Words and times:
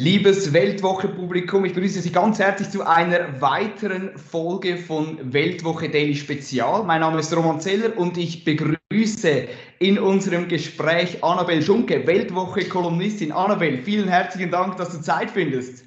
Liebes 0.00 0.50
Weltwoche-Publikum, 0.54 1.66
ich 1.66 1.74
begrüße 1.74 2.00
Sie 2.00 2.10
ganz 2.10 2.38
herzlich 2.38 2.70
zu 2.70 2.86
einer 2.86 3.38
weiteren 3.42 4.16
Folge 4.16 4.78
von 4.78 5.18
Weltwoche 5.30 5.90
Daily 5.90 6.14
Spezial. 6.14 6.84
Mein 6.84 7.02
Name 7.02 7.20
ist 7.20 7.36
Roman 7.36 7.60
Zeller 7.60 7.94
und 7.98 8.16
ich 8.16 8.42
begrüße 8.42 9.46
in 9.78 9.98
unserem 9.98 10.48
Gespräch 10.48 11.22
Annabel 11.22 11.60
Schunke, 11.60 12.06
Weltwoche-Kolumnistin. 12.06 13.30
Annabel, 13.30 13.82
vielen 13.82 14.08
herzlichen 14.08 14.50
Dank, 14.50 14.78
dass 14.78 14.88
du 14.88 15.02
Zeit 15.02 15.30
findest. 15.30 15.84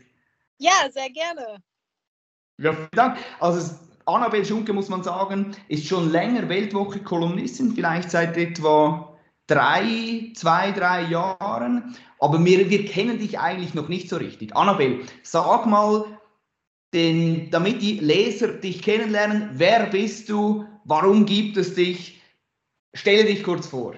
Ja, 0.59 0.87
sehr 0.91 1.09
gerne. 1.09 1.63
Ja, 2.61 2.71
vielen 2.71 2.89
Dank. 2.91 3.17
Also 3.39 3.73
Annabel 4.05 4.45
Schunke, 4.45 4.73
muss 4.73 4.89
man 4.89 5.01
sagen, 5.01 5.55
ist 5.69 5.87
schon 5.87 6.11
länger 6.11 6.47
Weltwoche-Kolumnistin, 6.47 7.73
vielleicht 7.73 8.11
seit 8.11 8.37
etwa 8.37 9.12
drei, 9.53 10.31
zwei, 10.35 10.71
drei 10.71 11.03
Jahren, 11.03 11.95
aber 12.19 12.43
wir, 12.43 12.69
wir 12.69 12.85
kennen 12.85 13.19
dich 13.19 13.39
eigentlich 13.39 13.73
noch 13.73 13.87
nicht 13.87 14.09
so 14.09 14.17
richtig. 14.17 14.55
Annabel, 14.55 15.05
sag 15.23 15.65
mal, 15.65 16.19
den, 16.93 17.49
damit 17.51 17.81
die 17.81 17.99
Leser 17.99 18.49
dich 18.49 18.81
kennenlernen, 18.81 19.51
wer 19.53 19.87
bist 19.87 20.29
du, 20.29 20.65
warum 20.85 21.25
gibt 21.25 21.57
es 21.57 21.75
dich? 21.75 22.21
Stelle 22.93 23.25
dich 23.25 23.43
kurz 23.43 23.67
vor. 23.67 23.95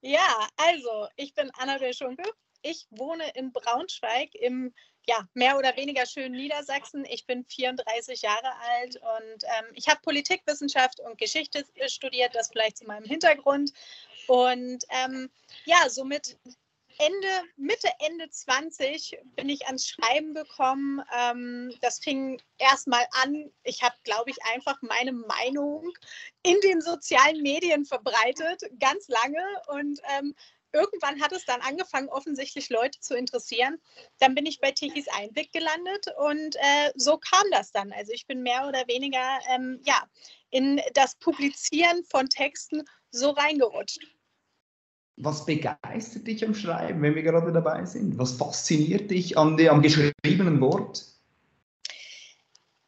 Ja, 0.00 0.48
also 0.56 1.08
ich 1.16 1.34
bin 1.34 1.50
Annabel 1.58 1.94
Schunke. 1.94 2.24
Ich 2.62 2.86
wohne 2.90 3.24
in 3.34 3.52
Braunschweig 3.52 4.34
im 4.34 4.72
ja, 5.06 5.28
mehr 5.34 5.58
oder 5.58 5.76
weniger 5.76 6.06
schönen 6.06 6.34
Niedersachsen. 6.34 7.04
Ich 7.04 7.26
bin 7.26 7.44
34 7.44 8.22
Jahre 8.22 8.52
alt 8.70 8.96
und 8.96 9.44
ähm, 9.44 9.66
ich 9.74 9.88
habe 9.88 10.00
Politikwissenschaft 10.02 11.00
und 11.00 11.18
Geschichte 11.18 11.64
studiert, 11.86 12.34
das 12.34 12.48
vielleicht 12.48 12.78
zu 12.78 12.86
meinem 12.86 13.04
Hintergrund. 13.04 13.72
Und 14.28 14.84
ähm, 14.90 15.30
ja, 15.64 15.88
somit 15.88 16.38
Ende, 16.98 17.28
Mitte, 17.56 17.88
Ende 17.98 18.30
20 18.30 19.18
bin 19.36 19.48
ich 19.48 19.66
ans 19.66 19.88
Schreiben 19.88 20.34
gekommen. 20.34 21.02
Ähm, 21.16 21.74
das 21.80 21.98
fing 21.98 22.40
erstmal 22.58 23.04
an. 23.22 23.50
Ich 23.64 23.82
habe, 23.82 23.96
glaube 24.04 24.30
ich, 24.30 24.36
einfach 24.54 24.80
meine 24.82 25.12
Meinung 25.12 25.92
in 26.42 26.60
den 26.60 26.80
sozialen 26.80 27.42
Medien 27.42 27.84
verbreitet, 27.84 28.62
ganz 28.78 29.08
lange. 29.08 29.44
Und 29.68 30.00
ähm, 30.16 30.34
irgendwann 30.72 31.20
hat 31.20 31.32
es 31.32 31.44
dann 31.44 31.60
angefangen, 31.62 32.08
offensichtlich 32.08 32.68
Leute 32.68 33.00
zu 33.00 33.16
interessieren. 33.16 33.80
Dann 34.18 34.34
bin 34.34 34.46
ich 34.46 34.60
bei 34.60 34.70
Tichys 34.70 35.08
Einblick 35.08 35.52
gelandet 35.52 36.06
und 36.18 36.56
äh, 36.56 36.92
so 36.94 37.18
kam 37.18 37.44
das 37.50 37.72
dann. 37.72 37.92
Also 37.92 38.12
ich 38.12 38.26
bin 38.26 38.42
mehr 38.42 38.68
oder 38.68 38.86
weniger 38.86 39.40
ähm, 39.48 39.80
ja, 39.84 40.06
in 40.50 40.80
das 40.92 41.16
Publizieren 41.16 42.04
von 42.04 42.28
Texten 42.28 42.84
so 43.14 43.30
reingerutscht. 43.30 44.00
Was 45.16 45.46
begeistert 45.46 46.26
dich 46.26 46.44
am 46.44 46.54
Schreiben, 46.54 47.00
wenn 47.02 47.14
wir 47.14 47.22
gerade 47.22 47.52
dabei 47.52 47.84
sind? 47.84 48.18
Was 48.18 48.32
fasziniert 48.32 49.10
dich 49.10 49.38
an 49.38 49.56
der, 49.56 49.72
am 49.72 49.80
geschriebenen 49.80 50.60
Wort? 50.60 51.06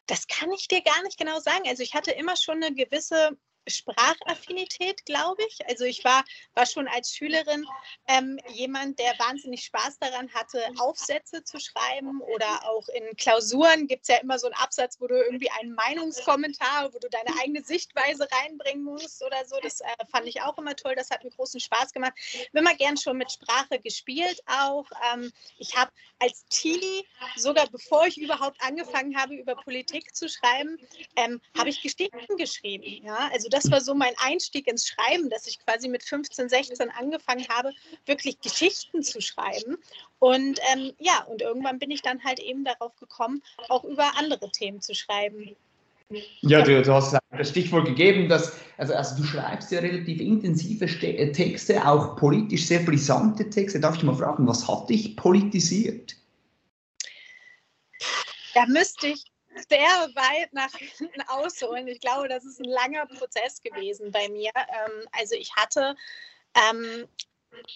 Das 0.07 0.27
kann 0.27 0.51
ich 0.53 0.67
dir 0.67 0.83
gar 0.83 1.03
nicht 1.05 1.19
genau 1.19 1.39
sagen. 1.39 1.65
Also 1.69 1.83
ich 1.83 1.95
hatte 1.95 2.11
immer 2.11 2.37
schon 2.37 2.63
eine 2.63 2.75
gewisse 2.75 3.37
Sprachaffinität, 3.67 5.05
glaube 5.05 5.43
ich. 5.49 5.67
Also 5.69 5.85
ich 5.85 6.05
war, 6.05 6.25
war 6.55 6.67
schon 6.67 6.89
als 6.89 7.15
Schülerin 7.15 7.67
ähm, 8.09 8.39
jemand, 8.53 8.99
der 8.99 9.19
wahnsinnig 9.19 9.65
Spaß 9.65 9.99
daran 9.99 10.33
hatte, 10.33 10.63
Aufsätze 10.79 11.45
zu 11.45 11.59
schreiben 11.59 12.21
oder 12.21 12.69
auch 12.69 12.89
in 12.89 13.17
Klausuren 13.17 13.87
gibt 13.87 14.03
es 14.03 14.09
ja 14.09 14.17
immer 14.17 14.39
so 14.39 14.47
einen 14.47 14.55
Absatz, 14.55 15.01
wo 15.01 15.07
du 15.07 15.15
irgendwie 15.15 15.51
einen 15.51 15.75
Meinungskommentar, 15.75 16.93
wo 16.93 16.99
du 16.99 17.09
deine 17.09 17.39
eigene 17.41 17.63
Sichtweise 17.63 18.29
reinbringen 18.31 18.85
musst 18.85 19.23
oder 19.25 19.45
so. 19.47 19.57
Das 19.63 19.81
äh, 19.81 19.87
fand 20.11 20.27
ich 20.27 20.43
auch 20.43 20.57
immer 20.59 20.77
toll. 20.77 20.95
Das 20.95 21.11
hat 21.11 21.25
mir 21.25 21.31
großen 21.31 21.61
Spaß 21.61 21.93
gemacht. 21.93 22.13
Ich 22.17 22.51
bin 22.53 22.63
immer 22.63 22.75
gern 22.75 22.97
schon 22.97 23.17
mit 23.17 23.33
Sprache 23.33 23.79
gespielt 23.81 24.41
auch. 24.47 24.87
Ähm, 25.13 25.33
ich 25.59 25.77
habe 25.77 25.91
als 26.19 26.47
Teenie, 26.49 27.05
sogar 27.37 27.69
bevor 27.69 28.07
ich 28.07 28.19
überhaupt 28.19 28.61
angefangen 28.63 29.17
habe, 29.17 29.35
über 29.35 29.55
Politik 29.55 30.15
zu 30.15 30.29
schreiben, 30.29 30.79
ähm, 31.17 31.41
habe 31.57 31.69
ich 31.69 31.83
Geschichten 31.83 32.37
geschrieben. 32.37 33.05
Ja? 33.05 33.31
Also 33.33 33.49
das 33.57 33.71
war 33.71 33.81
so 33.81 33.95
mein 33.95 34.13
Einstieg 34.23 34.67
ins 34.67 34.87
Schreiben, 34.87 35.31
dass 35.31 35.47
ich 35.47 35.59
quasi 35.65 35.89
mit 35.89 36.03
15, 36.03 36.49
16 36.49 36.91
angefangen 36.91 37.47
habe, 37.49 37.73
wirklich 38.05 38.39
Geschichten 38.41 39.03
zu 39.03 39.21
schreiben. 39.23 39.79
Und 40.19 40.61
ähm, 40.73 40.93
ja, 40.99 41.25
und 41.25 41.41
irgendwann 41.41 41.79
bin 41.79 41.91
ich 41.91 42.03
dann 42.03 42.23
halt 42.23 42.39
eben 42.39 42.65
darauf 42.65 42.95
gekommen, 42.97 43.43
auch 43.69 43.85
über 43.85 44.13
andere 44.19 44.51
Themen 44.51 44.83
zu 44.83 44.95
schreiben. 44.95 45.57
Ja, 46.43 46.63
du, 46.63 46.83
du, 46.83 46.93
hast 46.93 47.17
das 47.37 47.51
Stichwort 47.51 47.87
gegeben, 47.87 48.29
dass 48.29 48.53
also, 48.77 48.95
also 48.95 49.17
du 49.17 49.25
schreibst 49.25 49.73
ja 49.73 49.81
relativ 49.81 50.21
intensive 50.21 50.85
äh, 50.85 51.33
Texte, 51.33 51.85
auch 51.87 52.17
politisch 52.17 52.67
sehr 52.67 52.81
brisante 52.81 53.49
Texte. 53.49 53.81
Darf 53.81 53.97
ich 53.97 54.03
mal 54.03 54.15
fragen, 54.15 54.47
was 54.47 54.69
hat 54.69 54.89
dich 54.91 55.17
politisiert? 55.17 56.15
Da 58.55 58.67
müsste 58.67 59.09
ich 59.09 59.25
sehr 59.69 60.11
weit 60.15 60.53
nach 60.53 60.73
hinten 60.75 61.23
ausholen. 61.23 61.89
Ich 61.89 62.01
glaube, 62.01 62.29
das 62.29 62.45
ist 62.45 62.61
ein 62.61 62.69
langer 62.69 63.07
Prozess 63.07 63.63
gewesen 63.63 64.11
bei 64.11 64.29
mir. 64.29 64.51
Ähm, 64.55 65.09
also 65.13 65.35
ich 65.35 65.55
hatte 65.57 65.97
ähm, 66.55 67.09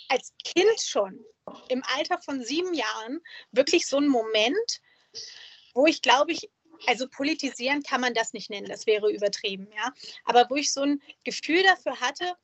als 0.08 0.32
Kind 0.44 0.80
schon 0.80 1.24
im 1.68 1.82
Alter 1.96 2.20
von 2.20 2.42
sieben 2.42 2.74
Jahren 2.74 3.20
wirklich 3.52 3.86
so 3.86 3.96
einen 3.96 4.08
Moment, 4.08 4.80
wo 5.74 5.86
ich 5.86 6.02
glaube 6.02 6.32
ich, 6.32 6.50
also 6.86 7.08
politisieren 7.08 7.82
kann 7.82 8.00
man 8.00 8.14
das 8.14 8.32
nicht 8.32 8.50
nennen, 8.50 8.68
das 8.68 8.86
wäre 8.86 9.10
übertrieben, 9.10 9.68
ja. 9.76 9.92
Aber 10.24 10.48
wo 10.48 10.56
ich 10.56 10.72
so 10.72 10.82
ein 10.82 11.02
Gefühl 11.24 11.62
dafür 11.62 12.00
hatte, 12.00 12.34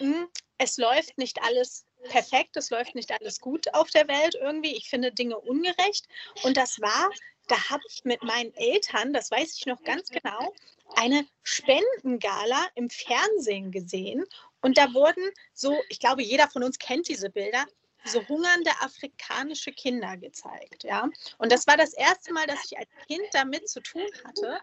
mh, 0.00 0.14
hm, 0.14 0.28
es 0.58 0.76
läuft 0.76 1.18
nicht 1.18 1.42
alles 1.42 1.84
perfekt, 2.04 2.56
es 2.56 2.70
läuft 2.70 2.94
nicht 2.94 3.10
alles 3.12 3.40
gut 3.40 3.72
auf 3.74 3.90
der 3.90 4.06
Welt 4.08 4.36
irgendwie. 4.40 4.76
Ich 4.76 4.88
finde 4.88 5.12
Dinge 5.12 5.38
ungerecht. 5.38 6.06
Und 6.42 6.56
das 6.56 6.80
war 6.80 7.10
da 7.48 7.70
habe 7.70 7.82
ich 7.88 8.04
mit 8.04 8.22
meinen 8.22 8.54
Eltern, 8.54 9.12
das 9.12 9.30
weiß 9.30 9.56
ich 9.56 9.66
noch 9.66 9.82
ganz 9.84 10.08
genau, 10.08 10.52
eine 10.96 11.26
Spendengala 11.42 12.66
im 12.74 12.90
Fernsehen 12.90 13.70
gesehen. 13.70 14.24
Und 14.60 14.78
da 14.78 14.92
wurden 14.94 15.22
so, 15.52 15.76
ich 15.88 16.00
glaube, 16.00 16.22
jeder 16.22 16.48
von 16.48 16.62
uns 16.62 16.78
kennt 16.78 17.08
diese 17.08 17.30
Bilder, 17.30 17.64
so 18.04 18.26
hungernde 18.28 18.70
afrikanische 18.80 19.72
Kinder 19.72 20.16
gezeigt. 20.16 20.84
Ja? 20.84 21.08
Und 21.38 21.52
das 21.52 21.66
war 21.66 21.76
das 21.76 21.94
erste 21.94 22.32
Mal, 22.32 22.46
dass 22.46 22.64
ich 22.64 22.78
als 22.78 22.88
Kind 23.06 23.26
damit 23.32 23.68
zu 23.68 23.80
tun 23.80 24.06
hatte. 24.24 24.60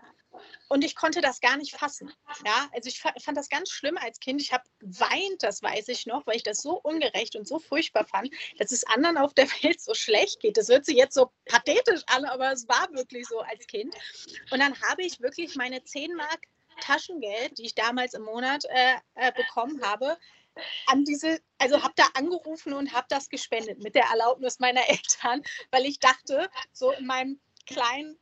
Und 0.70 0.84
ich 0.84 0.96
konnte 0.96 1.20
das 1.20 1.42
gar 1.42 1.58
nicht 1.58 1.76
fassen. 1.76 2.12
Ja? 2.46 2.70
Also 2.74 2.88
ich 2.88 3.02
fand 3.02 3.38
das 3.38 3.50
ganz 3.50 3.70
schlimm 3.70 3.98
als 3.98 4.20
Kind. 4.20 4.42
Ich 4.42 4.54
habe 4.54 4.64
weint, 4.80 5.44
das 5.44 5.62
weiß 5.62 5.90
ich 5.90 6.06
noch, 6.06 6.26
weil 6.26 6.38
ich 6.38 6.44
das 6.44 6.62
so 6.62 6.80
ungerecht 6.80 7.36
und 7.36 7.48
so 7.48 7.60
furchtbar 7.60 8.06
fand, 8.06 8.34
dass 8.58 8.72
es 8.72 8.86
anderen 8.86 9.18
auf 9.18 9.34
der 9.34 9.48
Welt 9.64 9.82
so 9.82 9.94
schlecht 9.94 10.40
geht. 10.40 10.58
Das 10.58 10.70
hört 10.70 10.86
sich 10.86 10.96
jetzt 10.96 11.16
so 11.16 11.32
pathetisch 11.46 12.04
an, 12.08 12.26
aber 12.26 12.52
es 12.52 12.68
war 12.68 12.92
wirklich 12.94 13.28
so 13.28 13.40
als 13.42 13.68
Kind. 13.68 13.94
Und 14.52 14.60
dann 14.60 14.80
habe 14.84 15.04
ich 15.04 15.20
wirklich 15.20 15.56
meine 15.56 15.84
10 15.84 16.16
Mark 16.16 16.48
Taschengeld, 16.80 17.58
die 17.58 17.66
ich 17.66 17.76
damals 17.76 18.14
im 18.14 18.24
Monat 18.24 18.66
äh, 18.66 18.96
äh, 19.16 19.32
bekommen 19.34 19.82
habe, 19.84 20.18
an 20.88 21.04
diese, 21.06 21.40
also 21.58 21.82
habe 21.82 21.94
da 21.96 22.06
angerufen 22.14 22.74
und 22.74 22.94
habe 22.94 23.08
das 23.10 23.30
gespendet 23.30 23.82
mit 23.84 23.96
der 23.96 24.06
Erlaubnis 24.06 24.60
meiner 24.60 24.82
Eltern, 24.90 25.44
weil 25.72 25.86
ich 25.86 26.00
dachte, 26.00 26.50
so 26.72 26.92
in 26.92 27.06
meinem 27.06 27.40
kleinen 27.66 28.18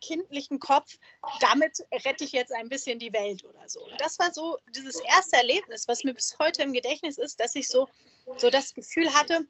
kindlichen 0.00 0.58
Kopf, 0.58 0.96
damit 1.40 1.78
rette 2.04 2.24
ich 2.24 2.32
jetzt 2.32 2.52
ein 2.52 2.68
bisschen 2.68 2.98
die 2.98 3.12
Welt 3.12 3.44
oder 3.44 3.68
so. 3.68 3.84
Und 3.84 4.00
das 4.00 4.18
war 4.18 4.32
so 4.32 4.56
dieses 4.74 5.00
erste 5.00 5.36
Erlebnis, 5.36 5.86
was 5.86 6.04
mir 6.04 6.14
bis 6.14 6.36
heute 6.38 6.62
im 6.62 6.72
Gedächtnis 6.72 7.18
ist, 7.18 7.40
dass 7.40 7.54
ich 7.54 7.68
so, 7.68 7.88
so 8.36 8.48
das 8.48 8.72
Gefühl 8.72 9.12
hatte, 9.12 9.46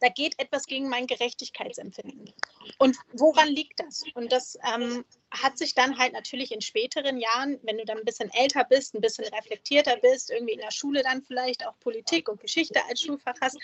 da 0.00 0.08
geht 0.08 0.38
etwas 0.38 0.66
gegen 0.66 0.88
mein 0.88 1.06
Gerechtigkeitsempfinden. 1.06 2.32
Und 2.78 2.96
woran 3.12 3.48
liegt 3.48 3.80
das? 3.80 4.04
Und 4.14 4.30
das 4.30 4.58
ähm, 4.74 5.04
hat 5.30 5.58
sich 5.58 5.74
dann 5.74 5.98
halt 5.98 6.12
natürlich 6.12 6.52
in 6.52 6.60
späteren 6.60 7.18
Jahren, 7.18 7.58
wenn 7.62 7.78
du 7.78 7.84
dann 7.84 7.98
ein 7.98 8.04
bisschen 8.04 8.30
älter 8.32 8.64
bist, 8.64 8.94
ein 8.94 9.00
bisschen 9.00 9.24
reflektierter 9.24 9.96
bist, 9.96 10.30
irgendwie 10.30 10.54
in 10.54 10.60
der 10.60 10.70
Schule 10.70 11.02
dann 11.02 11.22
vielleicht 11.22 11.66
auch 11.66 11.78
Politik 11.80 12.28
und 12.28 12.40
Geschichte 12.40 12.80
als 12.88 13.02
Schulfach 13.02 13.34
hast, 13.40 13.58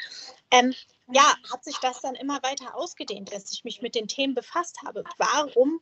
ähm, 0.50 0.74
ja, 1.12 1.34
hat 1.52 1.64
sich 1.64 1.76
das 1.78 2.00
dann 2.00 2.14
immer 2.14 2.42
weiter 2.42 2.74
ausgedehnt, 2.74 3.32
dass 3.32 3.52
ich 3.52 3.64
mich 3.64 3.82
mit 3.82 3.94
den 3.94 4.08
Themen 4.08 4.34
befasst 4.34 4.78
habe. 4.84 5.04
Warum 5.18 5.80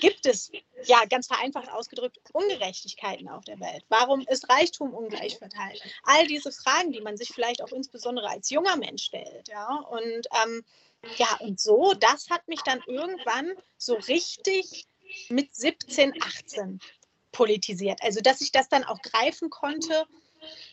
gibt 0.00 0.26
es, 0.26 0.50
ja, 0.84 1.04
ganz 1.06 1.26
vereinfacht 1.26 1.70
ausgedrückt, 1.70 2.18
Ungerechtigkeiten 2.32 3.28
auf 3.28 3.44
der 3.44 3.60
Welt? 3.60 3.84
Warum 3.88 4.20
ist 4.28 4.48
Reichtum 4.48 4.94
ungleich 4.94 5.38
verteilt? 5.38 5.82
All 6.04 6.26
diese 6.26 6.52
Fragen, 6.52 6.92
die 6.92 7.00
man 7.00 7.16
sich 7.16 7.28
vielleicht 7.28 7.62
auch 7.62 7.72
insbesondere 7.72 8.28
als 8.28 8.50
junger 8.50 8.76
Mensch 8.76 9.04
stellt. 9.04 9.48
Ja? 9.48 9.76
Und 9.76 10.26
ähm, 10.42 10.64
ja, 11.16 11.36
und 11.40 11.60
so, 11.60 11.94
das 11.94 12.30
hat 12.30 12.46
mich 12.48 12.60
dann 12.62 12.80
irgendwann 12.86 13.52
so 13.76 13.94
richtig 13.94 14.86
mit 15.28 15.54
17, 15.54 16.14
18 16.22 16.80
politisiert. 17.32 18.00
Also 18.02 18.20
dass 18.20 18.40
ich 18.40 18.52
das 18.52 18.68
dann 18.68 18.84
auch 18.84 19.00
greifen 19.02 19.50
konnte 19.50 20.06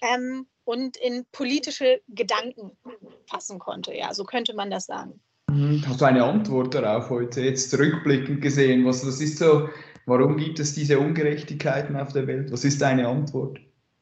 ähm, 0.02 0.48
und 0.66 0.98
in 0.98 1.26
politische 1.32 2.02
Gedanken 2.08 2.78
fassen 3.26 3.60
konnte. 3.60 3.96
Ja, 3.96 4.14
so 4.14 4.24
könnte 4.24 4.54
man 4.54 4.70
das 4.70 4.86
sagen. 4.86 5.22
Mhm. 5.50 5.84
Hast 5.88 6.02
du 6.02 6.06
eine 6.06 6.24
Antwort 6.24 6.74
darauf 6.76 7.10
heute, 7.10 7.42
jetzt 7.42 7.74
rückblickend 7.78 8.42
gesehen? 8.42 8.86
Was, 8.86 9.06
was 9.06 9.20
ist 9.20 9.38
so, 9.38 9.70
warum 10.06 10.38
gibt 10.38 10.60
es 10.60 10.74
diese 10.74 11.00
Ungerechtigkeiten 11.00 11.96
auf 11.96 12.14
der 12.14 12.28
Welt? 12.28 12.52
Was 12.52 12.64
ist 12.64 12.82
deine 12.82 13.08
Antwort? 13.08 13.60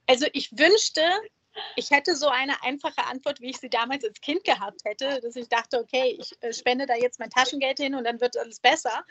Also 0.07 0.25
ich 0.33 0.51
wünschte, 0.57 1.01
ich 1.75 1.91
hätte 1.91 2.15
so 2.15 2.27
eine 2.27 2.61
einfache 2.63 3.05
Antwort, 3.09 3.41
wie 3.41 3.49
ich 3.49 3.57
sie 3.57 3.69
damals 3.69 4.03
als 4.03 4.19
Kind 4.21 4.43
gehabt 4.43 4.83
hätte, 4.83 5.19
dass 5.21 5.35
ich 5.35 5.47
dachte, 5.47 5.79
okay, 5.79 6.17
ich 6.19 6.31
äh, 6.41 6.53
spende 6.53 6.85
da 6.85 6.95
jetzt 6.95 7.19
mein 7.19 7.29
Taschengeld 7.29 7.79
hin 7.79 7.95
und 7.95 8.03
dann 8.03 8.19
wird 8.19 8.37
alles 8.37 8.59
besser. 8.59 9.03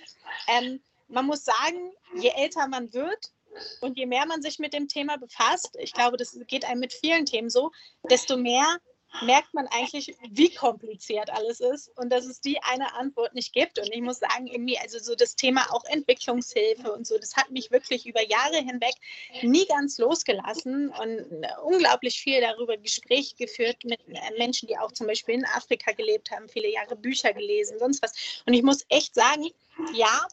Ähm, 0.48 0.80
man 1.08 1.26
muss 1.26 1.44
sagen, 1.44 1.92
je 2.20 2.32
älter 2.36 2.66
man 2.68 2.92
wird 2.92 3.32
und 3.80 3.96
je 3.96 4.06
mehr 4.06 4.26
man 4.26 4.42
sich 4.42 4.58
mit 4.58 4.74
dem 4.74 4.88
Thema 4.88 5.16
befasst, 5.16 5.76
ich 5.78 5.92
glaube, 5.92 6.16
das 6.16 6.38
geht 6.46 6.64
einem 6.64 6.80
mit 6.80 6.92
vielen 6.92 7.24
Themen 7.24 7.48
so, 7.48 7.70
desto 8.10 8.36
mehr 8.36 8.78
merkt 9.22 9.54
man 9.54 9.66
eigentlich, 9.68 10.14
wie 10.30 10.54
kompliziert 10.54 11.30
alles 11.30 11.60
ist 11.60 11.88
und 11.96 12.10
dass 12.10 12.26
es 12.26 12.40
die 12.40 12.62
eine 12.62 12.94
Antwort 12.94 13.34
nicht 13.34 13.52
gibt. 13.52 13.78
Und 13.78 13.92
ich 13.92 14.00
muss 14.00 14.18
sagen, 14.18 14.46
irgendwie, 14.46 14.78
also 14.78 14.98
so 14.98 15.14
das 15.14 15.36
Thema 15.36 15.72
auch 15.72 15.84
Entwicklungshilfe 15.84 16.92
und 16.92 17.06
so, 17.06 17.16
das 17.18 17.36
hat 17.36 17.50
mich 17.50 17.70
wirklich 17.70 18.06
über 18.06 18.22
Jahre 18.22 18.56
hinweg 18.56 18.94
nie 19.42 19.66
ganz 19.66 19.98
losgelassen 19.98 20.90
und 20.90 21.46
unglaublich 21.62 22.20
viel 22.20 22.40
darüber 22.40 22.76
Gespräche 22.76 23.34
geführt 23.36 23.84
mit 23.84 24.00
Menschen, 24.38 24.68
die 24.68 24.78
auch 24.78 24.92
zum 24.92 25.06
Beispiel 25.06 25.34
in 25.34 25.46
Afrika 25.46 25.92
gelebt 25.92 26.30
haben, 26.30 26.48
viele 26.48 26.70
Jahre 26.70 26.96
Bücher 26.96 27.32
gelesen, 27.32 27.78
sonst 27.78 28.02
was. 28.02 28.42
Und 28.46 28.54
ich 28.54 28.62
muss 28.62 28.84
echt 28.88 29.14
sagen, 29.14 29.48
ja, 29.94 30.26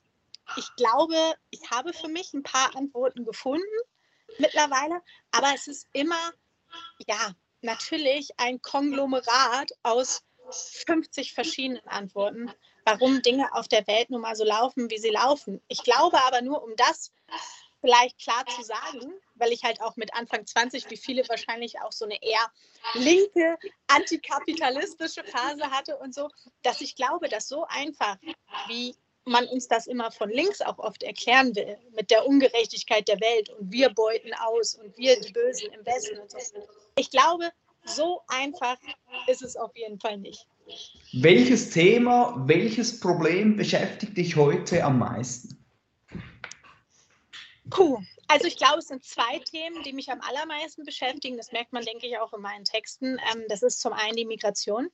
ich 0.58 0.68
glaube, 0.75 1.16
ich 1.52 1.72
habe 1.72 1.94
für 1.94 2.10
mich 2.10 2.34
ein 2.34 2.44
paar 2.44 2.75
Antworten 2.75 3.25
gefunden 3.25 3.64
mittlerweile, 4.40 5.02
aber 5.31 5.52
es 5.56 5.68
ist 5.68 5.88
immer, 5.94 6.31
ja, 7.08 7.34
natürlich 7.63 8.30
ein 8.38 8.62
Konglomerat 8.62 9.71
aus 9.83 10.24
50 10.51 11.33
verschiedenen 11.33 11.88
Antworten, 11.88 12.51
warum 12.86 13.21
Dinge 13.21 13.54
auf 13.54 13.68
der 13.68 13.88
Welt 13.88 14.10
nun 14.10 14.21
mal 14.21 14.36
so 14.36 14.44
laufen, 14.44 14.89
wie 14.89 14.98
sie 14.98 15.10
laufen. 15.10 15.62
Ich 15.68 15.83
glaube 15.83 16.21
aber 16.24 16.42
nur, 16.42 16.63
um 16.63 16.75
das 16.75 17.12
vielleicht 17.81 18.18
klar 18.19 18.45
zu 18.45 18.63
sagen, 18.63 19.13
weil 19.36 19.51
ich 19.51 19.63
halt 19.63 19.81
auch 19.81 19.98
mit 19.98 20.13
Anfang 20.13 20.45
20, 20.45 20.89
wie 20.89 20.98
viele 20.98 21.27
wahrscheinlich 21.27 21.81
auch 21.81 21.92
so 21.92 22.06
eine 22.06 22.21
eher 22.21 22.51
linke, 22.94 23.57
antikapitalistische 23.88 25.24
Phase 25.25 25.69
hatte 25.69 25.98
und 25.98 26.13
so, 26.13 26.30
dass 26.62 26.80
ich 26.80 26.95
glaube, 26.95 27.27
dass 27.27 27.50
so 27.50 27.65
einfach 27.68 28.18
wie 28.68 28.95
man 29.25 29.48
uns 29.48 29.68
das 29.68 29.88
immer 29.88 30.12
von 30.12 30.30
links 30.30 30.62
auch 30.62 30.80
oft 30.80 31.04
erklären 31.04 31.56
will, 31.56 31.78
mit 31.96 32.12
der 32.12 32.25
Ungerechtigkeit 32.25 33.08
der 33.08 33.20
Welt 33.20 33.50
und 33.50 33.72
wir 33.72 33.90
beuten 33.90 34.34
aus 34.34 34.75
und 34.75 34.98
wir 34.98 35.20
die 35.20 35.31
Bösen 35.31 35.72
im 35.72 35.86
Westen 35.86 36.20
und 36.20 36.31
so. 36.31 36.38
Ich 36.98 37.10
glaube, 37.10 37.52
so 37.86 38.22
einfach 38.28 38.78
ist 39.28 39.42
es 39.42 39.56
auf 39.56 39.75
jeden 39.75 40.00
Fall 40.00 40.18
nicht. 40.18 40.48
Welches 41.14 41.72
Thema, 41.72 42.36
welches 42.48 43.00
Problem 43.00 43.58
beschäftigt 43.58 44.18
dich 44.18 44.36
heute 44.36 44.84
am 44.84 45.00
meisten? 45.00 45.58
Puh, 47.70 48.00
also 48.28 48.48
ich 48.48 48.58
glaube, 48.58 48.80
es 48.80 48.88
sind 48.88 49.04
zwei 49.04 49.40
Themen, 49.40 49.84
die 49.84 49.94
mich 49.94 50.12
am 50.12 50.22
allermeisten 50.22 50.84
beschäftigen. 50.86 51.38
Das 51.38 51.52
merkt 51.52 51.74
man, 51.74 51.84
denke 51.84 52.08
ich, 52.08 52.18
auch 52.18 52.34
in 52.34 52.42
meinen 52.42 52.66
Texten. 52.66 53.18
Ähm, 53.34 53.44
das 53.50 53.64
ist 53.64 53.81
zum 53.81 53.94
einen 53.94 54.16
die 54.16 54.25
Migration, 54.25 54.90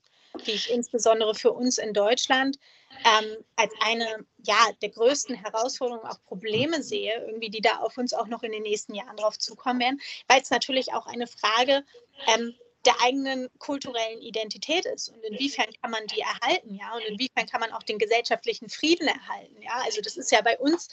die 0.46 0.52
ich 0.52 0.70
insbesondere 0.70 1.36
für 1.36 1.52
uns 1.52 1.78
in 1.78 1.94
Deutschland 1.94 2.58
ähm, 3.06 3.38
als 3.56 3.74
eine 3.81 4.26
ja, 4.44 4.70
der 4.81 4.90
größten 4.90 5.36
Herausforderungen, 5.36 6.06
auch 6.06 6.22
Probleme 6.26 6.81
sehe, 6.81 7.26
irgendwie, 7.28 7.50
die 7.50 7.62
da 7.62 7.78
auf 7.78 7.98
uns 7.98 8.14
auch 8.14 8.28
noch 8.28 8.44
in 8.44 8.52
den 8.52 8.64
nächsten 8.64 8.96
Jahren 8.96 9.18
drauf 9.18 9.38
zukommen 9.38 9.80
werden, 9.80 10.02
weil 10.28 10.42
es 10.42 10.50
natürlich 10.50 10.94
auch 10.94 11.06
eine 11.06 11.28
Frage 11.28 11.84
ähm, 12.28 12.56
der 12.86 12.96
eigenen 13.04 13.50
kulturellen 13.60 14.22
Identität 14.22 14.86
ist 14.86 15.10
und 15.10 15.22
inwiefern 15.26 15.68
kann 15.81 15.92
man 15.92 16.08
die 16.08 16.22
erhalten, 16.22 16.76
ja, 16.76 16.94
und 16.96 17.02
inwiefern 17.02 17.46
kann 17.46 17.60
man 17.60 17.74
auch 17.74 17.84
den 17.84 18.00
gesellschaftlichen 18.00 18.70
Frieden 18.70 19.08
erhalten, 19.08 19.62
ja. 19.62 19.81
Also 19.84 20.02
das 20.02 20.16
ist 20.16 20.31
ja 20.31 20.42
bei 20.42 20.58
uns 20.58 20.88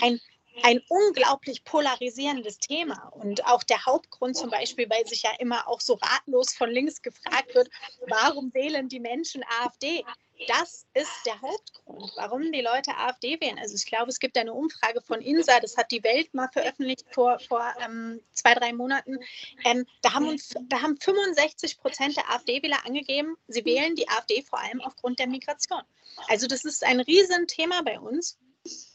ein 0.00 0.20
ein 0.62 0.80
unglaublich 0.88 1.64
polarisierendes 1.64 2.58
Thema. 2.58 3.08
Und 3.14 3.46
auch 3.46 3.62
der 3.62 3.84
Hauptgrund 3.84 4.36
zum 4.36 4.50
Beispiel, 4.50 4.88
weil 4.88 5.06
sich 5.06 5.22
ja 5.22 5.30
immer 5.38 5.68
auch 5.68 5.80
so 5.80 5.94
ratlos 5.94 6.54
von 6.54 6.70
links 6.70 7.02
gefragt 7.02 7.54
wird, 7.54 7.70
warum 8.06 8.52
wählen 8.54 8.88
die 8.88 9.00
Menschen 9.00 9.44
AfD? 9.60 10.04
Das 10.48 10.86
ist 10.94 11.26
der 11.26 11.40
Hauptgrund, 11.42 12.12
warum 12.16 12.50
die 12.50 12.62
Leute 12.62 12.96
AfD 12.96 13.38
wählen. 13.40 13.58
Also 13.58 13.74
ich 13.74 13.84
glaube, 13.84 14.08
es 14.08 14.18
gibt 14.18 14.38
eine 14.38 14.54
Umfrage 14.54 15.02
von 15.02 15.20
INSA, 15.20 15.60
das 15.60 15.76
hat 15.76 15.90
die 15.90 16.02
Welt 16.02 16.32
mal 16.32 16.48
veröffentlicht 16.48 17.04
vor, 17.10 17.38
vor 17.40 17.74
ähm, 17.84 18.22
zwei, 18.32 18.54
drei 18.54 18.72
Monaten. 18.72 19.18
Ähm, 19.64 19.86
da, 20.00 20.14
haben 20.14 20.28
uns, 20.28 20.54
da 20.68 20.80
haben 20.80 20.96
65 20.98 21.78
Prozent 21.78 22.16
der 22.16 22.30
AfD-Wähler 22.30 22.86
angegeben, 22.86 23.36
sie 23.48 23.64
wählen 23.66 23.94
die 23.96 24.08
AfD 24.08 24.42
vor 24.42 24.60
allem 24.60 24.80
aufgrund 24.80 25.18
der 25.18 25.26
Migration. 25.26 25.82
Also 26.28 26.46
das 26.46 26.64
ist 26.64 26.84
ein 26.84 27.00
Riesenthema 27.00 27.82
bei 27.82 28.00
uns 28.00 28.38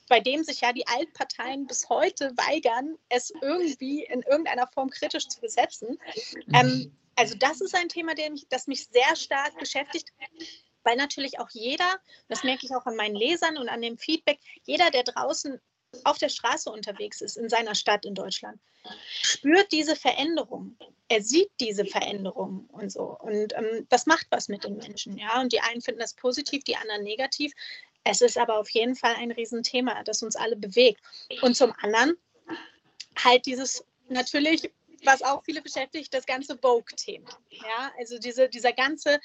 bei 0.08 0.20
dem 0.20 0.44
sich 0.44 0.62
ja 0.62 0.74
die 0.74 0.88
Altparteien 0.88 1.68
bis 1.68 1.90
heute 1.90 2.32
weigern, 2.38 2.98
es 3.10 3.32
irgendwie 3.42 4.04
in 4.04 4.22
irgendeiner 4.22 4.68
Form 4.68 4.90
kritisch 4.90 5.28
zu 5.28 5.42
besetzen. 5.42 5.98
Ähm, 6.54 6.96
also 7.16 7.36
das 7.38 7.62
ist 7.62 7.76
ein 7.76 7.90
Thema, 7.90 8.14
mich, 8.30 8.48
das 8.50 8.68
mich 8.68 8.88
sehr 8.88 9.16
stark 9.16 9.58
beschäftigt, 9.58 10.10
weil 10.84 10.96
natürlich 10.98 11.40
auch 11.40 11.50
jeder, 11.52 12.00
das 12.28 12.44
merke 12.44 12.66
ich 12.66 12.76
auch 12.76 12.86
an 12.86 12.96
meinen 12.96 13.16
Lesern 13.16 13.58
und 13.58 13.70
an 13.70 13.82
dem 13.82 13.98
Feedback, 13.98 14.40
jeder, 14.64 14.92
der 14.92 15.04
draußen 15.04 15.60
auf 16.04 16.18
der 16.18 16.30
Straße 16.30 16.70
unterwegs 16.70 17.22
ist, 17.22 17.38
in 17.38 17.50
seiner 17.50 17.74
Stadt 17.74 18.06
in 18.06 18.16
Deutschland, 18.16 18.60
spürt 19.22 19.72
diese 19.72 19.96
Veränderung. 19.96 20.78
Er 21.08 21.22
sieht 21.22 21.52
diese 21.60 21.86
Veränderung 21.86 22.66
und 22.72 22.92
so. 22.92 23.18
Und 23.20 23.54
ähm, 23.56 23.88
das 23.90 24.06
macht 24.06 24.28
was 24.30 24.50
mit 24.50 24.64
den 24.64 24.78
Menschen. 24.78 25.18
Ja? 25.18 25.40
Und 25.40 25.54
die 25.54 25.62
einen 25.62 25.82
finden 25.82 26.02
das 26.02 26.14
positiv, 26.14 26.64
die 26.64 26.76
anderen 26.76 27.04
negativ. 27.04 27.54
Es 28.06 28.22
ist 28.22 28.38
aber 28.38 28.60
auf 28.60 28.70
jeden 28.70 28.96
Fall 28.96 29.16
ein 29.16 29.32
Riesenthema, 29.32 30.04
das 30.04 30.24
uns 30.24 30.36
alle 30.36 30.56
bewegt. 30.56 31.02
Und 31.42 31.58
zum 31.58 31.74
anderen 31.82 32.16
halt 33.18 33.46
dieses 33.48 33.84
natürlich, 34.08 34.72
was 35.04 35.24
auch 35.24 35.44
viele 35.44 35.62
beschäftigt, 35.62 36.14
das 36.14 36.26
ganze 36.26 36.58
Vogue-Thema. 36.58 37.30
Ja, 37.50 37.92
also 37.98 38.20
diese, 38.20 38.48
dieser 38.48 38.74
ganze 38.74 39.20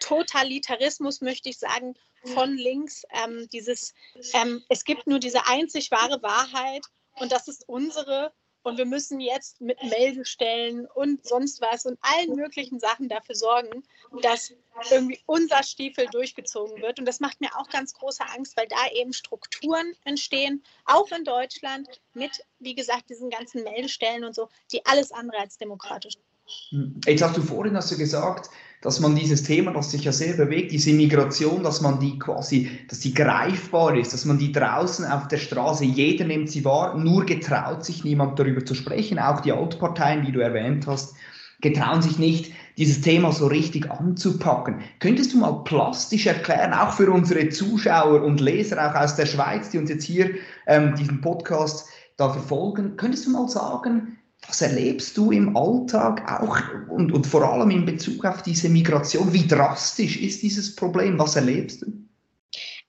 Totalitarismus, 0.00 1.20
möchte 1.20 1.50
ich 1.50 1.58
sagen, 1.58 1.94
von 2.24 2.56
links, 2.56 3.04
ähm, 3.10 3.48
dieses, 3.52 3.94
ähm, 4.32 4.64
es 4.68 4.84
gibt 4.84 5.06
nur 5.06 5.18
diese 5.18 5.46
einzig 5.46 5.90
wahre 5.90 6.22
Wahrheit 6.22 6.86
und 7.16 7.32
das 7.32 7.48
ist 7.48 7.68
unsere 7.68 8.32
und 8.62 8.78
wir 8.78 8.86
müssen 8.86 9.20
jetzt 9.20 9.60
mit 9.60 9.82
Meldestellen 9.82 10.86
und 10.86 11.26
sonst 11.26 11.60
was 11.60 11.86
und 11.86 11.98
allen 12.00 12.36
möglichen 12.36 12.78
Sachen 12.78 13.08
dafür 13.08 13.34
sorgen, 13.34 13.82
dass 14.22 14.52
irgendwie 14.90 15.20
unser 15.26 15.62
Stiefel 15.62 16.06
durchgezogen 16.10 16.80
wird. 16.80 16.98
Und 16.98 17.06
das 17.06 17.20
macht 17.20 17.40
mir 17.40 17.50
auch 17.56 17.68
ganz 17.68 17.92
große 17.94 18.24
Angst, 18.34 18.56
weil 18.56 18.68
da 18.68 18.88
eben 18.94 19.12
Strukturen 19.12 19.94
entstehen, 20.04 20.62
auch 20.84 21.10
in 21.10 21.24
Deutschland, 21.24 21.88
mit, 22.14 22.44
wie 22.58 22.74
gesagt, 22.74 23.10
diesen 23.10 23.30
ganzen 23.30 23.64
Meldestellen 23.64 24.24
und 24.24 24.34
so, 24.34 24.48
die 24.70 24.84
alles 24.86 25.12
andere 25.12 25.38
als 25.38 25.58
demokratisch 25.58 26.14
sind. 26.14 27.06
Jetzt 27.06 27.22
hast 27.22 27.36
du 27.36 27.42
vorhin 27.42 27.76
hast 27.76 27.90
du 27.90 27.96
gesagt, 27.96 28.50
dass 28.82 28.98
man 28.98 29.14
dieses 29.14 29.44
Thema, 29.44 29.72
das 29.72 29.92
sich 29.92 30.04
ja 30.04 30.12
sehr 30.12 30.34
bewegt, 30.34 30.72
diese 30.72 30.92
Migration, 30.92 31.62
dass 31.62 31.80
man 31.80 32.00
die 32.00 32.18
quasi, 32.18 32.68
dass 32.88 32.98
die 32.98 33.14
greifbar 33.14 33.96
ist, 33.96 34.12
dass 34.12 34.24
man 34.24 34.38
die 34.38 34.50
draußen 34.50 35.06
auf 35.06 35.28
der 35.28 35.38
Straße, 35.38 35.84
jeder 35.84 36.24
nimmt 36.24 36.50
sie 36.50 36.64
wahr, 36.64 36.98
nur 36.98 37.24
getraut 37.24 37.84
sich 37.84 38.02
niemand 38.02 38.38
darüber 38.38 38.64
zu 38.64 38.74
sprechen. 38.74 39.20
Auch 39.20 39.40
die 39.40 39.52
Altparteien, 39.52 40.26
die 40.26 40.32
du 40.32 40.40
erwähnt 40.40 40.88
hast, 40.88 41.14
getrauen 41.60 42.02
sich 42.02 42.18
nicht, 42.18 42.52
dieses 42.76 43.00
Thema 43.02 43.30
so 43.30 43.46
richtig 43.46 43.88
anzupacken. 43.88 44.80
Könntest 44.98 45.32
du 45.32 45.38
mal 45.38 45.62
plastisch 45.62 46.26
erklären, 46.26 46.72
auch 46.72 46.92
für 46.92 47.10
unsere 47.10 47.50
Zuschauer 47.50 48.22
und 48.22 48.40
Leser, 48.40 48.90
auch 48.90 49.00
aus 49.00 49.14
der 49.14 49.26
Schweiz, 49.26 49.70
die 49.70 49.78
uns 49.78 49.90
jetzt 49.90 50.04
hier 50.04 50.30
ähm, 50.66 50.96
diesen 50.96 51.20
Podcast 51.20 51.86
da 52.16 52.30
verfolgen, 52.30 52.96
könntest 52.96 53.26
du 53.26 53.30
mal 53.30 53.48
sagen, 53.48 54.18
was 54.46 54.60
erlebst 54.60 55.16
du 55.16 55.30
im 55.30 55.56
Alltag 55.56 56.42
auch 56.42 56.58
und, 56.88 57.12
und 57.12 57.26
vor 57.26 57.42
allem 57.44 57.70
in 57.70 57.84
Bezug 57.84 58.24
auf 58.24 58.42
diese 58.42 58.68
Migration? 58.68 59.32
Wie 59.32 59.46
drastisch 59.46 60.16
ist 60.16 60.42
dieses 60.42 60.74
Problem? 60.74 61.18
Was 61.18 61.36
erlebst 61.36 61.82
du? 61.82 61.92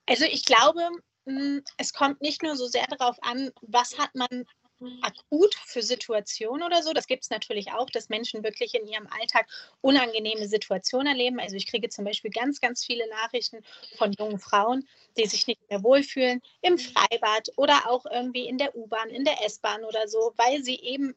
Also 0.08 0.26
ich 0.26 0.46
glaube, 0.46 0.82
mm, 1.26 1.60
es 1.78 1.94
kommt 1.94 2.22
nicht 2.22 2.44
nur 2.44 2.56
so 2.56 2.68
sehr 2.68 2.88
darauf 2.88 3.18
an, 3.22 3.52
was 3.62 3.98
hat 3.98 4.14
man 4.16 4.46
akut 5.02 5.56
für 5.66 5.82
Situationen 5.82 6.64
oder 6.64 6.82
so. 6.84 6.94
Das 6.94 7.08
gibt 7.08 7.24
es 7.24 7.30
natürlich 7.30 7.72
auch, 7.72 7.90
dass 7.90 8.10
Menschen 8.10 8.44
wirklich 8.44 8.74
in 8.76 8.88
ihrem 8.88 9.08
Alltag 9.08 9.48
unangenehme 9.82 10.48
Situationen 10.48 11.08
erleben. 11.08 11.40
Also 11.40 11.56
ich 11.56 11.68
kriege 11.68 11.90
zum 11.90 12.06
Beispiel 12.06 12.32
ganz, 12.32 12.60
ganz 12.60 12.84
viele 12.84 13.08
Nachrichten 13.10 13.64
von 13.98 14.14
jungen 14.14 14.40
Frauen, 14.40 14.88
die 15.18 15.26
sich 15.26 15.48
nicht 15.48 15.62
mehr 15.70 15.84
wohlfühlen 15.84 16.42
im 16.62 16.78
Freibad 16.78 17.50
oder 17.56 17.90
auch 17.90 18.06
irgendwie 18.06 18.48
in 18.48 18.58
der 18.58 18.76
U-Bahn, 18.76 19.10
in 19.10 19.24
der 19.24 19.46
S-Bahn 19.46 19.84
oder 19.86 20.08
so, 20.08 20.34
weil 20.36 20.64
sie 20.64 20.80
eben 20.80 21.16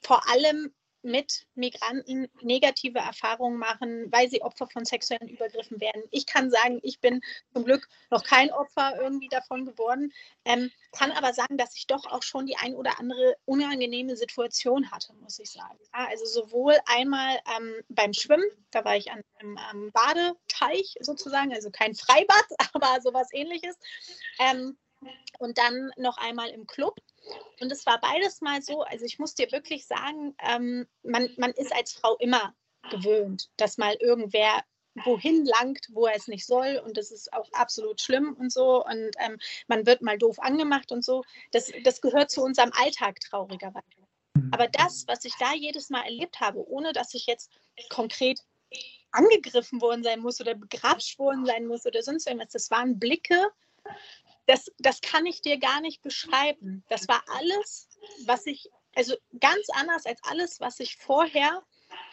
vor 0.00 0.28
allem 0.28 0.72
mit 1.02 1.46
Migranten 1.54 2.28
negative 2.42 2.98
Erfahrungen 2.98 3.58
machen, 3.58 4.10
weil 4.12 4.28
sie 4.28 4.42
Opfer 4.42 4.66
von 4.66 4.84
sexuellen 4.84 5.28
Übergriffen 5.28 5.80
werden. 5.80 6.02
Ich 6.10 6.26
kann 6.26 6.50
sagen, 6.50 6.78
ich 6.82 7.00
bin 7.00 7.20
zum 7.52 7.64
Glück 7.64 7.88
noch 8.10 8.22
kein 8.22 8.50
Opfer 8.50 9.00
irgendwie 9.00 9.28
davon 9.28 9.64
geworden, 9.64 10.12
ähm, 10.44 10.70
kann 10.92 11.10
aber 11.12 11.32
sagen, 11.32 11.56
dass 11.56 11.76
ich 11.76 11.86
doch 11.86 12.06
auch 12.06 12.22
schon 12.22 12.46
die 12.46 12.56
ein 12.56 12.74
oder 12.74 12.98
andere 12.98 13.36
unangenehme 13.44 14.16
Situation 14.16 14.90
hatte, 14.90 15.14
muss 15.14 15.38
ich 15.38 15.50
sagen. 15.50 15.78
Ja, 15.94 16.06
also 16.08 16.26
sowohl 16.26 16.76
einmal 16.86 17.38
ähm, 17.56 17.82
beim 17.88 18.12
Schwimmen, 18.12 18.44
da 18.70 18.84
war 18.84 18.96
ich 18.96 19.10
an 19.10 19.22
einem 19.38 19.58
ähm, 19.72 19.92
Badeteich 19.92 20.96
sozusagen, 21.00 21.52
also 21.54 21.70
kein 21.70 21.94
Freibad, 21.94 22.44
aber 22.74 23.00
sowas 23.00 23.28
ähnliches. 23.32 23.78
Ähm, 24.38 24.76
und 25.38 25.56
dann 25.56 25.90
noch 25.96 26.18
einmal 26.18 26.50
im 26.50 26.66
Club. 26.66 27.00
Und 27.60 27.70
es 27.70 27.86
war 27.86 28.00
beides 28.00 28.40
mal 28.40 28.62
so, 28.62 28.82
also 28.82 29.04
ich 29.04 29.18
muss 29.18 29.34
dir 29.34 29.50
wirklich 29.52 29.86
sagen, 29.86 30.34
ähm, 30.40 30.86
man, 31.02 31.28
man 31.36 31.50
ist 31.52 31.74
als 31.74 31.92
Frau 31.92 32.16
immer 32.16 32.54
gewöhnt, 32.90 33.50
dass 33.56 33.78
mal 33.78 33.94
irgendwer 34.00 34.64
wohin 35.04 35.44
langt, 35.44 35.86
wo 35.90 36.06
er 36.06 36.16
es 36.16 36.26
nicht 36.26 36.46
soll. 36.46 36.80
Und 36.84 36.96
das 36.96 37.10
ist 37.10 37.32
auch 37.32 37.50
absolut 37.52 38.00
schlimm 38.00 38.34
und 38.34 38.52
so. 38.52 38.84
Und 38.84 39.10
ähm, 39.18 39.38
man 39.68 39.86
wird 39.86 40.02
mal 40.02 40.18
doof 40.18 40.38
angemacht 40.40 40.92
und 40.92 41.04
so. 41.04 41.22
Das, 41.52 41.70
das 41.84 42.00
gehört 42.00 42.30
zu 42.30 42.42
unserem 42.42 42.72
Alltag 42.74 43.20
traurigerweise. 43.20 43.86
Aber 44.52 44.68
das, 44.68 45.04
was 45.06 45.24
ich 45.24 45.34
da 45.38 45.54
jedes 45.54 45.90
Mal 45.90 46.04
erlebt 46.04 46.40
habe, 46.40 46.66
ohne 46.68 46.92
dass 46.92 47.14
ich 47.14 47.26
jetzt 47.26 47.50
konkret 47.88 48.40
angegriffen 49.12 49.80
worden 49.80 50.02
sein 50.02 50.20
muss 50.20 50.40
oder 50.40 50.54
begrapscht 50.54 51.18
worden 51.18 51.44
sein 51.44 51.66
muss 51.66 51.84
oder 51.86 52.02
sonst 52.02 52.26
irgendwas, 52.26 52.52
das 52.52 52.70
waren 52.70 52.98
Blicke, 52.98 53.50
das, 54.50 54.70
das 54.78 55.00
kann 55.00 55.26
ich 55.26 55.42
dir 55.42 55.58
gar 55.58 55.80
nicht 55.80 56.02
beschreiben. 56.02 56.82
Das 56.88 57.06
war 57.06 57.22
alles, 57.38 57.88
was 58.26 58.46
ich, 58.46 58.68
also 58.96 59.14
ganz 59.38 59.68
anders 59.74 60.06
als 60.06 60.20
alles, 60.24 60.58
was 60.58 60.80
ich 60.80 60.96
vorher 60.96 61.62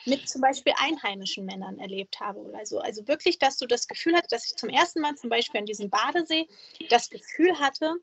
mit 0.05 0.29
zum 0.29 0.41
Beispiel 0.41 0.73
einheimischen 0.77 1.45
Männern 1.45 1.79
erlebt 1.79 2.19
habe. 2.19 2.53
Also, 2.55 2.79
also 2.79 3.07
wirklich, 3.07 3.39
dass 3.39 3.57
du 3.57 3.65
das 3.65 3.87
Gefühl 3.87 4.15
hattest, 4.15 4.31
dass 4.31 4.45
ich 4.45 4.55
zum 4.55 4.69
ersten 4.69 5.01
Mal 5.01 5.15
zum 5.15 5.31
Beispiel 5.31 5.59
an 5.59 5.65
diesem 5.65 5.89
Badesee 5.89 6.47
das 6.89 7.09
Gefühl 7.09 7.57
hatte, 7.59 7.95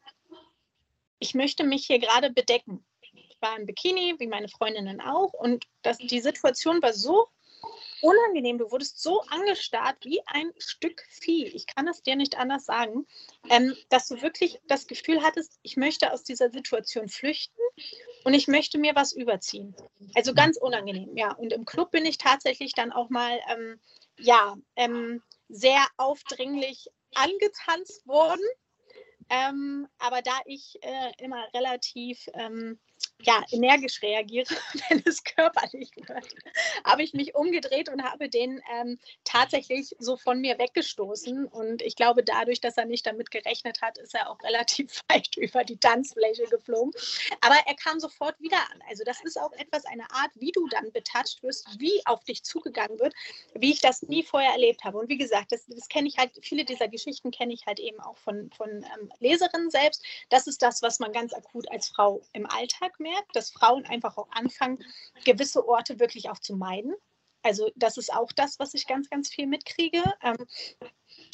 ich 1.20 1.34
möchte 1.34 1.62
mich 1.62 1.86
hier 1.86 2.00
gerade 2.00 2.30
bedecken. 2.30 2.84
Ich 3.12 3.36
war 3.40 3.56
im 3.56 3.66
Bikini, 3.66 4.16
wie 4.18 4.26
meine 4.26 4.48
Freundinnen 4.48 5.00
auch, 5.00 5.32
und 5.32 5.64
das, 5.82 5.98
die 5.98 6.20
Situation 6.20 6.82
war 6.82 6.92
so 6.92 7.28
unangenehm. 8.04 8.58
Du 8.58 8.70
wurdest 8.70 9.02
so 9.02 9.22
angestarrt 9.22 9.96
wie 10.04 10.20
ein 10.26 10.52
Stück 10.58 11.02
Vieh. 11.08 11.46
Ich 11.46 11.66
kann 11.66 11.88
es 11.88 12.02
dir 12.02 12.16
nicht 12.16 12.36
anders 12.36 12.66
sagen, 12.66 13.06
ähm, 13.48 13.74
dass 13.88 14.08
du 14.08 14.20
wirklich 14.20 14.60
das 14.68 14.86
Gefühl 14.86 15.22
hattest, 15.22 15.58
ich 15.62 15.78
möchte 15.78 16.12
aus 16.12 16.22
dieser 16.22 16.50
Situation 16.50 17.08
flüchten 17.08 17.60
und 18.24 18.34
ich 18.34 18.46
möchte 18.46 18.78
mir 18.78 18.94
was 18.94 19.12
überziehen. 19.12 19.74
Also 20.14 20.34
ganz 20.34 20.58
unangenehm, 20.58 21.16
ja. 21.16 21.32
Und 21.32 21.52
im 21.52 21.64
Club 21.64 21.90
bin 21.92 22.04
ich 22.04 22.18
tatsächlich 22.18 22.74
dann 22.74 22.92
auch 22.92 23.08
mal, 23.08 23.40
ähm, 23.50 23.80
ja, 24.18 24.54
ähm, 24.76 25.22
sehr 25.48 25.86
aufdringlich 25.96 26.88
angetanzt 27.14 28.06
worden. 28.06 28.44
Ähm, 29.30 29.88
aber 29.98 30.20
da 30.20 30.38
ich 30.44 30.78
äh, 30.82 31.12
immer 31.18 31.42
relativ 31.54 32.26
ähm, 32.34 32.78
ja, 33.24 33.42
energisch 33.50 34.02
reagiere, 34.02 34.46
wenn 34.88 35.02
es 35.04 35.24
körperlich 35.24 35.90
wird, 35.96 36.34
habe 36.84 37.02
ich 37.02 37.14
mich 37.14 37.34
umgedreht 37.34 37.88
und 37.88 38.02
habe 38.02 38.28
den 38.28 38.62
ähm, 38.72 38.98
tatsächlich 39.24 39.94
so 39.98 40.16
von 40.16 40.40
mir 40.40 40.58
weggestoßen. 40.58 41.46
Und 41.46 41.82
ich 41.82 41.96
glaube, 41.96 42.22
dadurch, 42.22 42.60
dass 42.60 42.76
er 42.76 42.84
nicht 42.84 43.06
damit 43.06 43.30
gerechnet 43.30 43.80
hat, 43.82 43.98
ist 43.98 44.14
er 44.14 44.30
auch 44.30 44.42
relativ 44.42 45.00
weit 45.08 45.36
über 45.36 45.64
die 45.64 45.78
Tanzfläche 45.78 46.44
geflogen. 46.44 46.92
Aber 47.40 47.56
er 47.66 47.74
kam 47.74 48.00
sofort 48.00 48.40
wieder 48.40 48.58
an. 48.72 48.82
Also 48.88 49.04
das 49.04 49.22
ist 49.24 49.40
auch 49.40 49.52
etwas, 49.52 49.84
eine 49.86 50.10
Art, 50.10 50.30
wie 50.34 50.52
du 50.52 50.68
dann 50.68 50.92
betatscht 50.92 51.42
wirst, 51.42 51.68
wie 51.78 52.04
auf 52.06 52.24
dich 52.24 52.42
zugegangen 52.44 52.98
wird, 52.98 53.14
wie 53.54 53.72
ich 53.72 53.80
das 53.80 54.02
nie 54.02 54.22
vorher 54.22 54.52
erlebt 54.52 54.84
habe. 54.84 54.98
Und 54.98 55.08
wie 55.08 55.18
gesagt, 55.18 55.52
das, 55.52 55.66
das 55.66 55.88
kenne 55.88 56.08
ich 56.08 56.18
halt, 56.18 56.32
viele 56.42 56.64
dieser 56.64 56.88
Geschichten 56.88 57.30
kenne 57.30 57.54
ich 57.54 57.66
halt 57.66 57.80
eben 57.80 58.00
auch 58.00 58.18
von, 58.18 58.50
von 58.50 58.68
ähm, 58.70 59.12
Leserinnen 59.20 59.70
selbst. 59.70 60.04
Das 60.28 60.46
ist 60.46 60.62
das, 60.62 60.82
was 60.82 60.98
man 60.98 61.12
ganz 61.12 61.32
akut 61.32 61.70
als 61.70 61.88
Frau 61.88 62.20
im 62.32 62.46
Alltag 62.46 62.98
merkt, 63.00 63.13
dass 63.32 63.50
Frauen 63.50 63.84
einfach 63.86 64.16
auch 64.16 64.28
anfangen, 64.30 64.84
gewisse 65.24 65.66
Orte 65.66 65.98
wirklich 65.98 66.30
auch 66.30 66.38
zu 66.38 66.56
meiden. 66.56 66.94
Also 67.42 67.70
das 67.76 67.98
ist 67.98 68.12
auch 68.12 68.32
das, 68.32 68.58
was 68.58 68.72
ich 68.74 68.86
ganz, 68.86 69.10
ganz 69.10 69.28
viel 69.28 69.46
mitkriege. 69.46 70.02
Ähm, 70.22 70.36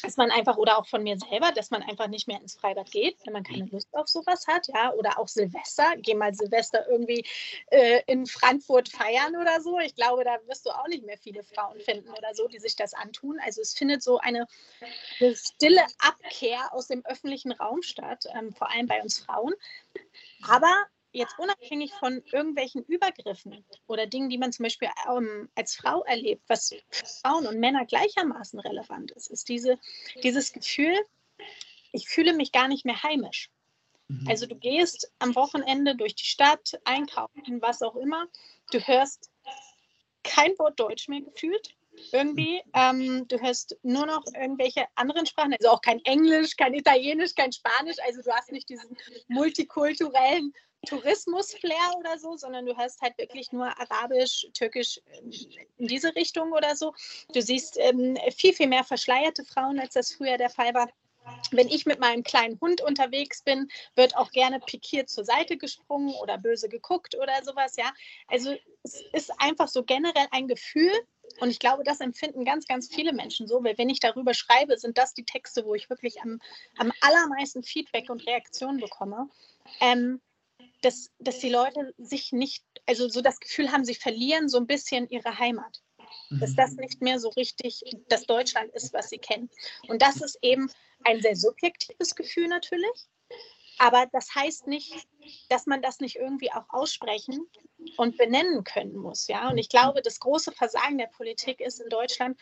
dass 0.03 0.17
man 0.17 0.31
einfach, 0.31 0.57
oder 0.57 0.79
auch 0.79 0.87
von 0.87 1.03
mir 1.03 1.19
selber, 1.19 1.53
dass 1.53 1.71
man 1.71 1.83
einfach 1.83 2.09
nicht 2.09 2.27
mehr 2.27 2.41
ins 2.41 2.57
Freibad 2.57 2.91
geht, 2.91 3.17
wenn 3.25 3.33
man 3.33 3.45
keine 3.45 3.67
Lust 3.67 3.89
auf 3.93 4.09
sowas 4.09 4.47
hat, 4.47 4.67
ja, 4.69 4.93
oder 4.93 5.19
auch 5.19 5.29
Silvester, 5.29 5.95
geh 5.99 6.15
mal 6.15 6.35
Silvester 6.35 6.87
irgendwie 6.89 7.25
äh, 7.71 8.03
in 8.07 8.27
Frankfurt 8.27 8.89
feiern 8.89 9.37
oder 9.37 9.61
so. 9.61 9.79
Ich 9.79 9.95
glaube, 9.95 10.25
da 10.25 10.39
wirst 10.47 10.67
du 10.67 10.71
auch 10.71 10.89
nicht 10.89 11.05
mehr 11.05 11.19
viele 11.19 11.43
Frauen 11.43 11.81
finden 11.81 12.11
oder 12.11 12.35
so, 12.35 12.49
die 12.49 12.59
sich 12.59 12.77
das 12.77 12.95
antun. 12.95 13.39
Also 13.45 13.61
es 13.61 13.75
findet 13.75 14.03
so 14.03 14.19
eine, 14.19 14.47
eine 15.21 15.37
stille 15.37 15.85
Abkehr 15.99 16.73
aus 16.73 16.89
dem 16.89 17.05
öffentlichen 17.05 17.53
Raum 17.53 17.83
statt, 17.83 18.25
ähm, 18.35 18.53
vor 18.53 18.71
allem 18.71 18.87
bei 18.87 19.03
uns 19.03 19.19
Frauen. 19.19 19.55
Aber 20.49 20.75
jetzt 21.13 21.39
unabhängig 21.39 21.93
von 21.95 22.23
irgendwelchen 22.33 22.85
Übergriffen 22.85 23.65
oder 23.87 24.07
Dingen, 24.07 24.31
die 24.31 24.39
man 24.39 24.53
zum 24.53 24.65
Beispiel 24.65 24.89
ähm, 25.09 25.49
als 25.55 25.75
Frau 25.75 26.03
erlebt, 26.05 26.43
was 26.49 26.69
für 26.69 26.81
Frauen 27.23 27.47
und 27.47 27.59
Männer 27.59 27.85
gleichermaßen 27.85 28.59
relevant 28.61 29.11
ist, 29.13 29.31
ist 29.31 29.49
diese, 29.49 29.79
dieses 30.23 30.53
Gefühl, 30.53 30.97
ich 31.93 32.09
fühle 32.09 32.33
mich 32.33 32.53
gar 32.53 32.69
nicht 32.69 32.85
mehr 32.85 33.03
heimisch. 33.03 33.51
Mhm. 34.09 34.29
Also 34.29 34.47
du 34.47 34.55
gehst 34.55 35.13
am 35.19 35.35
Wochenende 35.35 35.97
durch 35.97 36.15
die 36.15 36.25
Stadt, 36.25 36.81
einkaufen, 36.85 37.61
was 37.61 37.83
auch 37.83 37.97
immer, 37.97 38.27
du 38.71 38.79
hörst 38.81 39.31
kein 40.23 40.57
Wort 40.59 40.79
Deutsch 40.79 41.09
mehr 41.09 41.23
gefühlt. 41.23 41.75
Irgendwie, 42.13 42.63
ähm, 42.73 43.27
du 43.27 43.41
hörst 43.41 43.77
nur 43.83 44.07
noch 44.07 44.25
irgendwelche 44.35 44.87
anderen 44.95 45.27
Sprachen, 45.27 45.55
also 45.59 45.71
auch 45.71 45.81
kein 45.81 45.99
Englisch, 46.05 46.57
kein 46.57 46.73
Italienisch, 46.73 47.35
kein 47.35 47.53
Spanisch, 47.53 47.97
also 48.07 48.23
du 48.23 48.31
hast 48.33 48.53
nicht 48.53 48.69
diesen 48.69 48.97
multikulturellen 49.29 50.55
Tourismus-Flair 50.87 51.95
oder 51.99 52.19
so, 52.19 52.37
sondern 52.37 52.67
du 52.67 52.77
hast 52.77 53.01
halt 53.01 53.17
wirklich 53.19 53.53
nur 53.53 53.67
Arabisch, 53.79 54.47
Türkisch 54.55 55.01
in 55.79 55.87
diese 55.87 56.15
Richtung 56.15 56.53
oder 56.53 56.75
so. 56.77 56.95
Du 57.33 57.43
siehst 57.43 57.77
ähm, 57.79 58.17
viel, 58.35 58.55
viel 58.55 58.69
mehr 58.69 58.85
verschleierte 58.85 59.45
Frauen, 59.45 59.79
als 59.79 59.95
das 59.95 60.13
früher 60.13 60.39
der 60.39 60.51
Fall 60.51 60.75
war. 60.75 60.89
Wenn 61.51 61.69
ich 61.69 61.85
mit 61.85 62.01
meinem 62.01 62.23
kleinen 62.23 62.59
Hund 62.61 62.81
unterwegs 62.81 63.43
bin, 63.43 63.69
wird 63.95 64.17
auch 64.17 64.31
gerne 64.31 64.59
pikiert 64.59 65.11
zur 65.11 65.25
Seite 65.25 65.59
gesprungen 65.59 66.15
oder 66.15 66.39
böse 66.39 66.69
geguckt 66.69 67.15
oder 67.15 67.45
sowas, 67.45 67.77
ja. 67.77 67.93
Also 68.29 68.57
es 68.83 69.03
ist 69.13 69.31
einfach 69.39 69.69
so 69.69 69.85
generell 69.85 70.27
ein 70.31 70.49
Gefühl, 70.49 70.93
und 71.39 71.51
ich 71.51 71.59
glaube, 71.59 71.85
das 71.85 72.01
empfinden 72.01 72.45
ganz, 72.45 72.67
ganz 72.67 72.89
viele 72.89 73.13
Menschen 73.13 73.47
so, 73.47 73.63
weil 73.63 73.79
wenn 73.79 73.89
ich 73.89 74.01
darüber 74.01 74.35
schreibe, 74.35 74.79
sind 74.79 74.99
das 74.99 75.15
die 75.15 75.25
Texte, 75.25 75.65
wo 75.65 75.75
ich 75.75 75.89
wirklich 75.89 76.21
am, 76.23 76.41
am 76.79 76.91
allermeisten 77.01 77.63
Feedback 77.63 78.11
und 78.11 78.27
Reaktionen 78.27 78.81
bekomme. 78.81 79.29
Ähm, 79.81 80.21
dass, 80.81 81.11
dass 81.19 81.39
die 81.39 81.51
Leute 81.51 81.95
sich 81.99 82.33
nicht, 82.33 82.65
also 82.87 83.09
so 83.09 83.21
das 83.21 83.39
Gefühl 83.41 83.71
haben, 83.73 83.85
sie 83.85 83.95
verlieren 83.95 84.49
so 84.49 84.59
ein 84.59 84.67
bisschen 84.67 85.09
ihre 85.09 85.39
Heimat. 85.39 85.83
Dass 86.31 86.57
das 86.57 86.73
mhm. 86.73 86.81
nicht 86.81 87.03
mehr 87.03 87.21
so 87.21 87.29
richtig 87.31 87.83
das 88.09 88.25
Deutschland 88.25 88.73
ist, 88.75 88.93
was 88.93 89.11
sie 89.11 89.19
kennen. 89.19 89.49
Und 89.89 90.03
das 90.03 90.17
ist 90.17 90.39
eben 90.43 90.71
ein 91.05 91.21
sehr 91.21 91.37
subjektives 91.37 92.15
Gefühl 92.15 92.49
natürlich. 92.49 93.09
Aber 93.81 94.05
das 94.13 94.35
heißt 94.35 94.67
nicht, 94.67 95.09
dass 95.49 95.65
man 95.65 95.81
das 95.81 96.01
nicht 96.01 96.17
irgendwie 96.17 96.53
auch 96.53 96.67
aussprechen 96.69 97.47
und 97.97 98.19
benennen 98.19 98.63
können 98.63 98.95
muss. 98.95 99.27
Ja? 99.27 99.49
Und 99.49 99.57
ich 99.57 99.71
glaube, 99.71 100.03
das 100.03 100.21
große 100.21 100.53
Versagen 100.53 100.99
der 100.99 101.07
Politik 101.07 101.61
ist 101.61 101.81
in 101.81 101.89
Deutschland, 101.89 102.39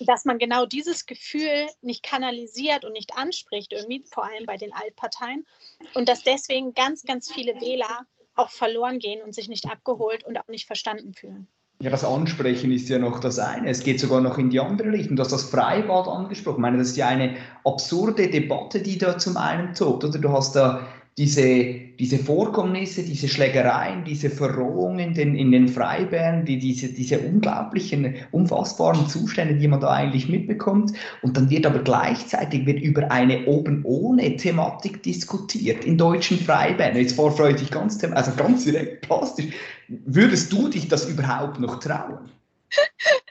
dass 0.00 0.24
man 0.24 0.38
genau 0.38 0.64
dieses 0.64 1.04
Gefühl 1.04 1.66
nicht 1.82 2.02
kanalisiert 2.02 2.86
und 2.86 2.94
nicht 2.94 3.18
anspricht, 3.18 3.74
irgendwie 3.74 4.02
vor 4.10 4.24
allem 4.24 4.46
bei 4.46 4.56
den 4.56 4.72
Altparteien. 4.72 5.46
Und 5.92 6.08
dass 6.08 6.22
deswegen 6.22 6.72
ganz, 6.72 7.02
ganz 7.02 7.30
viele 7.30 7.60
Wähler 7.60 8.06
auch 8.34 8.48
verloren 8.48 8.98
gehen 8.98 9.22
und 9.22 9.34
sich 9.34 9.48
nicht 9.48 9.66
abgeholt 9.66 10.24
und 10.24 10.38
auch 10.38 10.48
nicht 10.48 10.66
verstanden 10.66 11.12
fühlen. 11.12 11.48
Ja, 11.78 11.90
das 11.90 12.04
Ansprechen 12.04 12.72
ist 12.72 12.88
ja 12.88 12.98
noch 12.98 13.20
das 13.20 13.38
eine. 13.38 13.68
Es 13.68 13.84
geht 13.84 14.00
sogar 14.00 14.22
noch 14.22 14.38
in 14.38 14.48
die 14.48 14.60
andere 14.60 14.92
Richtung. 14.92 15.16
Du 15.16 15.22
hast 15.22 15.32
das 15.32 15.44
Freibad 15.44 16.08
angesprochen. 16.08 16.56
Ich 16.56 16.62
meine, 16.62 16.78
das 16.78 16.88
ist 16.88 16.96
ja 16.96 17.08
eine 17.08 17.36
absurde 17.64 18.28
Debatte, 18.28 18.80
die 18.80 18.96
da 18.96 19.18
zum 19.18 19.36
einen 19.36 19.74
tobt. 19.74 20.02
Oder 20.02 20.18
du 20.18 20.32
hast 20.32 20.56
da 20.56 20.86
diese, 21.18 21.74
diese 21.98 22.18
Vorkommnisse, 22.18 23.02
diese 23.02 23.26
Schlägereien, 23.26 24.04
diese 24.04 24.28
Verrohungen 24.28 25.14
in, 25.14 25.34
in 25.34 25.50
den 25.50 25.66
Freibären, 25.66 26.44
die, 26.44 26.58
diese, 26.58 26.88
diese 26.88 27.18
unglaublichen, 27.20 28.16
unfassbaren 28.32 29.08
Zustände, 29.08 29.54
die 29.54 29.66
man 29.66 29.80
da 29.80 29.92
eigentlich 29.92 30.28
mitbekommt. 30.28 30.92
Und 31.22 31.38
dann 31.38 31.48
wird 31.48 31.64
aber 31.64 31.78
gleichzeitig 31.78 32.66
wird 32.66 32.80
über 32.80 33.10
eine 33.10 33.46
oben 33.46 33.82
ohne 33.84 34.36
Thematik 34.36 35.02
diskutiert 35.02 35.86
in 35.86 35.96
deutschen 35.96 36.38
Freibären. 36.38 36.98
Jetzt 36.98 37.18
dich 37.18 37.70
ganz, 37.70 38.02
also 38.04 38.32
ganz 38.36 38.64
direkt 38.64 39.00
plastisch. 39.00 39.46
Würdest 39.88 40.52
du 40.52 40.68
dich 40.68 40.88
das 40.88 41.08
überhaupt 41.08 41.58
noch 41.60 41.80
trauen? 41.80 42.28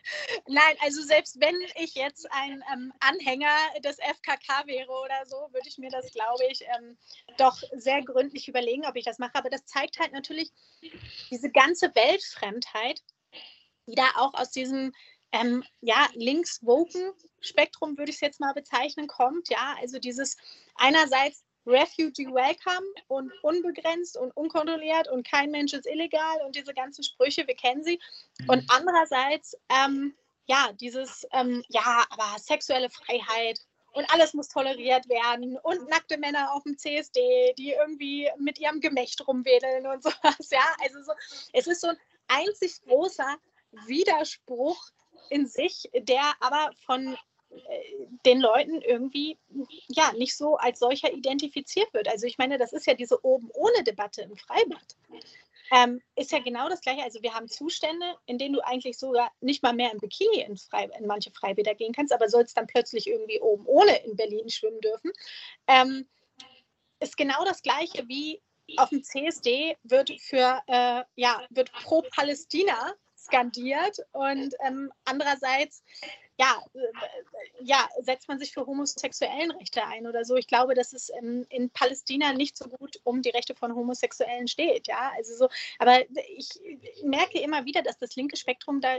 Nein, 0.48 0.78
also 0.82 1.02
selbst 1.02 1.40
wenn 1.40 1.56
ich 1.76 1.96
jetzt 1.96 2.32
ein 2.32 2.64
ähm, 2.72 2.94
Anhänger 3.00 3.56
des 3.84 3.98
FKK 3.98 4.68
wäre 4.68 4.92
oder 4.92 5.26
so, 5.26 5.38
würde 5.52 5.68
ich 5.68 5.80
mir 5.80 5.90
das, 5.90 6.12
glaube 6.12 6.44
ich, 6.52 6.62
ähm, 6.78 6.98
doch 7.38 7.58
sehr 7.74 8.04
gründlich 8.04 8.48
überlegen, 8.48 8.86
ob 8.86 8.96
ich 8.96 9.06
das 9.06 9.18
mache. 9.18 9.34
Aber 9.36 9.50
das 9.50 9.66
zeigt 9.66 10.00
halt 10.00 10.12
natürlich 10.14 10.52
diese 11.32 11.50
ganze 11.50 11.94
Weltfremdheit, 11.96 13.02
die 13.88 13.96
da 13.96 14.06
auch 14.18 14.36
aus 14.36 14.52
diesem 14.52 14.94
ähm, 15.32 15.64
ja, 15.82 16.08
links-woken-Spektrum, 16.14 17.98
würde 17.98 18.12
ich 18.12 18.18
es 18.18 18.22
jetzt 18.22 18.40
mal 18.40 18.54
bezeichnen, 18.54 19.08
kommt. 19.08 19.50
Ja, 19.50 19.76
also 19.82 19.98
dieses 19.98 20.38
einerseits 20.76 21.44
Refugee 21.66 22.28
Welcome 22.28 22.86
und 23.08 23.32
unbegrenzt 23.42 24.18
und 24.18 24.32
unkontrolliert 24.38 25.08
und 25.10 25.28
kein 25.28 25.50
Mensch 25.50 25.74
ist 25.74 25.88
illegal 25.88 26.38
und 26.46 26.56
diese 26.56 26.74
ganzen 26.74 27.04
Sprüche, 27.04 27.48
wir 27.48 27.56
kennen 27.56 27.84
sie. 27.84 28.00
Und 28.48 28.62
mhm. 28.62 28.68
andererseits, 28.70 29.58
ähm, 29.70 30.16
ja, 30.46 30.72
dieses, 30.80 31.26
ähm, 31.32 31.64
ja, 31.70 32.06
aber 32.10 32.38
sexuelle 32.40 32.90
Freiheit 32.90 33.60
und 33.94 34.10
alles 34.12 34.34
muss 34.34 34.50
toleriert 34.50 35.08
werden 35.08 35.58
und 35.64 35.90
nackte 35.90 36.18
Männer 36.18 36.54
auf 36.54 36.64
dem 36.64 36.78
CSD, 36.78 37.54
die 37.58 37.72
irgendwie 37.72 38.30
mit 38.38 38.60
ihrem 38.60 38.82
Gemächt 38.82 39.26
rumwedeln 39.28 39.88
und 39.88 40.04
sowas, 40.04 40.50
ja. 40.52 40.76
Also 40.82 41.02
so, 41.04 41.12
es 41.54 41.68
ist 41.68 41.82
so 41.82 41.88
ein 41.88 41.98
einzig 42.28 42.82
großer 42.86 43.38
Widerspruch 43.88 44.92
in 45.30 45.48
sich, 45.48 45.90
der 45.94 46.34
aber 46.40 46.72
von 46.86 47.18
äh, 47.52 48.08
den 48.26 48.42
Leuten 48.42 48.82
irgendwie 48.82 49.38
ja 49.88 50.12
nicht 50.14 50.36
so 50.36 50.58
als 50.58 50.80
solcher 50.80 51.12
identifiziert 51.14 51.94
wird. 51.94 52.08
Also 52.08 52.28
ich 52.28 52.38
meine, 52.38 52.58
das 52.58 52.74
ist 52.74 52.86
ja 52.86 52.94
diese 52.94 53.24
oben 53.24 53.50
ohne 53.54 53.84
Debatte 53.84 54.24
im 54.24 54.36
Freibad. 54.36 54.98
Ähm, 55.72 56.02
ist 56.16 56.32
ja 56.32 56.40
genau 56.40 56.70
das 56.70 56.82
gleiche. 56.82 57.04
Also 57.04 57.22
wir 57.22 57.34
haben 57.34 57.48
Zustände, 57.48 58.06
in 58.26 58.38
denen 58.38 58.54
du 58.54 58.62
eigentlich 58.62 58.98
sogar 58.98 59.32
nicht 59.42 59.64
mal 59.64 59.74
mehr 59.74 59.92
im 59.92 60.00
Bikini 60.00 60.42
in, 60.42 60.58
Frei, 60.58 60.90
in 60.98 61.08
manche 61.08 61.32
Freibäder 61.32 61.76
gehen 61.76 61.94
kannst, 61.94 62.14
aber 62.14 62.30
sollst 62.30 62.58
dann 62.58 62.68
plötzlich 62.68 63.08
irgendwie 63.08 63.40
oben 63.40 63.66
ohne 63.66 63.96
in 64.06 64.16
Berlin 64.16 64.50
schwimmen 64.50 64.82
dürfen. 64.82 65.12
Ähm, 65.68 66.08
ist 67.00 67.18
genau 67.18 67.44
das 67.46 67.62
gleiche 67.62 68.08
wie 68.08 68.42
auf 68.78 68.90
dem 68.90 69.04
CSD 69.04 69.78
wird 69.84 70.12
für 70.22 70.62
äh, 70.68 71.04
ja 71.16 71.42
wird 71.50 71.72
pro 71.72 72.02
Palästina 72.02 72.94
skandiert 73.18 74.00
und 74.12 74.56
ähm, 74.66 74.92
andererseits 75.04 75.84
ja, 76.38 76.62
äh, 76.74 76.80
ja, 77.62 77.88
setzt 78.02 78.28
man 78.28 78.40
sich 78.40 78.52
für 78.52 78.66
homosexuellen 78.66 79.52
Rechte 79.52 79.86
ein 79.86 80.06
oder 80.06 80.26
so. 80.26 80.36
Ich 80.36 80.48
glaube, 80.48 80.74
dass 80.74 80.94
es 80.94 81.10
in, 81.10 81.44
in, 81.50 81.70
Palästina 81.70 82.34
nicht 82.34 82.58
so 82.58 82.68
gut 82.68 83.00
um 83.04 83.22
die 83.22 83.30
Rechte 83.30 83.56
von 83.56 83.74
Homosexuellen 83.74 84.48
steht. 84.48 84.88
Ja, 84.88 85.12
also 85.16 85.34
so, 85.36 85.50
aber 85.80 86.02
ich 86.36 86.50
merke 87.04 87.40
immer 87.40 87.66
wieder, 87.66 87.82
dass 87.82 87.98
das 87.98 88.16
linke 88.16 88.38
Spektrum 88.38 88.82
da 88.82 88.98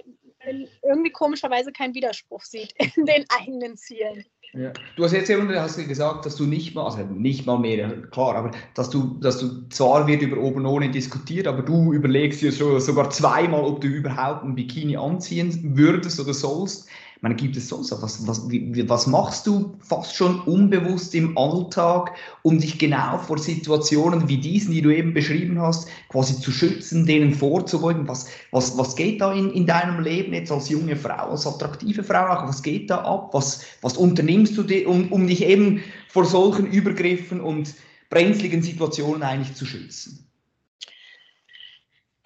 irgendwie 0.83 1.13
komischerweise 1.13 1.73
keinen 1.73 1.95
Widerspruch 1.95 2.43
sieht 2.43 2.75
in 2.97 3.05
den 3.05 3.27
eigenen 3.29 3.77
Zielen. 3.77 4.25
Ja. 4.53 4.73
Du 4.97 5.05
hast 5.05 5.13
jetzt 5.13 5.31
hast 5.31 5.89
gesagt, 5.89 6.25
dass 6.25 6.37
du 6.37 6.45
nicht 6.45 6.75
mal, 6.75 6.87
also 6.87 7.03
nicht 7.05 7.45
mal 7.45 7.59
mehr, 7.59 7.91
klar, 8.11 8.37
aber 8.37 8.53
dass 8.75 8.89
du, 8.89 9.19
dass 9.21 9.39
du 9.39 9.69
zwar 9.69 10.07
wird 10.07 10.23
über 10.23 10.39
oben 10.39 10.65
ohne 10.65 10.91
diskutiert, 10.91 11.47
aber 11.47 11.63
du 11.63 11.93
überlegst 11.93 12.41
dir 12.41 12.53
sogar 12.53 13.11
zweimal, 13.11 13.65
ob 13.65 13.83
du 13.83 13.89
überhaupt 13.89 14.45
ein 14.45 14.55
Bikini 14.55 14.97
anziehen 14.97 15.77
würdest 15.77 16.21
oder 16.21 16.33
sollst. 16.33 16.89
Meine, 17.23 17.35
gibt 17.35 17.57
es 17.57 17.69
sonst 17.69 17.91
was, 18.03 18.27
was, 18.27 18.51
wie, 18.51 18.87
was 18.89 19.07
machst 19.07 19.47
du 19.47 19.75
fast 19.81 20.15
schon 20.15 20.41
unbewusst 20.41 21.15
im 21.15 21.37
Alltag, 21.39 22.13
um 22.43 22.59
dich 22.59 22.79
genau 22.79 23.17
vor 23.19 23.39
Situationen 23.39 24.29
wie 24.29 24.37
diesen, 24.37 24.73
die 24.73 24.83
du 24.83 24.95
eben 24.95 25.15
beschrieben 25.15 25.59
hast, 25.61 25.89
quasi 26.11 26.39
zu 26.39 26.53
schützen, 26.53 27.07
denen 27.07 27.33
vorzubeugen? 27.33 28.07
Was, 28.07 28.29
was, 28.51 28.77
was 28.77 28.97
geht 28.97 29.23
da 29.23 29.33
in, 29.33 29.51
in 29.51 29.67
deinem 29.67 30.01
Leben 30.01 30.35
jetzt 30.35 30.53
als 30.53 30.69
junge 30.69 30.95
Frau, 30.95 31.31
als 31.31 31.47
attraktive 31.47 32.05
Frau 32.05 32.27
auch? 32.27 32.47
Was 32.47 32.63
geht 32.63 32.91
da 32.91 32.99
ab? 32.99 33.31
Was, 33.33 33.65
was 33.81 33.97
unternimmst 33.97 34.59
du, 34.59 34.63
um, 34.87 35.11
um 35.11 35.27
dich 35.27 35.43
eben 35.43 35.83
vor 36.09 36.27
solchen 36.27 36.67
Übergriffen 36.67 37.41
und 37.41 37.75
brenzligen 38.11 38.63
Situationen 38.63 39.23
eigentlich 39.23 39.55
zu 39.55 39.65
schützen? 39.65 40.26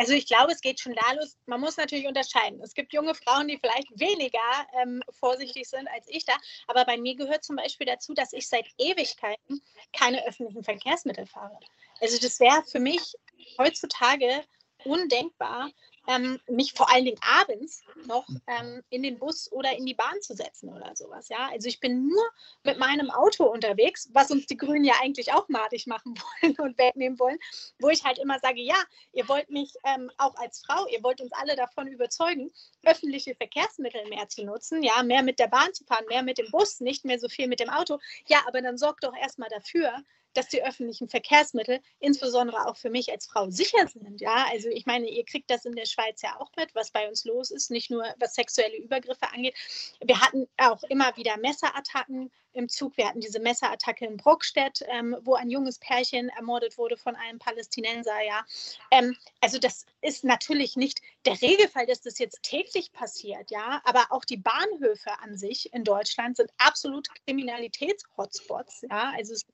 Also 0.01 0.15
ich 0.15 0.27
glaube, 0.27 0.51
es 0.51 0.63
geht 0.63 0.81
schon 0.81 0.95
da 0.95 1.13
los. 1.13 1.37
Man 1.45 1.61
muss 1.61 1.77
natürlich 1.77 2.07
unterscheiden. 2.07 2.59
Es 2.63 2.73
gibt 2.73 2.95
junge 2.95 3.15
Frauen, 3.15 3.49
die 3.49 3.59
vielleicht 3.59 3.87
weniger 4.01 4.39
ähm, 4.81 5.03
vorsichtig 5.11 5.69
sind 5.69 5.87
als 5.89 6.07
ich 6.09 6.25
da. 6.25 6.33
Aber 6.69 6.87
bei 6.87 6.97
mir 6.97 7.15
gehört 7.17 7.45
zum 7.45 7.57
Beispiel 7.57 7.87
dazu, 7.87 8.15
dass 8.15 8.33
ich 8.33 8.49
seit 8.49 8.65
Ewigkeiten 8.79 9.61
keine 9.93 10.27
öffentlichen 10.27 10.65
Verkehrsmittel 10.65 11.27
fahre. 11.27 11.61
Also 12.01 12.17
das 12.19 12.41
wäre 12.41 12.65
für 12.65 12.81
mich 12.81 13.15
heutzutage 13.59 14.43
undenkbar, 14.85 15.71
ähm, 16.11 16.41
mich 16.49 16.73
vor 16.73 16.93
allen 16.93 17.05
Dingen 17.05 17.21
abends 17.23 17.85
noch 18.07 18.27
ähm, 18.49 18.83
in 18.91 19.03
den 19.03 19.19
Bus 19.19 19.51
oder 19.53 19.77
in 19.77 19.87
die 19.87 19.95
Bahn 19.95 20.21
zu 20.21 20.35
setzen 20.35 20.69
oder 20.71 20.95
sowas. 20.97 21.29
Ja, 21.29 21.49
also 21.51 21.69
ich 21.69 21.79
bin 21.79 22.09
nur 22.09 22.25
mit 22.65 22.79
meinem 22.79 23.11
Auto 23.11 23.45
unterwegs, 23.45 24.09
was 24.13 24.31
uns 24.31 24.47
die 24.47 24.57
Grünen 24.57 24.85
ja 24.85 24.95
eigentlich 25.01 25.33
auch 25.33 25.49
madig 25.49 25.87
machen 25.87 26.15
wollen 26.43 26.57
und 26.59 26.79
wegnehmen 26.79 27.19
wollen, 27.19 27.39
wo 27.79 27.89
ich 27.91 28.05
halt 28.05 28.19
immer 28.19 28.41
sage, 28.41 28.61
ja, 28.61 28.77
ihr 29.13 29.29
wollt 29.29 29.51
mich 29.51 29.75
ähm, 29.85 30.11
auch 30.19 30.35
als 30.35 30.61
Frau, 30.67 30.87
ihr 30.89 31.03
wollt 31.03 31.21
uns 31.21 31.33
alle 31.33 31.55
davon 31.55 31.87
überzeugen, 31.87 32.51
öffentliche 32.85 33.37
Verkehrsmittel 33.37 34.05
mehr 34.09 34.29
zu 34.29 34.45
nutzen, 34.45 34.83
ja, 34.83 35.03
mehr 35.05 35.23
mit 35.23 35.39
der 35.39 35.49
Bahn 35.49 35.73
zu 35.73 35.85
fahren, 35.85 36.07
mehr 36.09 36.23
mit 36.23 36.39
dem 36.39 36.51
Bus, 36.51 36.81
nicht 36.81 37.05
mehr 37.05 37.21
so 37.21 37.29
viel 37.29 37.47
mit 37.47 37.61
dem 37.61 37.71
Auto. 37.71 37.99
Ja, 38.27 38.41
aber 38.47 38.63
dann 38.63 38.79
sorgt 38.79 39.05
doch 39.05 39.15
erstmal 39.15 39.49
dafür, 39.49 40.03
dass 40.35 40.49
die 40.49 40.63
öffentlichen 40.63 41.09
Verkehrsmittel, 41.09 41.81
insbesondere 41.99 42.67
auch 42.67 42.77
für 42.77 42.91
mich 42.91 43.11
als 43.11 43.27
Frau, 43.27 43.51
sicher 43.51 43.87
sind. 43.89 44.21
Ja, 44.21 44.47
also 44.51 44.69
ich 44.69 44.87
meine, 44.87 45.09
ihr 45.09 45.25
kriegt 45.25 45.51
das 45.51 45.65
in 45.65 45.75
der 45.75 45.87
Schweiz 45.87 46.23
ja 46.23 46.39
auch 46.41 46.51
mit, 46.57 46.75
was 46.75 46.91
bei 46.91 47.09
uns 47.09 47.25
los 47.25 47.51
ist, 47.51 47.71
nicht 47.71 47.91
nur 47.91 48.05
was 48.19 48.35
sexuelle 48.35 48.77
Übergriffe 48.77 49.33
angeht. 49.33 49.55
Wir 50.03 50.21
hatten 50.21 50.49
auch 50.59 50.83
immer 50.85 51.17
wieder 51.17 51.37
Messerattacken 51.39 52.31
im 52.53 52.69
Zug. 52.69 52.97
Wir 52.97 53.09
hatten 53.09 53.21
diese 53.21 53.41
Messerattacke 53.41 54.05
in 54.05 54.17
Brockstedt, 54.17 54.85
ähm, 54.89 55.17
wo 55.23 55.35
ein 55.35 55.51
junges 55.51 55.79
Pärchen 55.79 56.29
ermordet 56.31 56.79
wurde 56.79 56.97
von 56.97 57.15
einem 57.17 57.39
Palästinenser. 57.39 58.21
Ja, 58.27 58.45
ähm, 58.91 59.17
also 59.41 59.59
das 59.59 59.87
ist 60.01 60.25
natürlich 60.25 60.77
nicht 60.77 61.01
der 61.27 61.41
Regelfall, 61.41 61.87
dass 61.87 62.01
das 62.01 62.19
jetzt 62.19 62.43
täglich 62.43 62.93
passiert. 62.93 63.51
Ja, 63.51 63.81
aber 63.85 64.07
auch 64.11 64.25
die 64.25 64.37
Bahnhöfe 64.37 65.11
an 65.21 65.37
sich 65.37 65.73
in 65.73 65.85
Deutschland 65.85 66.37
sind 66.37 66.51
absolut 66.59 67.09
Kriminalitäts-Hotspots. 67.27 68.83
Ja, 68.91 69.13
also 69.17 69.35
es 69.35 69.47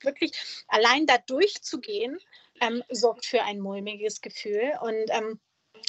wirklich 0.00 0.32
allein 0.68 1.06
da 1.06 1.18
durchzugehen, 1.18 2.18
ähm, 2.60 2.82
sorgt 2.90 3.26
für 3.26 3.42
ein 3.42 3.60
mulmiges 3.60 4.20
Gefühl. 4.20 4.72
Und 4.80 5.10
ähm, 5.10 5.40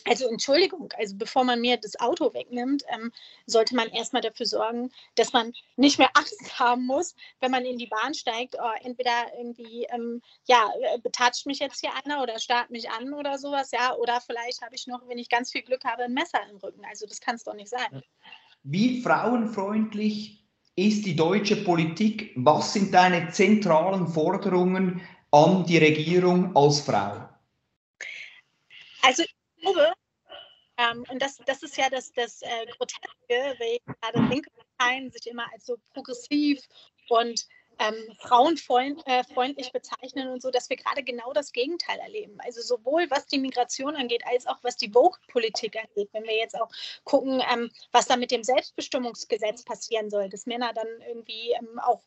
also 0.08 0.28
Entschuldigung, 0.28 0.94
also 0.98 1.16
bevor 1.18 1.44
man 1.44 1.62
mir 1.62 1.78
das 1.78 2.00
Auto 2.00 2.34
wegnimmt, 2.34 2.84
ähm, 2.90 3.12
sollte 3.46 3.76
man 3.76 3.88
erstmal 3.90 4.22
dafür 4.22 4.46
sorgen, 4.46 4.92
dass 5.16 5.34
man 5.34 5.52
nicht 5.78 5.98
mehr 5.98 6.10
Angst 6.14 6.60
haben 6.60 6.86
muss, 6.86 7.16
wenn 7.40 7.52
man 7.52 7.66
in 7.66 7.78
die 7.78 7.88
Bahn 7.88 8.14
steigt, 8.14 8.56
oh, 8.60 8.72
entweder 8.84 9.34
irgendwie, 9.38 9.88
ähm, 9.90 10.22
ja, 10.46 10.72
äh, 10.94 11.00
betatscht 11.00 11.46
mich 11.46 11.60
jetzt 11.60 11.80
hier 11.80 11.92
einer 12.04 12.22
oder 12.22 12.40
starrt 12.40 12.70
mich 12.70 12.90
an 12.90 13.14
oder 13.14 13.38
sowas, 13.38 13.72
ja, 13.72 13.96
oder 13.96 14.22
vielleicht 14.22 14.62
habe 14.62 14.76
ich 14.76 14.88
noch, 14.88 15.08
wenn 15.08 15.18
ich 15.18 15.30
ganz 15.30 15.52
viel 15.52 15.64
Glück 15.64 15.84
habe, 15.84 16.04
ein 16.04 16.14
Messer 16.14 16.40
im 16.50 16.58
Rücken. 16.58 16.86
Also 16.86 17.08
das 17.08 17.20
kann 17.20 17.36
es 17.36 17.44
doch 17.44 17.56
nicht 17.56 17.70
sein. 17.70 18.04
Wie 18.64 19.02
frauenfreundlich 19.02 20.45
ist 20.76 21.06
die 21.06 21.16
deutsche 21.16 21.58
Politik? 21.58 22.32
Was 22.36 22.74
sind 22.74 22.94
deine 22.94 23.30
zentralen 23.30 24.08
Forderungen 24.08 25.02
an 25.32 25.66
die 25.66 25.78
Regierung 25.78 26.56
als 26.56 26.82
Frau? 26.82 27.30
Also 29.02 29.24
ich 29.24 29.36
glaube, 29.62 29.94
ähm, 30.78 31.06
und 31.10 31.22
das, 31.22 31.38
das 31.46 31.64
ist 31.64 31.78
ja 31.78 31.90
das, 31.90 32.12
das 32.14 32.42
äh, 32.42 32.66
Groteske, 32.78 33.56
weil 33.60 33.78
gerade 33.86 34.28
linke 34.30 34.50
Parteien 34.78 35.10
sich 35.12 35.28
immer 35.28 35.46
als 35.54 35.66
so 35.66 35.78
progressiv 35.94 36.60
und 37.10 37.46
ähm, 37.80 38.16
frauenfreundlich 38.20 39.68
äh, 39.68 39.72
bezeichnen 39.72 40.30
und 40.30 40.42
so, 40.42 40.52
dass 40.52 40.70
wir 40.70 40.78
gerade 40.78 41.04
genau 41.04 41.34
das 41.34 41.52
Gegenteil 41.52 42.00
erleben. 42.00 42.38
Also 42.40 42.62
sowohl 42.62 43.10
was 43.10 43.28
die 43.28 43.40
Migration 43.40 43.96
angeht, 43.96 44.24
als 44.26 44.48
auch 44.48 44.58
was 44.62 44.78
die 44.78 44.92
Vogue-Politik 44.92 45.76
angeht. 45.78 46.10
Wenn 46.14 46.24
wir 46.24 46.36
jetzt 46.36 46.60
auch 46.60 46.70
gucken, 47.04 47.42
ähm, 47.52 47.72
was 47.92 48.08
da 48.08 48.16
mit 48.16 48.32
dem 48.32 48.44
Selbstbestimmungsgesetz 48.44 49.64
passieren 49.64 50.10
soll, 50.10 50.30
dass 50.30 50.46
Männer 50.46 50.74
dann 50.74 50.88
irgendwie 51.08 51.52
ähm, 51.52 51.80
auch 51.80 52.04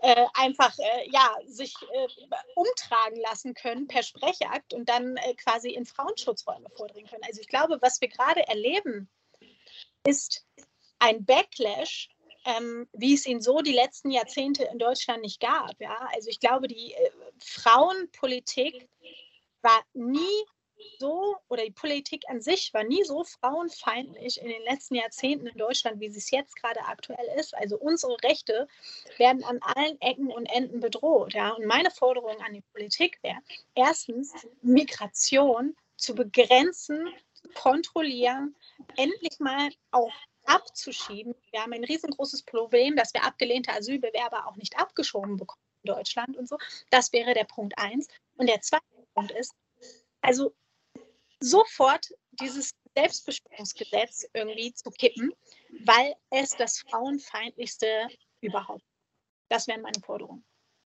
äh, 0.00 0.26
einfach 0.34 0.76
äh, 0.78 1.10
ja, 1.10 1.36
sich 1.46 1.74
äh, 1.92 2.08
umtragen 2.54 3.20
lassen 3.20 3.54
können 3.54 3.86
per 3.86 4.02
Sprechakt 4.02 4.74
und 4.74 4.88
dann 4.88 5.16
äh, 5.16 5.34
quasi 5.34 5.70
in 5.70 5.86
Frauenschutzräume 5.86 6.68
vordringen 6.76 7.08
können. 7.08 7.24
Also 7.26 7.40
ich 7.40 7.48
glaube, 7.48 7.78
was 7.80 8.00
wir 8.00 8.08
gerade 8.08 8.46
erleben, 8.48 9.08
ist 10.06 10.44
ein 10.98 11.24
Backlash 11.24 12.08
ähm, 12.44 12.88
wie 12.92 13.14
es 13.14 13.26
ihn 13.26 13.40
so 13.40 13.60
die 13.60 13.72
letzten 13.72 14.10
Jahrzehnte 14.10 14.64
in 14.64 14.78
Deutschland 14.78 15.22
nicht 15.22 15.40
gab. 15.40 15.80
Ja? 15.80 16.08
Also 16.14 16.28
ich 16.28 16.40
glaube, 16.40 16.68
die 16.68 16.92
äh, 16.92 17.10
Frauenpolitik 17.38 18.88
war 19.62 19.80
nie 19.94 20.44
so, 20.98 21.36
oder 21.48 21.64
die 21.64 21.70
Politik 21.70 22.24
an 22.28 22.40
sich 22.40 22.74
war 22.74 22.84
nie 22.84 23.04
so 23.04 23.24
frauenfeindlich 23.24 24.40
in 24.40 24.48
den 24.48 24.62
letzten 24.62 24.96
Jahrzehnten 24.96 25.46
in 25.46 25.56
Deutschland, 25.56 26.00
wie 26.00 26.10
sie 26.10 26.18
es 26.18 26.30
jetzt 26.30 26.56
gerade 26.56 26.80
aktuell 26.80 27.26
ist. 27.38 27.54
Also 27.54 27.76
unsere 27.76 28.16
Rechte 28.22 28.66
werden 29.18 29.44
an 29.44 29.60
allen 29.62 30.00
Ecken 30.00 30.30
und 30.30 30.46
Enden 30.46 30.80
bedroht. 30.80 31.34
Ja? 31.34 31.50
Und 31.50 31.66
meine 31.66 31.90
Forderung 31.90 32.40
an 32.40 32.54
die 32.54 32.64
Politik 32.72 33.18
wäre, 33.22 33.38
erstens 33.74 34.32
Migration 34.62 35.76
zu 35.96 36.14
begrenzen, 36.14 37.08
kontrollieren, 37.54 38.56
endlich 38.96 39.38
mal 39.38 39.70
auch 39.90 40.12
abzuschieben. 40.44 41.34
Wir 41.50 41.62
haben 41.62 41.72
ein 41.72 41.84
riesengroßes 41.84 42.42
Problem, 42.42 42.96
dass 42.96 43.14
wir 43.14 43.24
abgelehnte 43.24 43.72
Asylbewerber 43.72 44.46
auch 44.46 44.56
nicht 44.56 44.78
abgeschoben 44.78 45.36
bekommen 45.36 45.62
in 45.82 45.92
Deutschland 45.92 46.36
und 46.36 46.48
so. 46.48 46.58
Das 46.90 47.12
wäre 47.12 47.34
der 47.34 47.44
Punkt 47.44 47.76
eins. 47.78 48.08
Und 48.36 48.48
der 48.48 48.60
zweite 48.60 48.84
Punkt 49.14 49.32
ist, 49.32 49.52
also 50.20 50.54
sofort 51.40 52.14
dieses 52.40 52.74
Selbstbestimmungsgesetz 52.94 54.28
irgendwie 54.32 54.72
zu 54.72 54.90
kippen, 54.90 55.32
weil 55.84 56.14
es 56.30 56.50
das 56.50 56.78
frauenfeindlichste 56.78 57.86
überhaupt. 58.40 58.84
Das 59.48 59.66
wären 59.66 59.82
meine 59.82 60.00
Forderungen. 60.04 60.44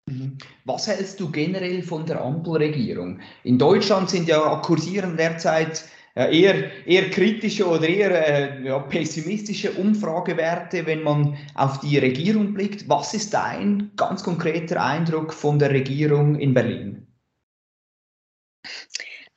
Mhm. 0.07 0.39
Was 0.65 0.87
hältst 0.87 1.21
du 1.21 1.31
generell 1.31 1.83
von 1.83 2.05
der 2.05 2.21
Ampelregierung? 2.21 3.21
In 3.45 3.59
Deutschland 3.59 4.11
sind 4.11 4.29
ja 4.29 4.57
kursieren 4.57 5.17
derzeit 5.17 5.85
eher, 6.15 6.87
eher 6.87 7.11
kritische 7.11 7.69
oder 7.69 7.89
eher 7.89 8.29
äh, 8.29 8.67
ja, 8.67 8.79
pessimistische 8.81 9.73
Umfragewerte, 9.73 10.87
wenn 10.87 11.03
man 11.03 11.37
auf 11.55 11.81
die 11.81 11.99
Regierung 11.99 12.55
blickt. 12.55 12.89
Was 12.89 13.15
ist 13.15 13.33
dein 13.35 13.93
ganz 13.97 14.23
konkreter 14.23 14.83
Eindruck 14.83 15.33
von 15.33 15.59
der 15.59 15.71
Regierung 15.71 16.37
in 16.39 16.55
Berlin? 16.55 17.07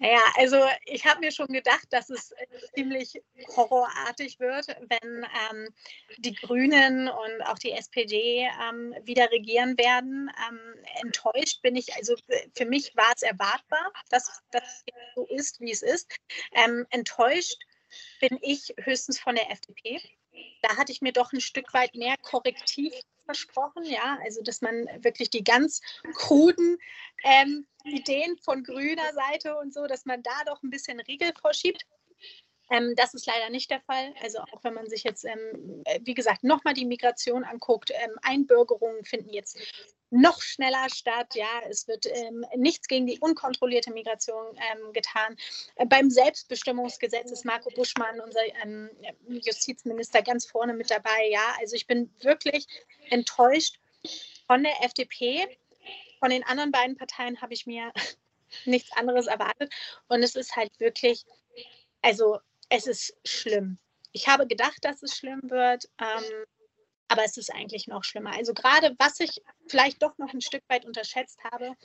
Naja, 0.04 0.20
also 0.36 0.58
ich 0.86 1.06
habe 1.06 1.22
mir 1.22 1.32
schon 1.32 1.48
gedacht, 1.48 1.88
dass 1.92 2.10
es 2.10 2.32
äh, 2.32 2.46
ziemlich 2.76 3.24
horrorartig 3.56 4.38
wird, 4.38 4.68
wenn 4.68 5.26
ähm, 5.50 5.70
die 6.18 6.36
Grünen 6.36 7.08
und 7.08 7.42
auch 7.44 7.58
die 7.58 7.72
SPD 7.72 8.46
ähm, 8.70 8.94
wieder 9.04 9.32
regieren 9.32 9.78
werden. 9.78 10.30
Ähm, 10.50 10.60
enttäuscht 11.02 11.62
bin 11.62 11.78
ich, 11.78 11.96
also 11.96 12.18
für 12.54 12.66
mich 12.66 12.94
war 12.98 13.13
es 13.16 13.22
erwartbar, 13.22 13.94
dass 14.10 14.42
das 14.52 14.84
so 15.16 15.26
ist, 15.28 15.62
wie 15.62 15.72
es 15.72 15.82
ist. 15.82 16.13
Ähm, 16.52 16.86
enttäuscht 16.89 17.63
bin 18.20 18.38
ich 18.42 18.74
höchstens 18.80 19.22
von 19.22 19.36
der 19.36 19.50
FDP. 19.52 20.02
Da 20.62 20.78
hatte 20.78 20.91
ich 20.91 21.02
mir 21.02 21.13
doch 21.13 21.32
ein 21.34 21.41
Stück 21.41 21.74
weit 21.74 21.96
mehr 21.96 22.15
Korrektiv 22.22 22.93
versprochen, 23.26 23.84
ja, 23.86 24.17
also 24.24 24.41
dass 24.41 24.62
man 24.62 24.86
wirklich 25.00 25.30
die 25.30 25.43
ganz 25.43 25.82
kruden 26.13 26.78
ähm, 27.24 27.65
Ideen 27.86 28.38
von 28.38 28.63
grüner 28.63 29.13
Seite 29.13 29.56
und 29.58 29.74
so, 29.74 29.88
dass 29.88 30.06
man 30.06 30.22
da 30.24 30.43
doch 30.46 30.62
ein 30.63 30.69
bisschen 30.69 31.00
Riegel 31.00 31.34
vorschiebt. 31.39 31.86
Ähm, 32.74 32.96
das 32.96 33.14
ist 33.14 33.28
leider 33.28 33.52
nicht 33.52 33.70
der 33.70 33.82
Fall. 33.82 34.16
Also 34.24 34.40
auch 34.40 34.64
wenn 34.64 34.74
man 34.74 34.90
sich 34.90 35.04
jetzt, 35.04 35.26
ähm, 35.26 35.84
äh, 35.86 36.00
wie 36.04 36.16
gesagt, 36.16 36.44
nochmal 36.44 36.74
die 36.74 36.86
Migration 36.86 37.44
anguckt, 37.44 37.92
ähm, 37.92 38.18
Einbürgerungen 38.24 39.06
finden 39.06 39.30
jetzt 39.32 39.60
noch 40.10 40.42
schneller 40.42 40.88
statt. 40.92 41.36
Ja, 41.36 41.62
es 41.70 41.88
wird 41.88 42.08
ähm, 42.08 42.44
nichts 42.56 42.88
gegen 42.88 43.06
die 43.06 43.20
unkontrollierte 43.20 43.92
Migration 43.92 44.58
ähm, 44.72 44.92
getan. 44.92 45.38
Äh, 45.76 45.86
beim 45.86 46.10
Selbstbestimmungsgesetz 46.10 47.30
ist 47.32 47.46
Marco 47.46 47.70
Buschmann, 47.76 48.20
unser 48.20 48.42
ähm, 48.64 48.90
Justizminister, 49.28 50.24
ganz 50.24 50.48
vorne 50.48 50.74
mit 50.74 50.90
dabei. 50.90 51.30
Ja, 51.30 51.56
also 51.60 51.76
ich 51.76 51.86
bin 51.86 52.12
wirklich 52.22 52.66
enttäuscht 53.12 53.80
von 54.48 54.64
der 54.64 54.84
FDP. 54.84 55.46
Von 56.20 56.32
den 56.32 56.44
anderen 56.44 56.72
beiden 56.72 56.98
Parteien 56.98 57.40
habe 57.40 57.54
ich 57.54 57.68
mir 57.68 57.92
nichts 58.66 58.92
anderes 58.94 59.28
erwartet. 59.28 59.72
Und 60.08 60.24
es 60.24 60.36
ist 60.36 60.56
halt 60.56 60.72
wirklich, 60.80 61.24
also 62.02 62.40
es 62.69 62.88
ist 62.88 63.15
schlimm. 63.26 63.78
Ich 64.12 64.28
habe 64.28 64.47
gedacht, 64.47 64.78
dass 64.82 65.04
es 65.04 65.15
schlimm 65.15 65.41
wird. 65.49 65.89
Ähm, 65.99 66.45
aber 67.13 67.26
es 67.26 67.38
ist 67.38 67.54
eigentlich 67.54 67.88
noch 67.88 68.04
schlimmer. 68.04 68.32
Also 68.34 68.56
gerade 68.56 68.95
was 68.97 69.19
ich 69.19 69.41
vielleicht 69.67 70.02
doch 70.02 70.17
noch 70.17 70.34
ein 70.34 70.41
Stück 70.41 70.63
weit 70.67 70.84
unterschätzt 70.84 71.38
habe, 71.43 71.76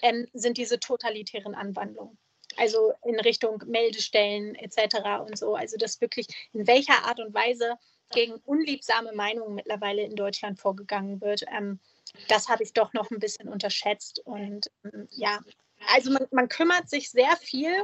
ähm, 0.00 0.28
sind 0.32 0.58
diese 0.58 0.78
totalitären 0.78 1.56
Anwandlungen. 1.56 2.16
Also 2.56 2.92
in 3.04 3.18
Richtung 3.18 3.62
Meldestellen 3.66 4.54
etc. 4.54 5.26
und 5.26 5.36
so. 5.36 5.56
Also 5.56 5.76
das 5.76 6.00
wirklich 6.00 6.28
in 6.52 6.68
welcher 6.68 7.04
Art 7.04 7.18
und 7.18 7.34
Weise 7.34 7.74
gegen 8.12 8.34
unliebsame 8.44 9.12
Meinungen 9.12 9.56
mittlerweile 9.56 10.02
in 10.02 10.14
Deutschland 10.14 10.60
vorgegangen 10.60 11.20
wird. 11.20 11.42
Ähm, 11.52 11.80
das 12.28 12.48
habe 12.48 12.62
ich 12.62 12.72
doch 12.72 12.92
noch 12.92 13.10
ein 13.10 13.18
bisschen 13.18 13.48
unterschätzt. 13.48 14.20
Und 14.24 14.70
ähm, 14.84 15.08
ja, 15.10 15.40
also 15.88 16.12
man, 16.12 16.26
man 16.30 16.48
kümmert 16.48 16.88
sich 16.88 17.10
sehr 17.10 17.36
viel 17.36 17.74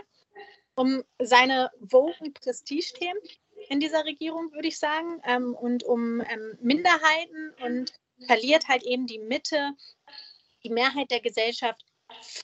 um 0.74 1.02
seine 1.18 1.70
woken 1.80 2.32
Prestigethemen 2.32 3.20
in 3.68 3.80
dieser 3.80 4.04
Regierung, 4.04 4.52
würde 4.52 4.68
ich 4.68 4.78
sagen, 4.78 5.20
ähm, 5.24 5.54
und 5.54 5.84
um 5.84 6.20
ähm, 6.20 6.58
Minderheiten 6.60 7.54
und 7.62 7.92
verliert 8.26 8.68
halt 8.68 8.82
eben 8.82 9.06
die 9.06 9.18
Mitte, 9.18 9.72
die 10.64 10.70
Mehrheit 10.70 11.10
der 11.10 11.20
Gesellschaft 11.20 11.84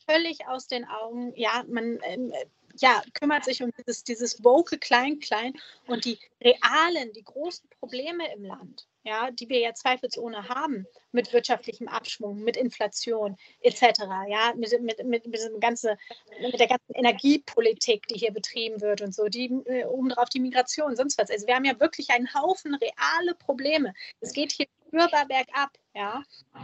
völlig 0.07 0.47
aus 0.47 0.67
den 0.67 0.85
Augen. 0.87 1.33
Ja, 1.37 1.65
man 1.69 1.99
ähm, 2.03 2.33
ja, 2.77 3.03
kümmert 3.15 3.45
sich 3.45 3.63
um 3.63 3.71
dieses, 3.77 4.05
dieses 4.05 4.43
woke 4.45 4.79
Klein-Klein 4.79 5.55
und 5.87 6.05
die 6.05 6.19
realen, 6.41 7.13
die 7.13 7.25
großen 7.25 7.69
Probleme 7.81 8.33
im 8.35 8.45
Land 8.45 8.88
ja, 9.05 9.31
die 9.31 9.49
wir 9.49 9.61
ja 9.61 9.75
zweifelsohne 9.75 10.49
haben, 10.49 10.87
mit 11.13 11.33
wirtschaftlichem 11.33 11.89
Abschwung, 11.89 12.43
mit 12.43 12.57
Inflation 12.57 13.37
etc., 13.61 14.01
ja, 14.29 14.53
mit, 14.57 14.71
mit, 14.83 15.05
mit, 15.05 15.27
mit, 15.27 15.35
diesem 15.35 15.61
ganze, 15.61 15.97
mit 16.41 16.59
der 16.59 16.69
ganzen 16.69 16.95
Energiepolitik, 16.95 18.07
die 18.09 18.19
hier 18.19 18.33
betrieben 18.33 18.81
wird 18.81 19.01
und 19.01 19.15
so, 19.15 19.27
die 19.27 19.47
äh, 19.67 19.85
obendrauf 19.85 20.29
die 20.29 20.41
Migration, 20.41 20.97
sonst 20.97 21.19
was. 21.19 21.31
Also 21.31 21.47
wir 21.47 21.55
haben 21.55 21.65
ja 21.65 21.79
wirklich 21.81 22.11
einen 22.11 22.33
Haufen 22.35 22.75
reale 22.75 23.35
Probleme. 23.35 23.95
Es 24.21 24.33
geht 24.33 24.53
hier 24.53 24.67
spürbar 24.87 25.27
bergab, 25.27 25.71
ja, 25.95 26.23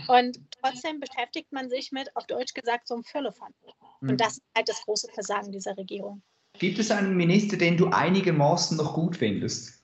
und 0.08 0.40
trotzdem 0.60 1.00
beschäftigt 1.00 1.52
man 1.52 1.68
sich 1.68 1.92
mit, 1.92 2.14
auf 2.16 2.26
Deutsch 2.26 2.54
gesagt, 2.54 2.88
so 2.88 2.94
einem 2.94 3.04
Firlefanz. 3.04 3.54
Und 4.00 4.12
mhm. 4.12 4.16
das 4.16 4.34
ist 4.34 4.42
halt 4.56 4.68
das 4.68 4.82
große 4.82 5.08
Versagen 5.12 5.52
dieser 5.52 5.76
Regierung. 5.76 6.22
Gibt 6.58 6.78
es 6.78 6.90
einen 6.90 7.16
Minister, 7.16 7.56
den 7.56 7.76
du 7.76 7.88
einigermaßen 7.88 8.76
noch 8.76 8.94
gut 8.94 9.16
findest? 9.16 9.83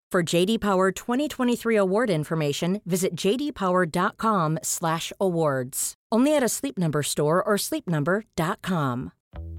For 0.11 0.23
JD 0.23 0.59
Power 0.59 0.91
2023 0.91 1.77
award 1.77 2.09
information, 2.09 2.81
visit 2.85 3.15
jdpower.com/awards. 3.15 5.93
Only 6.11 6.35
at 6.35 6.43
a 6.43 6.49
Sleep 6.49 6.77
Number 6.77 7.01
store 7.01 7.41
or 7.41 7.53
sleepnumber.com. 7.55 9.13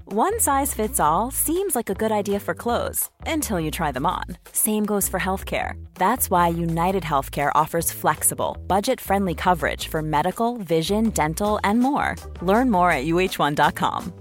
One 0.05 0.39
size 0.39 0.75
fits 0.75 0.99
all 0.99 1.31
seems 1.31 1.75
like 1.75 1.89
a 1.89 1.95
good 1.95 2.11
idea 2.11 2.39
for 2.39 2.53
clothes 2.53 3.09
until 3.25 3.59
you 3.59 3.71
try 3.71 3.91
them 3.91 4.05
on. 4.05 4.25
Same 4.51 4.85
goes 4.85 5.09
for 5.09 5.19
healthcare. 5.19 5.83
That's 5.95 6.29
why 6.29 6.49
United 6.49 7.01
Healthcare 7.01 7.51
offers 7.55 7.91
flexible, 7.91 8.55
budget-friendly 8.67 9.33
coverage 9.33 9.87
for 9.87 10.03
medical, 10.03 10.59
vision, 10.59 11.09
dental, 11.09 11.59
and 11.63 11.79
more. 11.79 12.15
Learn 12.43 12.69
more 12.69 12.91
at 12.91 13.05
uh1.com. 13.05 14.13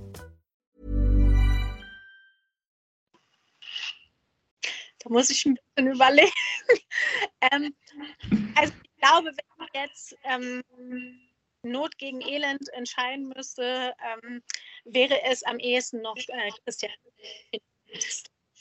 Da 5.05 5.11
muss 5.11 5.31
ich 5.31 5.47
ein 5.47 5.59
bisschen 5.75 5.93
überlegen. 5.93 6.33
ähm, 7.53 7.75
also 8.55 8.73
ich 8.83 9.01
glaube, 9.01 9.27
wenn 9.27 9.67
ich 9.67 9.81
jetzt 9.81 10.17
ähm, 10.25 10.63
Not 11.63 11.97
gegen 11.99 12.21
Elend 12.21 12.69
entscheiden 12.75 13.33
müsste, 13.35 13.95
ähm, 14.25 14.43
wäre 14.85 15.23
es 15.31 15.43
am 15.45 15.59
ehesten 15.59 16.03
noch 16.03 16.17
äh, 16.17 16.51
Christian. 16.65 16.93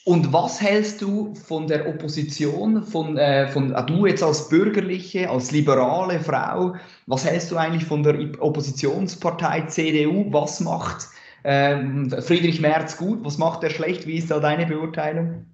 Und 0.03 0.33
was 0.33 0.59
hältst 0.59 1.01
du 1.01 1.35
von 1.35 1.67
der 1.67 1.87
Opposition, 1.87 2.83
von, 2.83 3.17
äh, 3.17 3.47
von 3.49 3.73
äh, 3.73 3.85
du 3.85 4.07
jetzt 4.07 4.23
als 4.23 4.49
bürgerliche, 4.49 5.29
als 5.29 5.51
liberale 5.51 6.19
Frau, 6.19 6.75
was 7.05 7.23
hältst 7.23 7.51
du 7.51 7.57
eigentlich 7.57 7.85
von 7.85 8.01
der 8.01 8.15
Oppositionspartei 8.41 9.61
CDU? 9.67 10.25
Was 10.31 10.59
macht 10.59 11.07
äh, 11.43 11.77
Friedrich 12.21 12.61
Merz 12.61 12.97
gut, 12.97 13.23
was 13.23 13.37
macht 13.37 13.63
er 13.63 13.69
schlecht? 13.69 14.07
Wie 14.07 14.17
ist 14.17 14.31
da 14.31 14.39
deine 14.39 14.65
Beurteilung? 14.65 15.45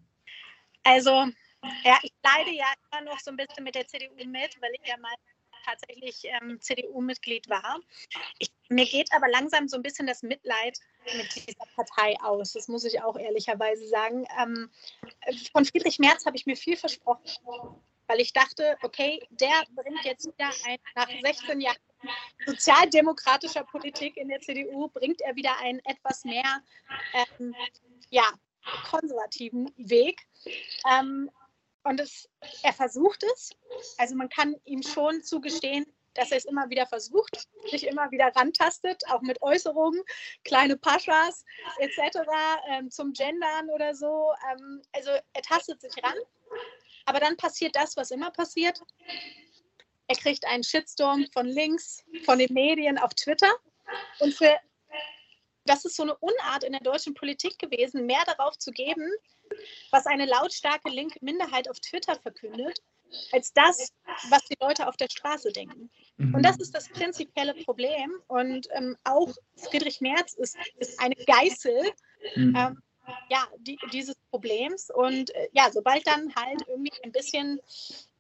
Also, 0.84 1.26
ja, 1.84 1.98
ich 2.04 2.14
leide 2.24 2.52
ja 2.52 2.66
immer 2.92 3.02
noch 3.12 3.20
so 3.20 3.32
ein 3.32 3.38
bisschen 3.38 3.64
mit 3.64 3.76
der 3.76 3.88
CDU 3.88 4.14
mit, 4.26 4.62
weil 4.62 4.72
ich 4.74 4.88
ja 4.88 4.98
mal 4.98 5.16
tatsächlich 5.68 6.24
ähm, 6.26 6.60
CDU-Mitglied 6.62 7.50
war. 7.50 7.80
Ich, 8.40 8.52
mir 8.70 8.86
geht 8.86 9.12
aber 9.14 9.28
langsam 9.28 9.68
so 9.68 9.76
ein 9.76 9.84
bisschen 9.84 10.08
das 10.08 10.24
Mitleid 10.24 10.80
mit 11.16 11.36
dieser 11.36 11.66
Partei 11.76 12.16
aus. 12.22 12.54
Das 12.54 12.68
muss 12.68 12.86
ich 12.86 13.02
auch 13.02 13.18
ehrlicherweise 13.18 13.88
sagen. 13.88 14.26
Ähm, 14.40 14.70
von 15.52 15.66
Friedrich 15.66 16.00
Merz 16.00 16.26
habe 16.26 16.38
ich 16.38 16.46
mir 16.46 16.56
viel 16.56 16.78
versprochen, 16.78 17.22
weil 18.08 18.22
ich 18.22 18.34
dachte, 18.34 18.78
okay, 18.82 19.26
der 19.30 19.64
bringt 19.76 20.04
jetzt 20.06 20.28
wieder 20.28 20.52
ein, 20.66 20.78
nach 20.96 21.10
16 21.22 21.60
Jahren 21.60 21.78
sozialdemokratischer 22.46 23.64
Politik 23.64 24.18
in 24.18 24.30
der 24.30 24.40
CDU, 24.40 24.88
bringt 24.90 25.22
er 25.22 25.36
wieder 25.36 25.58
ein 25.60 25.80
etwas 25.86 26.24
mehr 26.24 26.62
ähm, 27.14 27.56
ja, 28.10 28.26
konservativen 28.90 29.72
Weg. 29.78 30.28
Ähm, 30.90 31.30
und 31.88 32.00
es, 32.00 32.30
er 32.64 32.74
versucht 32.74 33.24
es. 33.34 33.52
Also 33.98 34.16
man 34.16 34.30
kann 34.30 34.56
ihm 34.66 34.84
schon 34.84 35.24
zugestehen, 35.24 35.86
dass 36.14 36.32
er 36.32 36.38
es 36.38 36.46
immer 36.46 36.70
wieder 36.70 36.86
versucht, 36.86 37.48
sich 37.70 37.86
immer 37.88 38.12
wieder 38.12 38.32
rantastet, 38.36 39.04
auch 39.10 39.22
mit 39.22 39.42
Äußerungen, 39.42 40.02
kleine 40.44 40.76
Paschas 40.76 41.46
etc. 41.80 42.18
Ähm, 42.70 42.92
zum 42.92 43.14
Gendern 43.14 43.70
oder 43.70 43.96
so. 43.96 44.32
Ähm, 44.52 44.82
also 44.94 45.12
er 45.12 45.42
tastet 45.42 45.82
sich 45.82 45.94
ran. 46.04 46.18
Aber 47.06 47.20
dann 47.20 47.38
passiert 47.38 47.76
das, 47.76 47.96
was 47.96 48.12
immer 48.12 48.32
passiert. 48.32 48.82
Er 50.08 50.16
kriegt 50.16 50.46
einen 50.46 50.64
Shitstorm 50.64 51.26
von 51.34 51.46
links, 51.46 52.04
von 52.26 52.40
den 52.40 52.54
Medien 52.54 52.98
auf 52.98 53.14
Twitter. 53.14 53.52
Und 54.20 54.34
für, 54.34 54.58
das 55.66 55.86
ist 55.86 55.96
so 55.96 56.04
eine 56.04 56.18
Unart 56.18 56.64
in 56.64 56.74
der 56.74 56.82
deutschen 56.82 57.14
Politik 57.14 57.60
gewesen, 57.60 58.06
mehr 58.06 58.24
darauf 58.26 58.58
zu 58.58 58.72
geben, 58.72 59.10
was 59.92 60.06
eine 60.06 60.26
lautstarke 60.26 60.90
linke 60.90 61.20
Minderheit 61.22 61.70
auf 61.70 61.80
Twitter 61.80 62.16
verkündet, 62.16 62.82
als 63.32 63.54
das, 63.54 63.94
was 64.30 64.44
die 64.46 64.58
Leute 64.60 64.88
auf 64.88 64.98
der 64.98 65.08
Straße 65.10 65.52
denken. 65.52 65.90
Mhm. 66.18 66.36
Und 66.36 66.44
das 66.44 66.58
ist 66.58 66.76
das 66.76 66.90
prinzipielle 66.90 67.54
Problem. 67.64 68.12
Und 68.28 68.68
ähm, 68.74 68.98
auch 69.04 69.34
Friedrich 69.56 70.02
Merz 70.02 70.34
ist, 70.34 70.58
ist 70.78 71.00
eine 71.00 71.16
Geißel 71.16 71.92
mhm. 72.36 72.56
ähm, 72.56 72.82
ja, 73.30 73.48
die, 73.60 73.78
dieses 73.92 74.16
Problems. 74.30 74.90
Und 74.94 75.34
äh, 75.36 75.48
ja, 75.54 75.70
sobald 75.72 76.06
dann 76.08 76.34
halt 76.36 76.62
irgendwie 76.68 76.92
ein 77.04 77.12
bisschen 77.12 77.60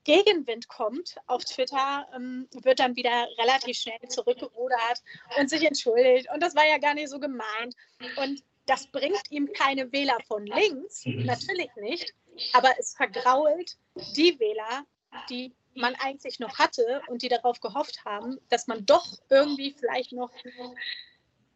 Gegenwind 0.04 0.70
kommt 0.70 1.18
auf 1.28 1.44
Twitter, 1.44 2.08
ähm, 2.16 2.48
wird 2.63 2.80
dann 2.80 2.96
wieder 2.96 3.28
relativ 3.38 3.78
schnell 3.78 4.00
zurückgerudert 4.08 5.04
und 5.38 5.50
sich 5.50 5.63
entschuldigt. 5.63 6.28
Und 6.34 6.42
das 6.42 6.56
war 6.56 6.66
ja 6.66 6.78
gar 6.78 6.94
nicht 6.94 7.10
so 7.10 7.20
gemeint. 7.20 7.76
Und 8.16 8.42
das 8.67 8.88
bringt 8.88 9.23
ihm 9.32 9.51
keine 9.53 9.91
Wähler 9.91 10.17
von 10.27 10.45
links, 10.45 11.06
mhm. 11.06 11.25
natürlich 11.25 11.69
nicht, 11.77 12.13
aber 12.53 12.69
es 12.77 12.93
vergrault 12.93 13.77
die 14.15 14.39
Wähler, 14.39 14.86
die 15.30 15.53
man 15.73 15.95
eigentlich 15.95 16.39
noch 16.39 16.60
hatte 16.60 17.01
und 17.08 17.21
die 17.21 17.30
darauf 17.30 17.60
gehofft 17.60 18.03
haben, 18.06 18.39
dass 18.49 18.67
man 18.67 18.86
doch 18.86 19.17
irgendwie 19.30 19.75
vielleicht 19.77 20.12
noch 20.12 20.32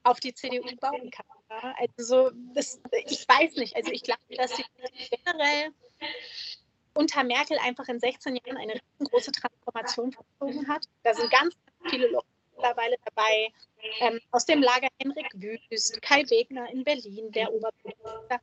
auf 0.03 0.19
die 0.19 0.33
CDU 0.33 0.75
bauen 0.77 1.11
kann. 1.11 1.75
Also 1.77 2.31
das, 2.53 2.81
ich 3.05 3.27
weiß 3.27 3.55
nicht, 3.57 3.75
also 3.75 3.91
ich 3.91 4.03
glaube, 4.03 4.21
dass 4.35 4.55
sie 4.55 4.63
generell 5.09 5.71
unter 6.93 7.23
Merkel 7.23 7.57
einfach 7.59 7.87
in 7.87 7.99
16 7.99 8.37
Jahren 8.37 8.57
eine 8.57 8.73
riesengroße 8.73 9.31
Transformation 9.31 10.11
verzogen 10.11 10.67
hat. 10.67 10.87
Da 11.03 11.13
sind 11.13 11.29
ganz 11.31 11.55
viele 11.89 12.07
Leute 12.07 12.27
mittlerweile 12.55 12.95
dabei, 13.05 13.51
ähm, 13.99 14.19
aus 14.31 14.45
dem 14.45 14.61
Lager 14.61 14.87
Henrik 14.99 15.29
Wüst, 15.33 16.01
Kai 16.01 16.23
Wegner 16.29 16.69
in 16.71 16.83
Berlin, 16.83 17.31
der 17.31 17.53
Oberbürgermeister, 17.53 18.39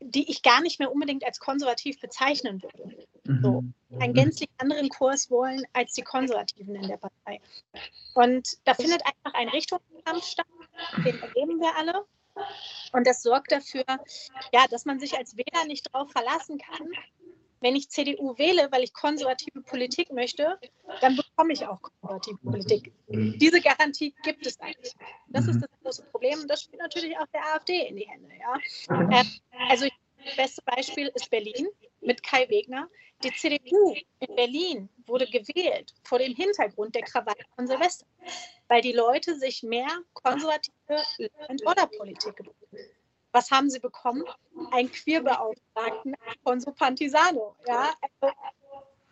die 0.00 0.30
ich 0.30 0.42
gar 0.42 0.60
nicht 0.60 0.78
mehr 0.78 0.92
unbedingt 0.92 1.24
als 1.24 1.38
konservativ 1.38 2.00
bezeichnen 2.00 2.62
würde. 2.62 3.06
Mhm. 3.24 3.42
So, 3.42 3.64
einen 4.00 4.14
gänzlich 4.14 4.48
anderen 4.58 4.88
Kurs 4.88 5.30
wollen 5.30 5.64
als 5.72 5.92
die 5.92 6.02
Konservativen 6.02 6.74
in 6.74 6.88
der 6.88 6.96
Partei. 6.96 7.40
Und 8.14 8.56
da 8.64 8.74
findet 8.74 9.02
einfach 9.04 9.34
ein 9.34 9.48
Richtungskampf 9.48 10.24
statt, 10.24 10.46
den 11.04 11.20
erleben 11.20 11.60
wir 11.60 11.76
alle. 11.76 12.04
Und 12.92 13.06
das 13.06 13.22
sorgt 13.22 13.52
dafür, 13.52 13.84
ja, 14.52 14.66
dass 14.70 14.86
man 14.86 14.98
sich 14.98 15.16
als 15.16 15.36
Wähler 15.36 15.66
nicht 15.66 15.88
darauf 15.92 16.10
verlassen 16.10 16.58
kann, 16.58 16.88
wenn 17.62 17.76
ich 17.76 17.88
CDU 17.88 18.36
wähle, 18.38 18.68
weil 18.70 18.82
ich 18.82 18.92
konservative 18.92 19.62
Politik 19.62 20.12
möchte, 20.12 20.58
dann 21.00 21.16
bekomme 21.16 21.52
ich 21.52 21.64
auch 21.64 21.80
konservative 21.80 22.38
Politik. 22.38 22.92
Diese 23.08 23.60
Garantie 23.60 24.14
gibt 24.24 24.44
es 24.46 24.60
eigentlich. 24.60 24.92
Das 25.28 25.46
ist 25.46 25.60
das 25.60 25.70
große 25.82 26.02
Problem 26.10 26.40
und 26.40 26.48
das 26.48 26.62
spielt 26.62 26.82
natürlich 26.82 27.16
auch 27.16 27.26
der 27.32 27.40
AfD 27.54 27.86
in 27.86 27.96
die 27.96 28.08
Hände. 28.08 28.28
Ja? 28.38 28.58
Ähm, 28.90 29.26
also 29.68 29.86
das 30.24 30.36
beste 30.36 30.62
Beispiel 30.62 31.10
ist 31.14 31.30
Berlin 31.30 31.68
mit 32.00 32.22
Kai 32.22 32.48
Wegner. 32.48 32.88
Die 33.22 33.32
CDU 33.32 33.94
in 34.18 34.34
Berlin 34.34 34.88
wurde 35.06 35.26
gewählt 35.26 35.94
vor 36.02 36.18
dem 36.18 36.34
Hintergrund 36.34 36.96
der 36.96 37.02
Krawatte 37.02 37.44
von 37.54 37.68
Silvester, 37.68 38.06
weil 38.66 38.82
die 38.82 38.92
Leute 38.92 39.36
sich 39.36 39.62
mehr 39.62 39.88
konservative 40.12 40.72
Land-Order-Politik 41.48 42.36
gewünscht 42.36 42.96
was 43.32 43.50
haben 43.50 43.70
sie 43.70 43.80
bekommen? 43.80 44.24
Ein 44.70 44.90
Queerbeauftragten 44.90 46.14
von 46.44 46.60
so 46.60 46.72
Pantisano. 46.72 47.56
Ja? 47.66 47.90
Also, 48.00 48.34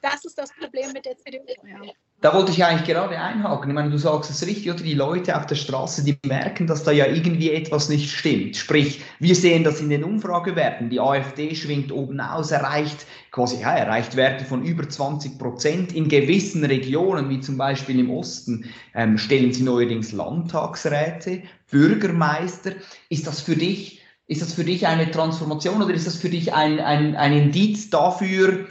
das 0.03 0.25
ist 0.25 0.39
das 0.39 0.51
Problem 0.55 0.93
mit 0.93 1.05
der 1.05 1.17
CDU. 1.17 1.45
Ja. 1.65 1.93
Da 2.23 2.35
wollte 2.35 2.53
ich 2.53 2.63
eigentlich 2.63 2.87
gerade 2.87 3.19
einhaken. 3.19 3.71
Ich 3.71 3.75
meine, 3.75 3.89
du 3.89 3.97
sagst 3.97 4.31
es 4.31 4.47
richtig, 4.47 4.71
oder? 4.71 4.83
Die 4.83 4.93
Leute 4.93 5.39
auf 5.39 5.47
der 5.47 5.55
Straße, 5.55 6.05
die 6.05 6.19
merken, 6.27 6.67
dass 6.67 6.85
da 6.85 6.91
ja 6.91 7.07
irgendwie 7.07 7.51
etwas 7.51 7.89
nicht 7.89 8.11
stimmt. 8.11 8.57
Sprich, 8.57 9.03
wir 9.21 9.35
sehen 9.35 9.65
das 9.65 9.81
in 9.81 9.89
den 9.89 10.05
Umfragewerten. 10.05 10.91
Die 10.91 11.01
AfD 11.01 11.55
schwingt 11.55 11.91
oben 11.91 12.21
aus, 12.21 12.51
erreicht 12.51 13.07
quasi, 13.31 13.63
ja, 13.63 13.75
erreicht 13.75 14.17
Werte 14.17 14.45
von 14.45 14.63
über 14.65 14.87
20 14.87 15.39
Prozent. 15.39 15.95
In 15.95 16.09
gewissen 16.09 16.63
Regionen, 16.63 17.31
wie 17.31 17.41
zum 17.41 17.57
Beispiel 17.57 17.99
im 17.99 18.11
Osten, 18.11 18.67
ähm, 18.95 19.17
stellen 19.17 19.55
sie 19.55 19.63
neuerdings 19.63 20.13
Landtagsräte, 20.13 21.43
Bürgermeister. 21.71 22.73
Ist 23.09 23.27
das 23.27 23.41
für 23.41 23.57
dich 23.57 24.00
ist 24.31 24.43
das 24.43 24.55
für 24.55 24.63
dich 24.63 24.87
eine 24.87 25.11
Transformation 25.11 25.83
oder 25.83 25.93
ist 25.93 26.07
das 26.07 26.17
für 26.17 26.31
dich 26.31 26.53
ein, 26.53 26.79
ein, 26.79 27.17
ein 27.17 27.33
Indiz 27.33 27.91
dafür, 27.91 28.69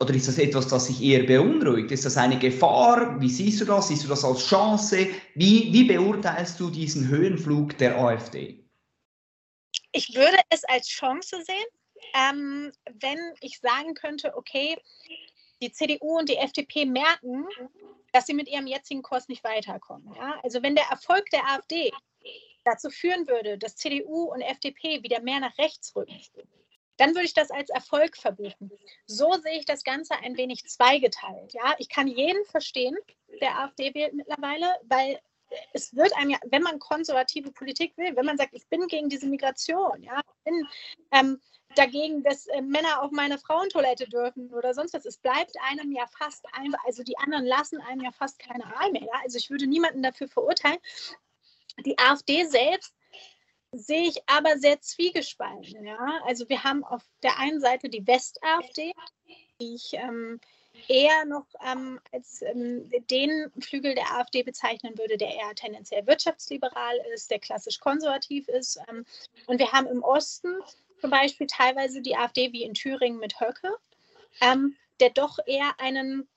oder 0.00 0.14
ist 0.14 0.26
das 0.26 0.38
etwas, 0.38 0.68
das 0.68 0.86
sich 0.86 1.02
eher 1.02 1.24
beunruhigt? 1.24 1.92
Ist 1.92 2.06
das 2.06 2.16
eine 2.16 2.38
Gefahr? 2.38 3.20
Wie 3.20 3.28
siehst 3.28 3.60
du 3.60 3.66
das? 3.66 3.88
Siehst 3.88 4.04
du 4.04 4.08
das 4.08 4.24
als 4.24 4.46
Chance? 4.46 5.08
Wie, 5.34 5.70
wie 5.74 5.84
beurteilst 5.84 6.58
du 6.58 6.70
diesen 6.70 7.08
Höhenflug 7.08 7.76
der 7.76 7.98
AfD? 7.98 8.64
Ich 9.92 10.14
würde 10.14 10.38
es 10.48 10.64
als 10.64 10.88
Chance 10.88 11.36
sehen, 11.44 11.66
ähm, 12.14 12.72
wenn 13.00 13.18
ich 13.42 13.58
sagen 13.58 13.92
könnte, 13.92 14.34
okay, 14.34 14.78
die 15.60 15.72
CDU 15.72 16.20
und 16.20 16.30
die 16.30 16.38
FDP 16.38 16.86
merken, 16.86 17.44
dass 18.12 18.24
sie 18.24 18.32
mit 18.32 18.48
ihrem 18.48 18.66
jetzigen 18.66 19.02
Kurs 19.02 19.28
nicht 19.28 19.44
weiterkommen. 19.44 20.14
Ja? 20.14 20.40
Also 20.42 20.62
wenn 20.62 20.74
der 20.74 20.86
Erfolg 20.90 21.28
der 21.32 21.46
AfD 21.50 21.92
dazu 22.64 22.90
führen 22.90 23.26
würde, 23.28 23.58
dass 23.58 23.76
CDU 23.76 24.32
und 24.32 24.40
FDP 24.40 25.02
wieder 25.02 25.20
mehr 25.20 25.40
nach 25.40 25.56
rechts 25.58 25.94
rücken, 25.96 26.20
dann 26.96 27.10
würde 27.10 27.24
ich 27.24 27.34
das 27.34 27.50
als 27.50 27.70
Erfolg 27.70 28.16
verbuchen. 28.16 28.70
So 29.06 29.32
sehe 29.42 29.58
ich 29.58 29.64
das 29.64 29.84
Ganze 29.84 30.14
ein 30.16 30.36
wenig 30.36 30.66
zweigeteilt. 30.66 31.54
Ja, 31.54 31.74
ich 31.78 31.88
kann 31.88 32.06
jeden 32.06 32.44
verstehen, 32.44 32.96
der 33.40 33.58
AfD 33.58 33.94
wählt 33.94 34.12
mittlerweile, 34.12 34.66
weil 34.84 35.18
es 35.72 35.94
wird 35.96 36.14
einem 36.16 36.30
ja, 36.30 36.38
wenn 36.44 36.62
man 36.62 36.78
konservative 36.78 37.52
Politik 37.52 37.96
will, 37.96 38.14
wenn 38.16 38.26
man 38.26 38.36
sagt, 38.36 38.54
ich 38.54 38.68
bin 38.68 38.86
gegen 38.86 39.08
diese 39.08 39.26
Migration, 39.26 40.02
ja, 40.02 40.20
ich 40.20 40.44
bin 40.44 40.68
ähm, 41.12 41.40
dagegen, 41.74 42.22
dass 42.22 42.46
äh, 42.46 42.62
Männer 42.62 43.02
auf 43.02 43.10
meine 43.12 43.38
Frauentoilette 43.38 44.08
dürfen 44.08 44.52
oder 44.52 44.74
sonst 44.74 44.94
was, 44.94 45.04
es 45.06 45.18
bleibt 45.18 45.56
einem 45.70 45.92
ja 45.92 46.06
fast 46.06 46.46
einfach, 46.52 46.84
also 46.84 47.02
die 47.02 47.18
anderen 47.18 47.46
lassen 47.46 47.80
einem 47.80 48.02
ja 48.02 48.12
fast 48.12 48.38
keine 48.38 48.64
Wahl 48.64 48.92
mehr. 48.92 49.02
Ja? 49.02 49.20
Also 49.22 49.38
ich 49.38 49.50
würde 49.50 49.66
niemanden 49.66 50.02
dafür 50.02 50.28
verurteilen, 50.28 50.78
die 51.84 51.98
AfD 51.98 52.44
selbst 52.44 52.94
sehe 53.72 54.08
ich 54.08 54.16
aber 54.26 54.58
sehr 54.58 54.80
zwiegespalten. 54.80 55.84
Ja? 55.84 56.20
Also 56.24 56.48
wir 56.48 56.64
haben 56.64 56.84
auf 56.84 57.02
der 57.22 57.38
einen 57.38 57.60
Seite 57.60 57.88
die 57.88 58.06
West-AfD, 58.06 58.92
die 59.60 59.74
ich 59.74 59.92
ähm, 59.94 60.40
eher 60.88 61.24
noch 61.24 61.46
ähm, 61.64 62.00
als 62.12 62.42
ähm, 62.42 62.90
den 63.10 63.50
Flügel 63.60 63.94
der 63.94 64.10
AfD 64.16 64.42
bezeichnen 64.42 64.96
würde, 64.98 65.16
der 65.16 65.34
eher 65.34 65.54
tendenziell 65.54 66.06
wirtschaftsliberal 66.06 66.96
ist, 67.14 67.30
der 67.30 67.38
klassisch 67.38 67.78
konservativ 67.80 68.48
ist. 68.48 68.80
Ähm, 68.88 69.04
und 69.46 69.58
wir 69.58 69.72
haben 69.72 69.86
im 69.86 70.02
Osten 70.02 70.56
zum 71.00 71.10
Beispiel 71.10 71.46
teilweise 71.46 72.02
die 72.02 72.16
AfD 72.16 72.52
wie 72.52 72.62
in 72.62 72.74
Thüringen 72.74 73.18
mit 73.18 73.40
Höcke, 73.40 73.74
ähm, 74.40 74.76
der 75.00 75.10
doch 75.10 75.38
eher 75.46 75.78
einen 75.78 76.28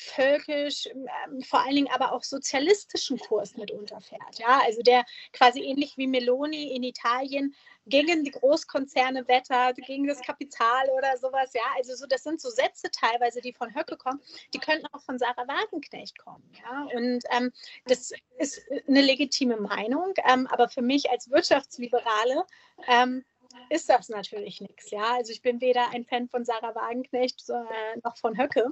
völkisch, 0.00 0.86
ähm, 0.86 1.42
vor 1.42 1.60
allen 1.60 1.74
Dingen 1.74 1.92
aber 1.92 2.12
auch 2.12 2.22
sozialistischen 2.22 3.18
Kurs 3.18 3.56
mitunter 3.56 4.00
fährt. 4.00 4.38
Ja, 4.38 4.60
also 4.64 4.82
der 4.82 5.04
quasi 5.32 5.60
ähnlich 5.60 5.96
wie 5.96 6.06
Meloni 6.06 6.74
in 6.74 6.82
Italien 6.82 7.54
gegen 7.86 8.24
die 8.24 8.30
Großkonzerne 8.30 9.26
wettert, 9.28 9.76
gegen 9.76 10.06
das 10.06 10.20
Kapital 10.20 10.88
oder 10.96 11.16
sowas. 11.18 11.52
Ja, 11.54 11.62
also 11.76 11.94
so, 11.94 12.06
das 12.06 12.22
sind 12.22 12.40
so 12.40 12.50
Sätze 12.50 12.90
teilweise, 12.90 13.40
die 13.40 13.52
von 13.52 13.74
Höcke 13.74 13.96
kommen, 13.96 14.20
die 14.54 14.58
könnten 14.58 14.86
auch 14.92 15.02
von 15.02 15.18
Sarah 15.18 15.46
Wagenknecht 15.46 16.18
kommen. 16.18 16.42
Ja, 16.62 16.88
und 16.94 17.24
ähm, 17.30 17.52
das 17.86 18.12
ist 18.38 18.62
eine 18.88 19.02
legitime 19.02 19.56
Meinung, 19.56 20.14
ähm, 20.28 20.46
aber 20.46 20.68
für 20.68 20.82
mich 20.82 21.10
als 21.10 21.30
Wirtschaftsliberale 21.30 22.44
ähm, 22.86 23.24
ist 23.68 23.88
das 23.88 24.08
natürlich 24.08 24.60
nichts. 24.60 24.90
Ja, 24.90 25.14
also 25.14 25.32
ich 25.32 25.42
bin 25.42 25.60
weder 25.60 25.90
ein 25.90 26.04
Fan 26.04 26.28
von 26.28 26.44
Sarah 26.44 26.74
Wagenknecht 26.74 27.48
äh, 27.48 27.98
noch 28.04 28.16
von 28.16 28.38
Höcke. 28.38 28.70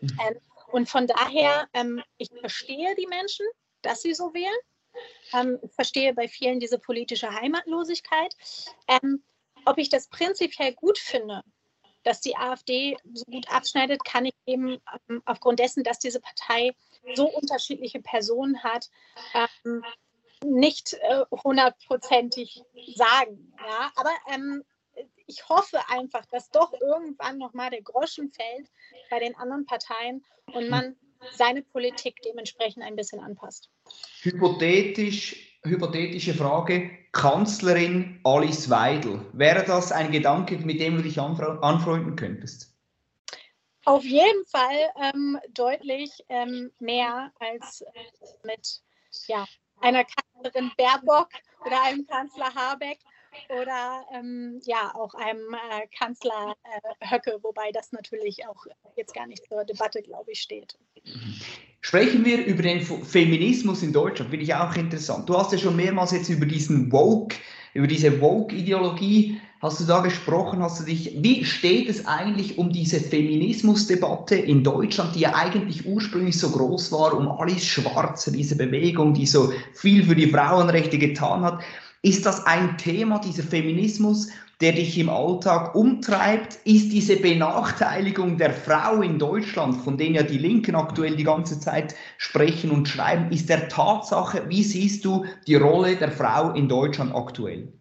Mhm. 0.00 0.18
Ähm, 0.26 0.40
und 0.74 0.88
von 0.88 1.06
daher, 1.06 1.68
ähm, 1.72 2.02
ich 2.18 2.28
verstehe 2.40 2.96
die 2.96 3.06
Menschen, 3.06 3.46
dass 3.82 4.02
sie 4.02 4.12
so 4.12 4.34
wählen. 4.34 4.58
Ähm, 5.32 5.60
ich 5.62 5.72
verstehe 5.72 6.12
bei 6.12 6.26
vielen 6.26 6.58
diese 6.58 6.80
politische 6.80 7.30
Heimatlosigkeit. 7.30 8.34
Ähm, 8.88 9.22
ob 9.66 9.78
ich 9.78 9.88
das 9.88 10.08
prinzipiell 10.08 10.74
gut 10.74 10.98
finde, 10.98 11.44
dass 12.02 12.20
die 12.22 12.36
AfD 12.36 12.96
so 13.12 13.24
gut 13.26 13.48
abschneidet, 13.48 14.04
kann 14.04 14.26
ich 14.26 14.34
eben 14.46 14.80
ähm, 15.08 15.22
aufgrund 15.26 15.60
dessen, 15.60 15.84
dass 15.84 16.00
diese 16.00 16.18
Partei 16.18 16.74
so 17.14 17.30
unterschiedliche 17.30 18.02
Personen 18.02 18.60
hat, 18.64 18.90
ähm, 19.32 19.84
nicht 20.44 20.94
äh, 20.94 21.24
hundertprozentig 21.30 22.64
sagen. 22.96 23.54
Ja? 23.64 23.92
Aber 23.94 24.10
ähm, 24.28 24.64
ich 25.26 25.48
hoffe 25.48 25.78
einfach, 25.88 26.24
dass 26.26 26.50
doch 26.50 26.72
irgendwann 26.80 27.38
nochmal 27.38 27.70
der 27.70 27.82
Groschen 27.82 28.30
fällt 28.30 28.70
bei 29.10 29.18
den 29.18 29.34
anderen 29.36 29.66
Parteien 29.66 30.24
und 30.52 30.68
man 30.68 30.96
seine 31.32 31.62
Politik 31.62 32.20
dementsprechend 32.22 32.82
ein 32.82 32.96
bisschen 32.96 33.20
anpasst. 33.20 33.70
Hypothetisch, 34.20 35.58
hypothetische 35.62 36.34
Frage, 36.34 36.90
Kanzlerin 37.12 38.20
Alice 38.24 38.68
Weidel. 38.68 39.24
Wäre 39.32 39.64
das 39.64 39.92
ein 39.92 40.10
Gedanke, 40.10 40.58
mit 40.58 40.80
dem 40.80 40.96
du 40.96 41.02
dich 41.02 41.18
anfreunden 41.18 42.16
könntest? 42.16 42.74
Auf 43.86 44.04
jeden 44.04 44.46
Fall 44.46 44.90
ähm, 45.00 45.38
deutlich 45.50 46.10
ähm, 46.28 46.70
mehr 46.78 47.32
als 47.38 47.84
mit 48.42 48.80
ja, 49.26 49.46
einer 49.80 50.04
Kanzlerin 50.04 50.72
Baerbock 50.76 51.28
oder 51.64 51.82
einem 51.82 52.06
Kanzler 52.06 52.54
Habeck 52.54 52.98
oder 53.48 54.04
ähm, 54.12 54.60
ja 54.64 54.92
auch 54.94 55.14
einem 55.14 55.54
äh, 55.54 55.86
Kanzler 55.98 56.54
äh, 56.64 57.06
Höcke, 57.10 57.38
wobei 57.42 57.70
das 57.72 57.92
natürlich 57.92 58.46
auch 58.46 58.66
jetzt 58.96 59.14
gar 59.14 59.26
nicht 59.26 59.44
zur 59.48 59.64
Debatte, 59.64 60.02
glaube 60.02 60.32
ich, 60.32 60.40
steht. 60.40 60.76
Sprechen 61.80 62.24
wir 62.24 62.44
über 62.44 62.62
den 62.62 62.80
Feminismus 62.80 63.82
in 63.82 63.92
Deutschland, 63.92 64.30
finde 64.30 64.44
ich 64.44 64.54
auch 64.54 64.74
interessant. 64.74 65.28
Du 65.28 65.36
hast 65.36 65.52
ja 65.52 65.58
schon 65.58 65.76
mehrmals 65.76 66.12
jetzt 66.12 66.30
über 66.30 66.46
diesen 66.46 66.90
Woke, 66.90 67.36
über 67.74 67.86
diese 67.86 68.20
Woke-Ideologie, 68.20 69.40
hast 69.64 69.80
du 69.80 69.84
da 69.84 70.00
gesprochen, 70.00 70.62
hast 70.62 70.80
du 70.80 70.84
dich, 70.84 71.16
wie 71.22 71.44
steht 71.44 71.88
es 71.88 72.06
eigentlich 72.06 72.58
um 72.58 72.70
diese 72.70 73.00
Feminismusdebatte 73.00 74.36
in 74.36 74.62
Deutschland, 74.62 75.14
die 75.14 75.20
ja 75.20 75.34
eigentlich 75.34 75.86
ursprünglich 75.86 76.38
so 76.38 76.50
groß 76.50 76.92
war, 76.92 77.16
um 77.16 77.28
Alice 77.28 77.64
Schwarzer, 77.64 78.30
diese 78.30 78.56
Bewegung, 78.56 79.14
die 79.14 79.26
so 79.26 79.52
viel 79.72 80.04
für 80.04 80.14
die 80.14 80.28
Frauenrechte 80.30 80.98
getan 80.98 81.42
hat. 81.42 81.62
Ist 82.04 82.26
das 82.26 82.44
ein 82.44 82.76
Thema, 82.76 83.18
dieser 83.18 83.42
Feminismus, 83.42 84.28
der 84.60 84.72
dich 84.72 84.98
im 84.98 85.08
Alltag 85.08 85.74
umtreibt? 85.74 86.56
Ist 86.66 86.92
diese 86.92 87.16
Benachteiligung 87.16 88.36
der 88.36 88.52
Frau 88.52 89.00
in 89.00 89.18
Deutschland, 89.18 89.80
von 89.80 89.96
denen 89.96 90.16
ja 90.16 90.22
die 90.22 90.36
Linken 90.36 90.74
aktuell 90.74 91.16
die 91.16 91.24
ganze 91.24 91.58
Zeit 91.58 91.94
sprechen 92.18 92.70
und 92.72 92.86
schreiben, 92.86 93.32
ist 93.32 93.48
der 93.48 93.70
Tatsache, 93.70 94.46
wie 94.50 94.62
siehst 94.62 95.02
du 95.06 95.24
die 95.46 95.54
Rolle 95.54 95.96
der 95.96 96.12
Frau 96.12 96.52
in 96.52 96.68
Deutschland 96.68 97.14
aktuell? 97.14 97.72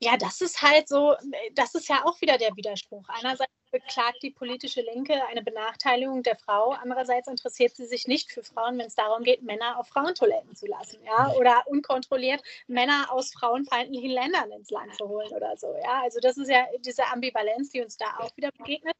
Ja, 0.00 0.16
das 0.16 0.40
ist 0.40 0.60
halt 0.62 0.88
so, 0.88 1.14
das 1.54 1.76
ist 1.76 1.88
ja 1.88 2.04
auch 2.04 2.20
wieder 2.20 2.38
der 2.38 2.56
Widerspruch. 2.56 3.04
Einerseits 3.06 3.52
beklagt 3.72 4.22
die 4.22 4.30
politische 4.30 4.82
Linke 4.82 5.26
eine 5.26 5.42
Benachteiligung 5.42 6.22
der 6.22 6.36
Frau, 6.36 6.70
andererseits 6.70 7.26
interessiert 7.26 7.74
sie 7.74 7.86
sich 7.86 8.06
nicht 8.06 8.30
für 8.30 8.44
Frauen, 8.44 8.78
wenn 8.78 8.86
es 8.86 8.94
darum 8.94 9.24
geht, 9.24 9.42
Männer 9.42 9.78
auf 9.78 9.88
Frauentoiletten 9.88 10.54
zu 10.54 10.66
lassen, 10.66 11.02
ja, 11.04 11.32
oder 11.32 11.64
unkontrolliert 11.66 12.42
Männer 12.68 13.08
aus 13.10 13.32
frauenfeindlichen 13.32 14.10
Ländern 14.10 14.52
ins 14.52 14.70
Land 14.70 14.94
zu 14.94 15.08
holen 15.08 15.32
oder 15.32 15.56
so, 15.56 15.74
ja. 15.82 16.02
Also 16.02 16.20
das 16.20 16.36
ist 16.36 16.48
ja 16.48 16.66
diese 16.80 17.06
Ambivalenz, 17.06 17.70
die 17.70 17.82
uns 17.82 17.96
da 17.96 18.06
auch 18.18 18.36
wieder 18.36 18.52
begegnet. 18.52 18.94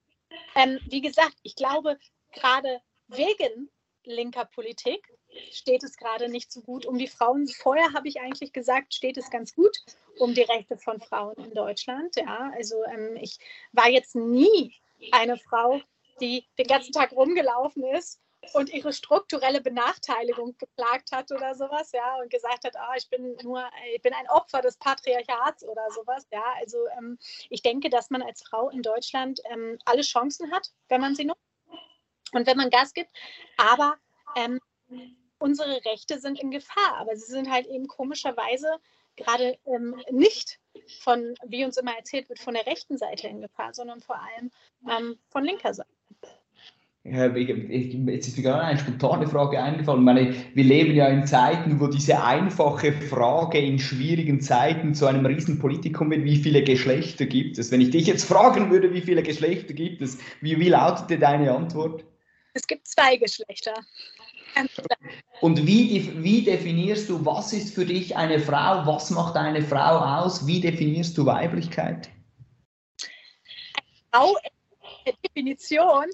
Ähm, 0.54 0.80
wie 0.86 1.02
gesagt, 1.02 1.36
ich 1.42 1.54
glaube, 1.54 1.98
gerade 2.32 2.80
wegen 3.08 3.70
linker 4.04 4.46
Politik 4.46 5.12
steht 5.50 5.82
es 5.82 5.96
gerade 5.96 6.28
nicht 6.28 6.50
so 6.50 6.62
gut 6.62 6.86
um 6.86 6.98
die 6.98 7.08
Frauen. 7.08 7.46
Vorher 7.46 7.92
habe 7.92 8.08
ich 8.08 8.20
eigentlich 8.20 8.52
gesagt, 8.52 8.94
steht 8.94 9.16
es 9.16 9.30
ganz 9.30 9.54
gut 9.54 9.76
um 10.18 10.34
die 10.34 10.42
Rechte 10.42 10.76
von 10.76 11.00
Frauen 11.00 11.36
in 11.36 11.54
Deutschland. 11.54 12.16
Ja, 12.16 12.52
also 12.54 12.84
ähm, 12.84 13.16
ich 13.16 13.38
war 13.72 13.88
jetzt 13.88 14.14
nie 14.14 14.74
eine 15.10 15.36
Frau, 15.36 15.80
die 16.20 16.46
den 16.58 16.66
ganzen 16.66 16.92
Tag 16.92 17.12
rumgelaufen 17.12 17.84
ist 17.84 18.20
und 18.54 18.72
ihre 18.72 18.92
strukturelle 18.92 19.60
Benachteiligung 19.60 20.56
geplagt 20.58 21.12
hat 21.12 21.30
oder 21.30 21.54
sowas, 21.54 21.92
ja, 21.92 22.16
und 22.16 22.30
gesagt 22.30 22.64
hat, 22.64 22.74
oh, 22.76 22.94
ich 22.96 23.08
bin 23.08 23.36
nur, 23.42 23.64
ich 23.94 24.02
bin 24.02 24.12
ein 24.12 24.28
Opfer 24.28 24.62
des 24.62 24.76
Patriarchats 24.76 25.64
oder 25.64 25.90
sowas, 25.90 26.26
ja. 26.32 26.44
Also 26.58 26.78
ähm, 26.98 27.18
ich 27.50 27.62
denke, 27.62 27.88
dass 27.88 28.10
man 28.10 28.22
als 28.22 28.42
Frau 28.42 28.68
in 28.70 28.82
Deutschland 28.82 29.40
ähm, 29.50 29.78
alle 29.84 30.02
Chancen 30.02 30.52
hat, 30.52 30.72
wenn 30.88 31.00
man 31.00 31.14
sie 31.14 31.24
nutzt 31.24 31.40
und 32.32 32.46
wenn 32.46 32.56
man 32.56 32.70
Gas 32.70 32.92
gibt. 32.94 33.10
Aber 33.56 33.96
ähm, 34.36 34.60
unsere 35.38 35.84
Rechte 35.84 36.18
sind 36.18 36.40
in 36.40 36.50
Gefahr. 36.50 36.96
Aber 36.96 37.16
sie 37.16 37.30
sind 37.30 37.50
halt 37.50 37.66
eben 37.66 37.86
komischerweise 37.86 38.78
gerade 39.16 39.56
ähm, 39.66 39.96
nicht 40.10 40.58
von, 41.00 41.34
wie 41.46 41.64
uns 41.64 41.76
immer 41.76 41.96
erzählt 41.96 42.28
wird, 42.28 42.38
von 42.38 42.54
der 42.54 42.66
rechten 42.66 42.98
Seite 42.98 43.28
in 43.28 43.40
Gefahr, 43.40 43.74
sondern 43.74 44.00
vor 44.00 44.16
allem 44.16 44.50
ähm, 44.88 45.18
von 45.28 45.44
linker 45.44 45.74
Seite. 45.74 45.90
Ja, 47.04 47.26
jetzt 47.26 48.28
ist 48.28 48.36
mir 48.36 48.44
gerade 48.44 48.62
eine 48.62 48.78
spontane 48.78 49.26
Frage 49.26 49.60
eingefallen. 49.60 50.02
Ich 50.02 50.04
meine, 50.04 50.34
wir 50.54 50.64
leben 50.64 50.94
ja 50.94 51.08
in 51.08 51.26
Zeiten, 51.26 51.80
wo 51.80 51.88
diese 51.88 52.22
einfache 52.22 52.92
Frage 52.92 53.58
in 53.58 53.80
schwierigen 53.80 54.40
Zeiten 54.40 54.94
zu 54.94 55.06
einem 55.06 55.26
Riesenpolitikum 55.26 56.12
wird, 56.12 56.22
wie 56.22 56.36
viele 56.36 56.62
Geschlechter 56.62 57.26
gibt 57.26 57.58
es? 57.58 57.72
Wenn 57.72 57.80
ich 57.80 57.90
dich 57.90 58.06
jetzt 58.06 58.24
fragen 58.24 58.70
würde, 58.70 58.94
wie 58.94 59.00
viele 59.00 59.24
Geschlechter 59.24 59.74
gibt 59.74 60.00
es, 60.00 60.18
wie, 60.40 60.60
wie 60.60 60.68
lautete 60.68 61.18
deine 61.18 61.52
Antwort? 61.52 62.04
Es 62.54 62.68
gibt 62.68 62.86
zwei 62.86 63.16
Geschlechter. 63.16 63.74
Und 65.40 65.66
wie, 65.66 66.22
wie 66.22 66.44
definierst 66.44 67.08
du, 67.08 67.24
was 67.24 67.52
ist 67.52 67.74
für 67.74 67.84
dich 67.84 68.16
eine 68.16 68.38
Frau? 68.38 68.86
Was 68.86 69.10
macht 69.10 69.36
eine 69.36 69.62
Frau 69.62 69.98
aus? 69.98 70.46
Wie 70.46 70.60
definierst 70.60 71.16
du 71.18 71.26
Weiblichkeit? 71.26 72.08
Eine 74.12 74.24
Frau, 74.24 74.36
Definition, 75.24 76.06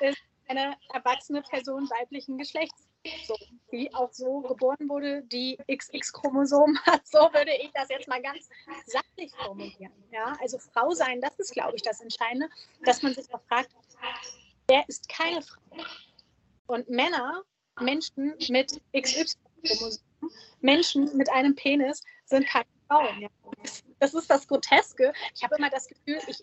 ist 0.00 0.18
eine 0.48 0.76
erwachsene 0.92 1.42
Person 1.42 1.88
weiblichen 1.90 2.38
Geschlechts. 2.38 2.84
So, 3.26 3.36
die 3.72 3.92
auch 3.94 4.12
so 4.12 4.40
geboren 4.40 4.88
wurde, 4.88 5.22
die 5.22 5.56
XX-Chromosom 5.70 6.78
hat. 6.84 7.02
So 7.06 7.18
würde 7.32 7.52
ich 7.62 7.70
das 7.72 7.88
jetzt 7.88 8.08
mal 8.08 8.20
ganz 8.20 8.48
sachlich 8.86 9.32
formulieren. 9.36 9.92
Ja? 10.12 10.36
Also 10.40 10.58
Frau 10.58 10.90
sein, 10.90 11.20
das 11.20 11.38
ist, 11.38 11.52
glaube 11.52 11.76
ich, 11.76 11.82
das 11.82 12.00
Entscheidende, 12.00 12.48
dass 12.84 13.02
man 13.02 13.14
sich 13.14 13.32
auch 13.32 13.40
fragt, 13.48 13.70
wer 14.68 14.84
ist 14.88 15.08
keine 15.08 15.42
Frau? 15.42 15.60
Und 16.66 16.90
Männer, 16.90 17.44
Menschen 17.80 18.34
mit 18.48 18.80
XY-Chromosomen, 18.96 19.98
Menschen 20.60 21.16
mit 21.16 21.30
einem 21.30 21.54
Penis 21.54 22.02
sind 22.24 22.46
keine 22.46 22.66
Frauen. 22.88 23.20
Ja. 23.20 23.28
Das 24.00 24.14
ist 24.14 24.30
das 24.30 24.46
Groteske. 24.46 25.12
Ich 25.34 25.42
habe 25.42 25.56
immer 25.56 25.70
das 25.70 25.88
Gefühl, 25.88 26.18
ich, 26.26 26.42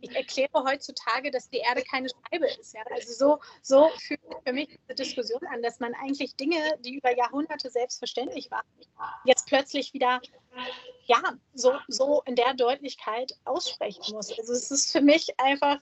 ich, 0.00 0.16
erkläre 0.16 0.64
heutzutage, 0.64 1.30
dass 1.30 1.48
die 1.48 1.58
Erde 1.58 1.82
keine 1.82 2.08
Scheibe 2.08 2.46
ist. 2.46 2.74
Ja. 2.74 2.82
Also 2.90 3.12
so, 3.12 3.40
so 3.62 3.88
fühlt 3.98 4.20
für 4.44 4.52
mich 4.52 4.68
diese 4.68 4.94
Diskussion 4.94 5.40
an, 5.52 5.62
dass 5.62 5.80
man 5.80 5.94
eigentlich 5.94 6.34
Dinge, 6.36 6.58
die 6.80 6.96
über 6.96 7.16
Jahrhunderte 7.16 7.70
selbstverständlich 7.70 8.50
waren, 8.50 8.66
jetzt 9.24 9.46
plötzlich 9.46 9.94
wieder 9.94 10.20
ja, 11.06 11.22
so, 11.54 11.74
so 11.88 12.22
in 12.26 12.34
der 12.34 12.54
Deutlichkeit 12.54 13.32
aussprechen 13.44 14.14
muss. 14.14 14.36
Also 14.38 14.52
es 14.52 14.70
ist 14.70 14.92
für 14.92 15.00
mich 15.00 15.38
einfach 15.38 15.78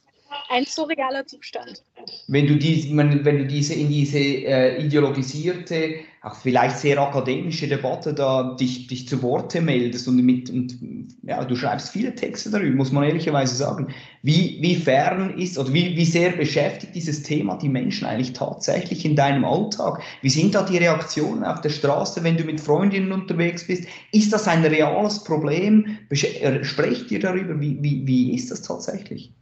ein 0.48 0.64
surrealer 0.64 1.26
Zustand. 1.26 1.82
Wenn 2.28 2.46
du, 2.46 2.56
die, 2.56 2.90
wenn 2.96 3.24
du 3.38 3.46
diese 3.46 3.74
in 3.74 3.88
diese 3.88 4.18
äh, 4.18 4.84
ideologisierte, 4.84 5.96
auch 6.22 6.34
vielleicht 6.34 6.78
sehr 6.78 6.98
akademische 6.98 7.68
Debatte 7.68 8.12
da 8.12 8.56
dich, 8.58 8.88
dich 8.88 9.06
zu 9.06 9.22
Worte 9.22 9.60
meldest 9.60 10.08
und, 10.08 10.16
mit, 10.16 10.50
und 10.50 10.76
ja, 11.22 11.44
du 11.44 11.54
schreibst 11.54 11.90
viele 11.90 12.14
Texte 12.14 12.50
darüber, 12.50 12.76
muss 12.76 12.90
man 12.90 13.04
ehrlicherweise 13.04 13.54
sagen. 13.54 13.94
Wie, 14.22 14.58
wie 14.60 14.74
fern 14.74 15.38
ist 15.38 15.56
oder 15.56 15.72
wie, 15.72 15.96
wie 15.96 16.04
sehr 16.04 16.32
beschäftigt 16.32 16.94
dieses 16.94 17.22
Thema 17.22 17.56
die 17.56 17.68
Menschen 17.68 18.06
eigentlich 18.06 18.32
tatsächlich 18.32 19.04
in 19.04 19.14
deinem 19.14 19.44
Alltag? 19.44 20.02
Wie 20.22 20.30
sind 20.30 20.54
da 20.54 20.64
die 20.64 20.78
Reaktionen 20.78 21.44
auf 21.44 21.60
der 21.60 21.70
Straße, 21.70 22.24
wenn 22.24 22.36
du 22.36 22.44
mit 22.44 22.60
Freundinnen 22.60 23.12
unterwegs 23.12 23.66
bist? 23.66 23.84
Ist 24.10 24.32
das 24.32 24.48
ein 24.48 24.64
reales 24.64 25.22
Problem? 25.22 25.98
Äh, 26.10 26.64
sprecht 26.64 27.10
ihr 27.12 27.20
darüber? 27.20 27.60
Wie, 27.60 27.80
wie, 27.80 28.06
wie 28.06 28.34
ist 28.34 28.50
das 28.50 28.62
tatsächlich? 28.62 29.32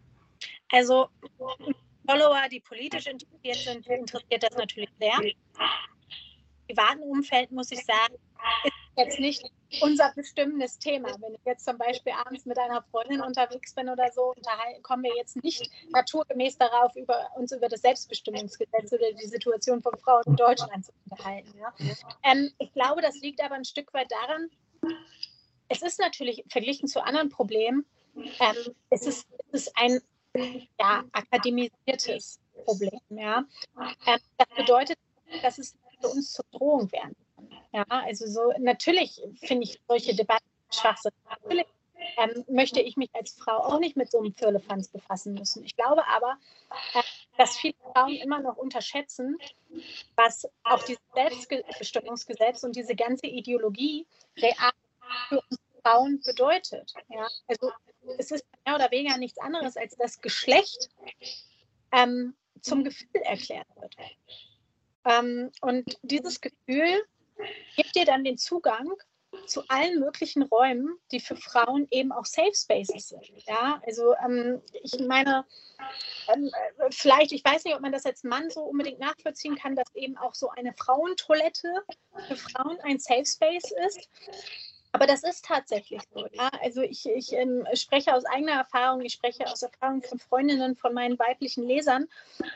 Also 0.75 1.09
Follower, 2.05 2.49
die 2.51 2.59
politisch 2.59 3.07
interessiert 3.07 3.57
sind, 3.57 3.87
interessiert 3.87 4.43
das 4.43 4.57
natürlich 4.57 4.91
sehr. 4.99 5.15
Im 5.23 6.67
privaten 6.67 7.03
Umfeld 7.03 7.53
muss 7.53 7.71
ich 7.71 7.85
sagen, 7.85 8.15
ist 8.65 8.75
jetzt 8.97 9.21
nicht 9.21 9.45
unser 9.83 10.13
bestimmendes 10.17 10.77
Thema. 10.81 11.11
Wenn 11.21 11.35
ich 11.35 11.41
jetzt 11.47 11.65
zum 11.65 11.79
Beispiel 11.79 12.13
abends 12.13 12.45
mit 12.45 12.59
einer 12.59 12.83
Freundin 12.91 13.21
unterwegs 13.21 13.73
bin 13.73 13.89
oder 13.89 14.11
so, 14.13 14.35
kommen 14.83 15.05
wir 15.05 15.15
jetzt 15.17 15.43
nicht 15.45 15.71
naturgemäß 15.91 16.59
darauf, 16.59 16.97
über, 16.97 17.31
uns 17.37 17.53
über 17.53 17.69
das 17.69 17.83
Selbstbestimmungsgesetz 17.83 18.93
oder 18.93 19.13
die 19.13 19.27
Situation 19.27 19.81
von 19.81 19.97
Frauen 19.99 20.25
in 20.27 20.37
Deutschland 20.37 20.87
zu 20.87 20.93
unterhalten. 21.09 21.57
Ja? 21.57 21.73
Ähm, 22.25 22.51
ich 22.59 22.73
glaube, 22.73 23.01
das 23.01 23.21
liegt 23.21 23.41
aber 23.41 23.55
ein 23.55 23.65
Stück 23.65 23.95
weit 23.95 24.11
daran, 24.11 24.51
es 25.69 25.83
ist 25.83 26.01
natürlich 26.01 26.45
verglichen 26.49 26.89
zu 26.89 27.03
anderen 27.03 27.31
Problemen, 27.31 27.87
ähm, 28.17 28.75
es, 28.91 29.07
ist, 29.07 29.29
es 29.53 29.67
ist 29.67 29.73
ein 29.77 30.01
ja, 30.79 31.05
akademisiertes 31.13 32.41
Problem. 32.65 33.01
Ja. 33.11 33.45
Ähm, 34.07 34.19
das 34.37 34.49
bedeutet, 34.57 34.99
dass 35.43 35.59
es 35.59 35.77
für 36.01 36.09
uns 36.09 36.33
zur 36.33 36.45
Drohung 36.53 36.91
werden 36.93 37.15
kann. 37.37 37.49
Ja, 37.73 37.85
also 37.89 38.27
so 38.27 38.53
natürlich 38.59 39.21
finde 39.41 39.65
ich 39.65 39.81
solche 39.89 40.15
Debatten 40.15 40.45
schwachsinn. 40.71 41.13
Natürlich 41.29 41.67
ähm, 42.17 42.45
möchte 42.49 42.81
ich 42.81 42.97
mich 42.97 43.11
als 43.15 43.33
Frau 43.33 43.59
auch 43.59 43.79
nicht 43.79 43.97
mit 43.97 44.11
so 44.11 44.19
einem 44.19 44.35
Firlefanz 44.35 44.89
befassen 44.89 45.35
müssen. 45.35 45.65
Ich 45.65 45.77
glaube 45.77 46.07
aber, 46.07 46.37
äh, 46.95 47.03
dass 47.39 47.57
viele 47.57 47.75
Frauen 47.93 48.15
immer 48.17 48.41
noch 48.41 48.57
unterschätzen, 48.57 49.39
was 50.17 50.49
auch 50.63 50.83
dieses 50.83 51.03
Selbstbestimmungsgesetz 51.15 52.63
und 52.63 52.77
diese 52.77 52.95
ganze 52.95 53.27
Ideologie 53.27 54.07
real 54.37 54.71
für 55.29 55.41
uns 55.41 55.61
Frauen 55.83 56.21
bedeutet. 56.25 56.95
Ja? 57.09 57.29
Also 57.47 57.71
es 58.19 58.31
ist 58.31 58.45
mehr 58.65 58.77
oder 58.77 58.91
weniger 58.91 59.17
nichts 59.19 59.39
anderes, 59.39 59.77
als 59.77 59.97
das 59.97 60.21
Geschlecht 60.21 60.91
ähm, 61.93 62.35
zum 62.61 62.85
Gefühl 62.85 63.21
erklärt 63.23 63.67
wird. 63.77 63.95
Ähm, 65.05 65.51
und 65.61 65.99
dieses 66.03 66.41
Gefühl 66.41 67.05
gibt 67.77 67.95
dir 67.95 68.05
dann 68.05 68.25
den 68.25 68.39
Zugang 68.39 68.89
zu 69.47 69.67
allen 69.69 69.99
möglichen 69.99 70.43
Räumen, 70.43 70.97
die 71.11 71.21
für 71.21 71.37
Frauen 71.37 71.87
eben 71.91 72.13
auch 72.13 72.25
Safe 72.25 72.55
Spaces 72.55 73.09
sind. 73.09 73.27
Ja, 73.47 73.81
also 73.87 74.15
ähm, 74.25 74.63
ich 74.83 74.99
meine, 75.01 75.45
ähm, 76.33 76.51
vielleicht, 76.91 77.33
ich 77.33 77.45
weiß 77.45 77.65
nicht, 77.65 77.75
ob 77.75 77.81
man 77.81 77.93
das 77.93 78.07
als 78.07 78.23
Mann 78.23 78.49
so 78.51 78.61
unbedingt 78.63 79.01
nachvollziehen 79.01 79.57
kann, 79.57 79.77
dass 79.77 79.93
eben 79.95 80.17
auch 80.17 80.35
so 80.35 80.51
eine 80.51 80.73
Frauentoilette 80.75 81.85
für 82.29 82.37
Frauen 82.37 82.79
ein 82.83 82.99
Safe 82.99 83.27
Space 83.27 83.73
ist. 83.87 84.09
Aber 84.95 85.09
das 85.09 85.25
ist 85.25 85.45
tatsächlich 85.45 86.01
so. 86.15 86.25
Ja? 86.31 86.49
Also 86.63 86.81
ich, 86.83 87.05
ich 87.05 87.33
ähm, 87.33 87.67
spreche 87.75 88.15
aus 88.15 88.25
eigener 88.27 88.53
Erfahrung, 88.53 89.01
ich 89.01 89.15
spreche 89.15 89.45
aus 89.45 89.61
Erfahrung 89.61 90.03
von 90.03 90.21
Freundinnen, 90.21 90.77
von 90.77 90.95
meinen 90.95 91.19
weiblichen 91.19 91.65
Lesern. 91.65 92.07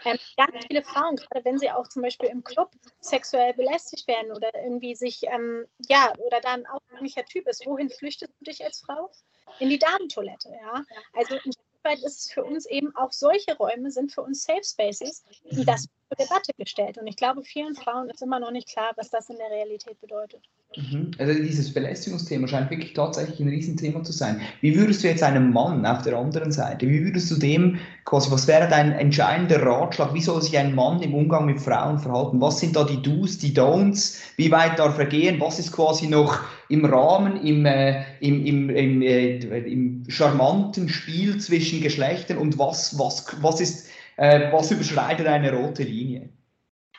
Ähm, 0.05 0.18
ganz 0.36 0.64
viele 0.68 0.84
Frauen, 0.84 1.16
gerade 1.16 1.45
wenn 1.45 1.59
sie 1.59 1.68
auch 1.68 1.89
zum 1.89 2.03
Beispiel 2.03 2.28
im 2.28 2.45
Club 2.45 2.70
sexuell 3.01 3.55
belästigt 3.55 4.07
werden 4.07 4.30
oder 4.30 4.55
irgendwie 4.55 4.95
sich, 4.95 5.24
ähm, 5.24 5.66
ja, 5.89 6.12
oder 6.18 6.41
da 6.41 6.53
ein 6.53 6.66
aufdringlicher 6.66 7.24
Typ 7.24 7.49
ist, 7.49 7.66
wohin 7.66 7.91
flüchtest 7.91 8.32
du 8.39 8.45
dich 8.45 8.64
als 8.64 8.82
Frau? 8.82 9.11
In 9.59 9.68
die 9.68 9.78
Damentoilette, 9.80 10.51
ja. 10.51 10.84
Also 11.14 11.34
ein 11.45 11.53
weit 11.85 11.99
ist 11.99 12.20
es 12.20 12.31
für 12.31 12.45
uns 12.45 12.66
eben 12.66 12.95
auch 12.97 13.12
solche 13.12 13.57
Räume 13.57 13.91
sind 13.91 14.12
für 14.12 14.22
uns 14.22 14.45
Safe 14.45 14.64
Spaces 14.64 15.24
und 15.51 15.66
das 15.68 15.83
zur 15.83 16.16
Debatte 16.18 16.53
gestellt. 16.57 16.99
Und 16.99 17.07
ich 17.07 17.16
glaube, 17.16 17.43
vielen 17.43 17.74
Frauen 17.74 18.09
ist 18.11 18.22
immer 18.22 18.41
noch 18.41 18.51
nicht 18.51 18.68
klar, 18.68 18.93
was 18.97 19.11
das 19.11 19.29
in 19.29 19.37
der 19.37 19.51
Realität 19.51 20.01
bedeutet. 20.01 20.43
Mhm. 20.76 21.12
Also 21.18 21.35
dieses 21.35 21.72
Belästigungsthema 21.72 22.47
scheint 22.47 22.70
wirklich 22.70 22.93
tatsächlich 22.93 23.41
ein 23.41 23.49
Riesenthema 23.49 24.03
zu 24.03 24.12
sein. 24.12 24.41
Wie 24.61 24.76
würdest 24.76 25.03
du 25.03 25.09
jetzt 25.09 25.22
einem 25.22 25.53
Mann 25.53 25.85
auf 25.87 26.03
der 26.03 26.16
anderen 26.16 26.53
Seite, 26.53 26.89
wie 26.89 27.05
würdest 27.05 27.31
du 27.31 27.37
dem 27.37 27.79
quasi, 28.05 28.31
was 28.31 28.47
wäre 28.47 28.68
dein 28.68 28.93
entscheidender 28.93 29.62
Ratschlag, 29.62 30.12
wie 30.14 30.20
soll 30.20 30.43
sich 30.43 30.57
ein 30.59 30.74
Mann 30.74 31.03
im 31.03 31.14
Umgang 31.14 31.47
mit 31.47 31.61
Frauen 31.61 31.99
verhalten? 31.99 32.41
Was 32.41 32.61
sind 32.61 32.76
da 32.76 32.85
die 32.85 33.03
Do's, 33.03 33.39
die 33.39 33.55
Don'ts? 33.55 34.18
Wie 34.37 34.51
weit 34.51 34.79
darf 34.79 34.99
er 34.99 35.07
gehen? 35.07 35.41
Was 35.41 35.59
ist 35.59 35.72
quasi 35.72 36.07
noch 36.07 36.39
im 36.69 36.85
Rahmen, 36.85 37.45
im, 37.45 37.64
äh, 37.66 38.05
im, 38.21 38.45
im, 38.45 38.71
im, 38.71 39.03
äh, 39.03 39.39
im 39.39 40.05
charmanten 40.09 40.89
Spiel 40.89 41.39
zwischen 41.39 41.81
Geschlechtern 41.81 42.39
und 42.39 42.59
was, 42.59 42.99
was, 42.99 43.25
was 43.43 43.61
ist 43.61 43.89
äh, 44.19 44.53
was 44.53 44.71
überschreitet 44.71 45.27
eine 45.27 45.53
rote 45.53 45.85
Linie? 45.85 46.29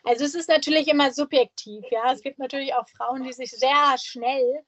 Also 0.03 0.23
es 0.23 0.33
ist 0.33 0.47
natürlich 0.47 0.87
immer 0.87 1.11
subjektiv, 1.11 1.83
ja. 1.91 2.13
Es 2.13 2.21
gibt 2.21 2.39
natürlich 2.39 2.73
auch 2.73 2.87
Frauen, 2.87 3.23
die 3.23 3.33
sich 3.33 3.51
sehr 3.51 3.95
schnell 4.01 4.63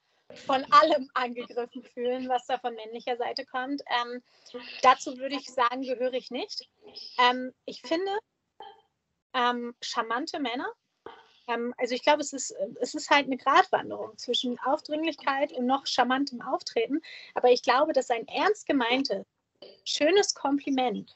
von 0.45 0.63
allem 0.71 1.09
angegriffen 1.13 1.83
fühlen, 1.83 2.29
was 2.29 2.45
da 2.45 2.57
von 2.59 2.75
männlicher 2.75 3.17
Seite 3.17 3.45
kommt. 3.45 3.81
Ähm, 4.03 4.21
dazu 4.81 5.17
würde 5.17 5.35
ich 5.35 5.49
sagen, 5.49 5.81
gehöre 5.81 6.13
ich 6.13 6.29
nicht. 6.29 6.69
Ähm, 7.19 7.53
ich 7.65 7.81
finde 7.81 8.11
ähm, 9.33 9.73
charmante 9.81 10.39
Männer, 10.39 10.67
ähm, 11.51 11.73
also 11.77 11.95
ich 11.95 12.03
glaube, 12.03 12.21
es 12.21 12.33
ist, 12.33 12.55
es 12.79 12.93
ist 12.93 13.09
halt 13.09 13.25
eine 13.25 13.37
Gratwanderung 13.37 14.17
zwischen 14.17 14.59
Aufdringlichkeit 14.59 15.51
und 15.53 15.65
noch 15.65 15.85
charmantem 15.85 16.41
Auftreten. 16.41 17.01
Aber 17.35 17.49
ich 17.49 17.63
glaube, 17.63 17.93
dass 17.93 18.09
ein 18.09 18.27
ernst 18.27 18.65
gemeintes, 18.65 19.25
schönes 19.83 20.33
Kompliment 20.33 21.15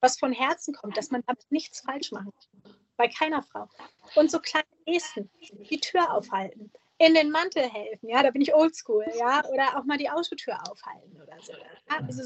was 0.00 0.18
von 0.18 0.32
Herzen 0.32 0.74
kommt, 0.74 0.96
dass 0.96 1.10
man 1.10 1.22
damit 1.26 1.50
nichts 1.50 1.80
falsch 1.80 2.12
machen 2.12 2.32
kann. 2.32 2.74
Bei 2.96 3.08
keiner 3.08 3.42
Frau. 3.42 3.68
Und 4.14 4.30
so 4.30 4.40
kleine 4.40 4.66
Gesten, 4.86 5.30
die 5.70 5.80
Tür 5.80 6.12
aufhalten, 6.12 6.70
in 6.98 7.14
den 7.14 7.30
Mantel 7.30 7.62
helfen, 7.62 8.08
ja, 8.08 8.22
da 8.22 8.30
bin 8.30 8.42
ich 8.42 8.54
oldschool, 8.54 9.06
ja, 9.16 9.44
oder 9.46 9.78
auch 9.78 9.84
mal 9.84 9.98
die 9.98 10.10
Autotür 10.10 10.58
aufhalten 10.68 11.20
oder 11.20 11.36
so. 11.40 11.52
Ja? 11.52 11.98
Also, 12.06 12.22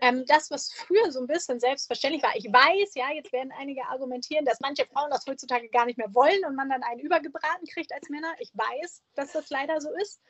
ähm, 0.00 0.24
das, 0.26 0.50
was 0.50 0.72
früher 0.72 1.10
so 1.10 1.20
ein 1.20 1.26
bisschen 1.26 1.60
selbstverständlich 1.60 2.22
war. 2.22 2.36
Ich 2.36 2.44
weiß, 2.44 2.94
ja, 2.94 3.12
jetzt 3.12 3.32
werden 3.32 3.52
einige 3.58 3.84
argumentieren, 3.86 4.44
dass 4.44 4.60
manche 4.60 4.86
Frauen 4.86 5.10
das 5.10 5.26
heutzutage 5.26 5.68
gar 5.68 5.86
nicht 5.86 5.98
mehr 5.98 6.14
wollen 6.14 6.44
und 6.46 6.56
man 6.56 6.68
dann 6.68 6.82
einen 6.82 7.00
übergebraten 7.00 7.66
kriegt 7.66 7.92
als 7.92 8.08
Männer. 8.08 8.32
Ich 8.40 8.50
weiß, 8.54 9.02
dass 9.14 9.32
das 9.32 9.50
leider 9.50 9.80
so 9.80 9.90
ist. 10.00 10.20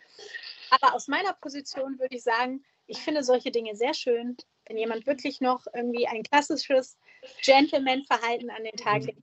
Aber 0.70 0.94
aus 0.94 1.08
meiner 1.08 1.32
Position 1.34 1.98
würde 1.98 2.16
ich 2.16 2.22
sagen, 2.22 2.64
ich 2.86 2.98
finde 2.98 3.22
solche 3.22 3.50
Dinge 3.50 3.76
sehr 3.76 3.94
schön 3.94 4.36
wenn 4.68 4.78
jemand 4.78 5.06
wirklich 5.06 5.40
noch 5.40 5.66
irgendwie 5.74 6.06
ein 6.06 6.22
klassisches 6.22 6.96
Gentleman-Verhalten 7.42 8.50
an 8.50 8.64
den 8.64 8.76
Tag 8.76 9.04
legt, 9.04 9.22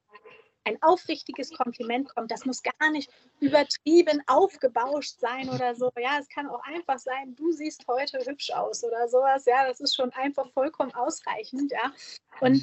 ein 0.66 0.82
aufrichtiges 0.82 1.52
Kompliment 1.52 2.10
kommt, 2.14 2.32
das 2.32 2.46
muss 2.46 2.62
gar 2.64 2.92
nicht 2.92 3.10
übertrieben 3.40 4.22
aufgebauscht 4.28 5.20
sein 5.20 5.50
oder 5.50 5.76
so. 5.76 5.92
Ja, 5.98 6.18
es 6.20 6.28
kann 6.30 6.48
auch 6.48 6.62
einfach 6.64 7.00
sein, 7.00 7.36
du 7.36 7.52
siehst 7.52 7.88
heute 7.88 8.20
hübsch 8.26 8.52
aus 8.52 8.84
oder 8.84 9.08
sowas. 9.08 9.46
Ja, 9.46 9.68
das 9.68 9.80
ist 9.80 9.96
schon 9.96 10.12
einfach 10.14 10.52
vollkommen 10.52 10.94
ausreichend. 10.94 11.72
Ja, 11.72 11.94
und 12.42 12.62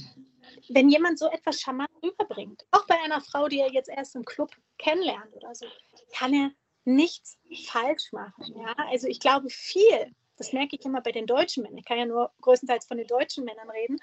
wenn 0.69 0.89
jemand 0.89 1.19
so 1.19 1.29
etwas 1.29 1.61
charmant 1.61 1.91
rüberbringt, 2.03 2.65
auch 2.73 2.87
bei 2.87 3.01
einer 3.01 3.21
Frau, 3.21 3.49
die 3.49 3.61
er 3.61 3.73
jetzt 3.73 3.89
erst 3.89 4.17
im 4.17 4.25
Club 4.25 4.51
kennenlernt 4.79 5.35
oder 5.35 5.55
so, 5.55 5.67
kann 6.15 6.35
er 6.35 6.51
nichts 6.85 7.39
falsch 7.67 8.13
machen. 8.13 8.55
Ja, 8.57 8.75
also 8.91 9.07
ich 9.07 9.21
glaube, 9.21 9.49
viel 9.49 10.13
das 10.39 10.53
merke 10.53 10.75
ich 10.77 10.85
immer 10.85 11.01
bei 11.01 11.13
den 11.13 11.27
deutschen 11.27 11.63
Männern, 11.63 11.79
ich 11.79 11.85
kann 11.85 11.99
ja 11.99 12.07
nur 12.07 12.33
größtenteils 12.41 12.87
von 12.87 12.97
den 12.97 13.07
deutschen 13.07 13.45
Männern 13.45 13.71
reden, 13.71 13.99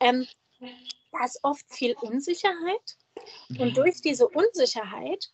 ähm, 0.00 0.26
da 1.12 1.24
ist 1.24 1.40
oft 1.42 1.66
viel 1.70 1.94
Unsicherheit. 2.00 2.96
Und 3.48 3.70
mhm. 3.70 3.74
durch 3.74 4.00
diese 4.00 4.28
Unsicherheit 4.28 5.30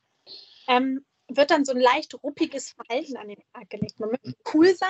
ähm, 0.68 1.04
wird 1.28 1.50
dann 1.50 1.64
so 1.64 1.72
ein 1.72 1.80
leicht 1.80 2.14
ruppiges 2.22 2.70
Verhalten 2.70 3.16
an 3.16 3.28
den 3.28 3.42
Tag 3.52 3.70
gelegt. 3.70 4.00
Man 4.00 4.10
möchte 4.10 4.34
cool 4.54 4.74
sein 4.74 4.88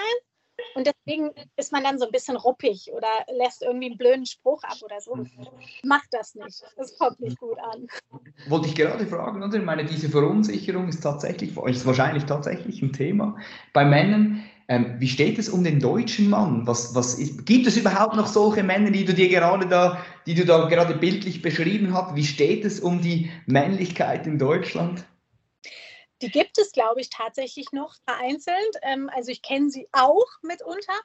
und 0.75 0.87
deswegen 0.87 1.31
ist 1.57 1.73
man 1.73 1.85
dann 1.85 1.99
so 1.99 2.07
ein 2.07 2.13
bisschen 2.13 2.37
ruppig 2.37 2.91
oder 2.93 3.09
lässt 3.37 3.63
irgendwie 3.63 3.87
einen 3.87 3.99
blöden 3.99 4.27
Spruch 4.27 4.63
ab 4.63 4.77
oder 4.83 5.01
so. 5.01 5.17
Macht 5.83 6.09
das 6.11 6.35
nicht. 6.35 6.63
Das 6.77 6.97
kommt 6.99 7.21
nicht 7.21 7.39
gut 7.39 7.59
an. 7.59 7.87
Wollte 8.49 8.69
ich 8.69 8.75
gerade 8.75 9.07
fragen, 9.07 9.43
oder? 9.43 9.57
Ich 9.57 9.65
meine, 9.65 9.85
diese 9.85 10.09
Verunsicherung 10.09 10.89
ist 10.89 11.03
tatsächlich, 11.03 11.57
ist 11.57 11.87
wahrscheinlich 11.87 12.25
tatsächlich 12.25 12.83
ein 12.83 12.93
Thema. 12.93 13.37
Bei 13.73 13.85
Männern 13.85 14.45
ähm, 14.71 14.97
wie 14.99 15.09
steht 15.09 15.39
es 15.39 15.49
um 15.49 15.65
den 15.65 15.81
deutschen 15.81 16.29
Mann? 16.29 16.67
Was, 16.67 16.95
was 16.95 17.15
ist, 17.15 17.47
gibt 17.47 17.67
es 17.67 17.79
überhaupt 17.79 18.17
noch 18.17 18.27
solche 18.27 18.63
Männer, 18.63 18.91
die 18.91 19.07
du 19.07 19.15
dir 19.15 19.31
gerade 19.31 19.67
da, 19.67 20.05
die 20.27 20.35
du 20.35 20.45
da 20.45 20.69
gerade 20.69 20.95
bildlich 20.95 21.41
beschrieben 21.41 21.95
hast? 21.95 22.15
Wie 22.15 22.25
steht 22.25 22.67
es 22.67 22.79
um 22.79 23.01
die 23.01 23.31
Männlichkeit 23.47 24.27
in 24.27 24.39
Deutschland? 24.39 25.05
Die 26.23 26.31
gibt 26.31 26.59
es, 26.59 26.73
glaube 26.73 27.01
ich, 27.01 27.11
tatsächlich 27.11 27.73
noch 27.73 27.95
vereinzelt. 28.05 28.77
Ähm, 28.83 29.11
also 29.15 29.31
ich 29.31 29.43
kenne 29.43 29.71
sie 29.71 29.89
auch 29.93 30.27
mitunter. 30.43 30.99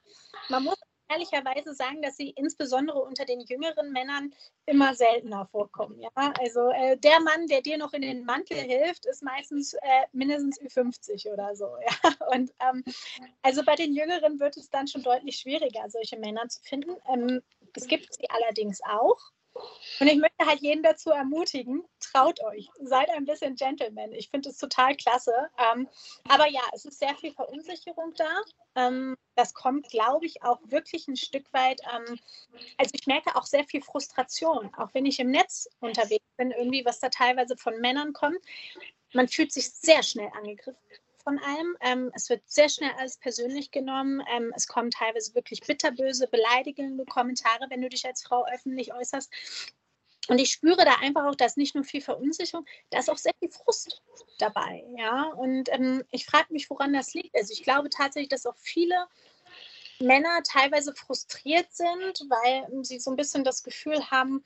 Man 0.50 0.64
muss 0.64 0.80
ehrlicherweise 1.10 1.74
sagen, 1.74 2.02
dass 2.02 2.18
sie 2.18 2.32
insbesondere 2.32 3.00
unter 3.00 3.26
den 3.26 3.42
jüngeren 3.42 3.92
Männern 3.92 4.34
immer 4.66 4.96
seltener 4.96 5.46
vorkommen. 5.46 6.00
Ja? 6.00 6.10
Also 6.40 6.70
äh, 6.70 6.98
der 6.98 7.20
Mann, 7.20 7.48
der 7.48 7.62
dir 7.62 7.78
noch 7.78 7.94
in 7.94 8.02
den 8.02 8.26
Mantel 8.26 8.58
hilft, 8.58 9.06
ist 9.06 9.24
meistens 9.24 9.74
äh, 9.74 10.06
mindestens 10.12 10.60
Ü50 10.62 11.32
oder 11.32 11.56
so. 11.56 11.68
Ja? 12.04 12.28
Und 12.34 12.52
ähm, 12.60 12.84
also 13.42 13.64
bei 13.64 13.76
den 13.76 13.94
Jüngeren 13.94 14.40
wird 14.40 14.58
es 14.58 14.70
dann 14.70 14.88
schon 14.88 15.04
deutlich 15.04 15.38
schwieriger, 15.38 15.90
solche 15.90 16.18
Männer 16.18 16.48
zu 16.48 16.62
finden. 16.62 16.96
Ähm, 17.12 17.42
es 17.76 17.88
gibt 17.88 18.14
sie 18.14 18.30
allerdings 18.30 18.82
auch. 18.84 19.20
Und 20.00 20.08
ich 20.08 20.18
möchte 20.18 20.46
halt 20.46 20.62
jeden 20.62 20.84
dazu 20.84 21.12
ermutigen, 21.12 21.84
traut 22.00 22.44
euch, 22.44 22.70
seid 22.82 23.10
ein 23.12 23.26
bisschen 23.26 23.56
Gentleman. 23.56 24.12
Ich 24.12 24.30
finde 24.30 24.50
es 24.50 24.58
total 24.58 24.96
klasse. 24.96 25.34
Ähm, 25.58 25.88
aber 26.28 26.50
ja, 26.50 26.62
es 26.74 26.86
ist 26.86 27.00
sehr 27.00 27.16
viel 27.16 27.32
Verunsicherung 27.32 28.14
da. 28.16 28.42
Ähm, 28.76 29.16
das 29.36 29.54
kommt, 29.54 29.90
glaube 29.90 30.26
ich, 30.26 30.44
auch 30.44 30.60
wirklich 30.66 31.08
ein 31.08 31.16
Stück 31.16 31.52
weit. 31.54 31.82
Ähm, 31.94 32.20
also 32.78 32.92
ich 32.94 33.06
merke 33.06 33.36
auch 33.36 33.46
sehr 33.46 33.64
viel 33.66 33.82
Frustration, 33.82 34.74
auch 34.76 34.90
wenn 34.94 35.06
ich 35.06 35.20
im 35.20 35.32
Netz 35.32 35.70
unterwegs 35.80 36.26
bin, 36.38 36.52
irgendwie, 36.52 36.86
was 36.86 37.00
da 37.00 37.10
teilweise 37.10 37.56
von 37.56 37.80
Männern 37.80 38.14
kommt. 38.14 38.40
Man 39.14 39.28
fühlt 39.28 39.52
sich 39.52 39.70
sehr 39.70 40.02
schnell 40.02 40.32
angegriffen 40.36 40.78
von 41.24 41.40
allem. 41.40 41.78
Ähm, 41.82 42.12
es 42.14 42.30
wird 42.30 42.42
sehr 42.46 42.70
schnell 42.70 42.92
alles 42.98 43.18
persönlich 43.18 43.72
genommen. 43.72 44.22
Ähm, 44.32 44.54
es 44.56 44.68
kommen 44.68 44.92
teilweise 44.92 45.34
wirklich 45.36 45.62
bitterböse, 45.62 46.28
beleidigende 46.28 47.06
Kommentare, 47.06 47.66
wenn 47.70 47.82
du 47.82 47.90
dich 47.90 48.06
als 48.06 48.24
Frau 48.24 48.46
öffentlich 48.48 48.94
äußerst. 48.94 49.32
Und 50.30 50.40
ich 50.40 50.52
spüre 50.52 50.86
da 50.86 50.96
einfach 51.02 51.26
auch, 51.26 51.36
dass 51.36 51.58
nicht 51.58 51.76
nur 51.76 51.84
viel 51.84 52.02
Verunsicherung, 52.02 52.66
da 52.90 53.00
ist 53.00 53.10
auch 53.10 53.18
sehr 53.18 53.34
viel 53.40 53.52
Frust 53.52 54.02
dabei. 54.38 54.84
Ja? 54.98 55.32
Und 55.36 55.70
ähm, 55.72 56.04
ich 56.12 56.26
frage 56.26 56.54
mich, 56.54 56.70
woran 56.70 56.94
das 56.94 57.14
liegt. 57.14 57.36
Also 57.36 57.52
ich 57.52 57.64
glaube 57.64 57.90
tatsächlich, 57.90 58.30
dass 58.30 58.46
auch 58.46 58.56
viele 58.58 59.08
Männer 60.00 60.42
teilweise 60.44 60.94
frustriert 60.96 61.72
sind, 61.72 62.26
weil 62.30 62.84
sie 62.84 63.00
so 63.00 63.12
ein 63.12 63.18
bisschen 63.18 63.44
das 63.44 63.64
Gefühl 63.64 64.10
haben, 64.12 64.44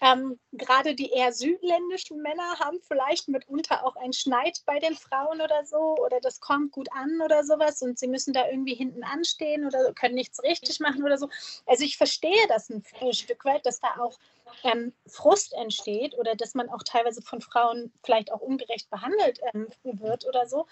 ähm, 0.00 0.38
gerade 0.52 0.94
die 0.94 1.10
eher 1.10 1.32
südländischen 1.32 2.20
Männer 2.22 2.58
haben 2.58 2.80
vielleicht 2.80 3.28
mitunter 3.28 3.84
auch 3.84 3.96
einen 3.96 4.12
Schneid 4.12 4.60
bei 4.66 4.78
den 4.78 4.94
Frauen 4.94 5.40
oder 5.40 5.64
so 5.64 5.96
oder 5.98 6.20
das 6.20 6.40
kommt 6.40 6.72
gut 6.72 6.88
an 6.92 7.20
oder 7.22 7.44
sowas 7.44 7.82
und 7.82 7.98
sie 7.98 8.08
müssen 8.08 8.32
da 8.32 8.48
irgendwie 8.48 8.74
hinten 8.74 9.04
anstehen 9.04 9.66
oder 9.66 9.92
können 9.94 10.14
nichts 10.14 10.42
richtig 10.42 10.80
machen 10.80 11.04
oder 11.04 11.18
so. 11.18 11.28
Also 11.66 11.84
ich 11.84 11.96
verstehe 11.96 12.46
das 12.48 12.70
ein, 12.70 12.84
Stück 13.12 13.44
weit, 13.44 13.64
dass 13.66 13.80
da 13.80 13.96
auch 14.00 14.18
ähm, 14.62 14.92
Frust 15.06 15.52
entsteht 15.54 16.16
oder 16.18 16.34
dass 16.34 16.54
man 16.54 16.68
auch 16.68 16.82
teilweise 16.82 17.22
von 17.22 17.40
Frauen 17.40 17.92
vielleicht 18.02 18.32
auch 18.32 18.40
ungerecht 18.40 18.90
behandelt 18.90 19.40
ähm, 19.52 19.68
wird 19.82 20.26
oder 20.26 20.46
so. 20.46 20.66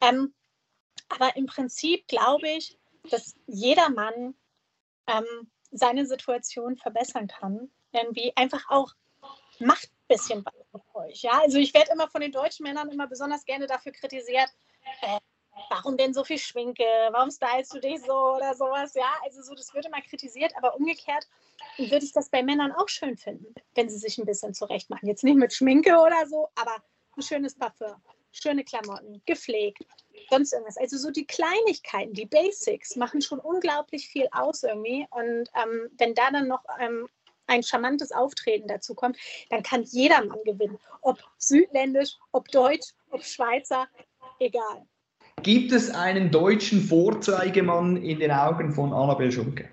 Ähm, 0.00 0.34
Aber 1.08 1.36
im 1.36 1.46
Prinzip 1.46 2.06
glaube 2.08 2.48
ich, 2.48 2.78
dass 3.10 3.34
jeder 3.46 3.90
Mann 3.90 4.34
ähm, 5.06 5.50
seine 5.70 6.06
Situation 6.06 6.76
verbessern 6.76 7.28
kann. 7.28 7.70
Irgendwie 7.92 8.32
einfach 8.36 8.64
auch 8.68 8.92
macht 9.60 9.84
ein 9.84 10.16
bisschen 10.16 10.44
was 10.44 10.54
mit 10.72 10.82
euch. 10.94 11.22
Ja? 11.22 11.40
Also 11.40 11.58
ich 11.58 11.74
werde 11.74 11.92
immer 11.92 12.08
von 12.08 12.20
den 12.20 12.32
deutschen 12.32 12.64
Männern 12.64 12.90
immer 12.90 13.06
besonders 13.06 13.44
gerne 13.44 13.66
dafür 13.66 13.92
kritisiert, 13.92 14.48
äh, 15.02 15.18
warum 15.70 15.96
denn 15.96 16.14
so 16.14 16.24
viel 16.24 16.38
Schminke, 16.38 16.84
warum 17.10 17.30
stylst 17.30 17.74
du 17.74 17.80
dich 17.80 18.00
so 18.02 18.36
oder 18.36 18.54
sowas, 18.54 18.94
ja, 18.94 19.10
also 19.24 19.42
so, 19.42 19.54
das 19.54 19.74
wird 19.74 19.86
immer 19.86 20.00
kritisiert, 20.02 20.52
aber 20.56 20.76
umgekehrt 20.76 21.26
würde 21.76 22.04
ich 22.04 22.12
das 22.12 22.30
bei 22.30 22.42
Männern 22.42 22.72
auch 22.72 22.88
schön 22.88 23.16
finden, 23.16 23.54
wenn 23.74 23.88
sie 23.88 23.98
sich 23.98 24.18
ein 24.18 24.26
bisschen 24.26 24.54
zurecht 24.54 24.90
machen. 24.90 25.06
Jetzt 25.08 25.24
nicht 25.24 25.36
mit 25.36 25.52
Schminke 25.52 25.98
oder 25.98 26.26
so, 26.26 26.48
aber 26.54 26.76
ein 27.16 27.22
schönes 27.22 27.56
Parfum, 27.56 27.96
schöne 28.32 28.64
Klamotten, 28.64 29.22
gepflegt, 29.26 29.84
sonst 30.30 30.52
irgendwas. 30.52 30.76
Also 30.76 30.96
so 30.96 31.10
die 31.10 31.26
Kleinigkeiten, 31.26 32.12
die 32.12 32.26
Basics 32.26 32.96
machen 32.96 33.20
schon 33.20 33.40
unglaublich 33.40 34.08
viel 34.08 34.28
aus 34.32 34.62
irgendwie 34.62 35.06
und 35.10 35.50
ähm, 35.54 35.90
wenn 35.98 36.14
da 36.14 36.30
dann 36.30 36.48
noch 36.48 36.64
ähm, 36.80 37.08
ein 37.48 37.62
charmantes 37.62 38.12
Auftreten 38.12 38.68
dazu 38.68 38.94
kommt, 38.94 39.16
dann 39.50 39.62
kann 39.62 39.82
jeder 39.82 40.24
Mann 40.24 40.38
gewinnen. 40.44 40.78
Ob 41.02 41.18
südländisch, 41.38 42.16
ob 42.32 42.48
deutsch, 42.48 42.92
ob 43.10 43.24
Schweizer, 43.24 43.88
egal. 44.38 44.86
Gibt 45.42 45.72
es 45.72 45.90
einen 45.90 46.30
deutschen 46.30 46.82
Vorzeigemann 46.82 47.96
in 47.96 48.18
den 48.18 48.30
Augen 48.30 48.72
von 48.72 48.92
Annabel 48.92 49.30
Schunke? 49.30 49.68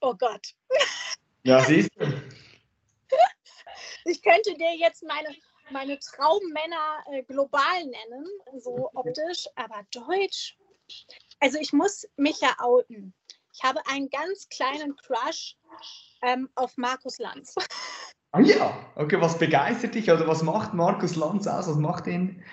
Oh 0.00 0.14
Gott. 0.14 0.54
Ja, 1.44 1.60
siehst 1.64 1.90
du. 1.96 2.06
Ich 4.06 4.22
könnte 4.22 4.54
dir 4.54 4.74
jetzt 4.76 5.02
meine, 5.02 5.28
meine 5.70 5.98
Traummänner 5.98 7.04
äh, 7.12 7.22
global 7.22 7.84
nennen, 7.84 8.26
so 8.58 8.90
optisch, 8.94 9.46
aber 9.56 9.84
deutsch. 9.92 10.56
Also 11.38 11.58
ich 11.58 11.74
muss 11.74 12.08
mich 12.16 12.40
ja 12.40 12.56
outen. 12.60 13.12
Ich 13.60 13.68
habe 13.68 13.80
einen 13.86 14.08
ganz 14.08 14.48
kleinen 14.48 14.96
Crush 14.96 15.54
ähm, 16.22 16.48
auf 16.54 16.76
Markus 16.76 17.18
Lanz. 17.18 17.54
Ah 18.32 18.38
ja, 18.38 18.78
okay, 18.94 19.20
was 19.20 19.36
begeistert 19.40 19.96
dich 19.96 20.08
oder 20.08 20.24
was 20.28 20.44
macht 20.44 20.72
Markus 20.72 21.16
Lanz 21.16 21.48
aus? 21.48 21.66
Was 21.66 21.78
macht 21.78 22.06
ihn 22.06 22.44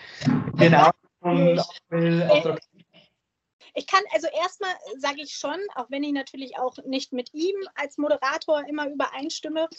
genau 0.56 0.90
attraktiv? 1.22 2.84
Ich 3.76 3.86
kann, 3.86 4.02
also 4.12 4.28
erstmal 4.42 4.72
sage 4.98 5.22
ich 5.22 5.34
schon, 5.34 5.60
auch 5.76 5.86
wenn 5.90 6.04
ich 6.04 6.14
natürlich 6.14 6.58
auch 6.58 6.78
nicht 6.88 7.14
mit 7.14 7.32
ihm 7.36 7.56
als 7.76 8.00
Moderator 8.00 8.68
immer 8.68 8.90
übereinstimme, 8.90 9.70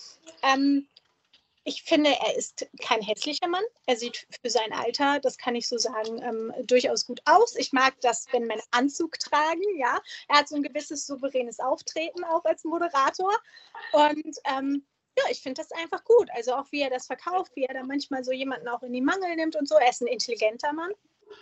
ähm, 0.44 0.86
ich 1.68 1.82
finde, 1.82 2.10
er 2.10 2.34
ist 2.34 2.66
kein 2.80 3.02
hässlicher 3.02 3.46
Mann. 3.46 3.62
Er 3.84 3.96
sieht 3.96 4.26
für 4.42 4.48
sein 4.48 4.72
Alter, 4.72 5.20
das 5.20 5.36
kann 5.36 5.54
ich 5.54 5.68
so 5.68 5.76
sagen, 5.76 6.22
ähm, 6.22 6.54
durchaus 6.66 7.04
gut 7.04 7.20
aus. 7.26 7.56
Ich 7.56 7.74
mag 7.74 7.94
das, 8.00 8.26
wenn 8.32 8.46
Männer 8.46 8.62
Anzug 8.70 9.18
tragen, 9.18 9.62
ja. 9.76 10.00
Er 10.28 10.38
hat 10.38 10.48
so 10.48 10.56
ein 10.56 10.62
gewisses 10.62 11.06
souveränes 11.06 11.60
Auftreten 11.60 12.24
auch 12.24 12.42
als 12.46 12.64
Moderator. 12.64 13.32
Und 13.92 14.38
ähm, 14.46 14.86
ja, 15.18 15.24
ich 15.30 15.42
finde 15.42 15.60
das 15.60 15.70
einfach 15.72 16.04
gut. 16.04 16.30
Also 16.32 16.54
auch 16.54 16.72
wie 16.72 16.80
er 16.80 16.88
das 16.88 17.06
verkauft, 17.06 17.52
wie 17.54 17.64
er 17.64 17.74
da 17.74 17.82
manchmal 17.82 18.24
so 18.24 18.32
jemanden 18.32 18.68
auch 18.68 18.82
in 18.82 18.94
die 18.94 19.02
Mangel 19.02 19.36
nimmt 19.36 19.54
und 19.54 19.68
so. 19.68 19.74
Er 19.74 19.90
ist 19.90 20.00
ein 20.00 20.06
intelligenter 20.06 20.72
Mann. 20.72 20.92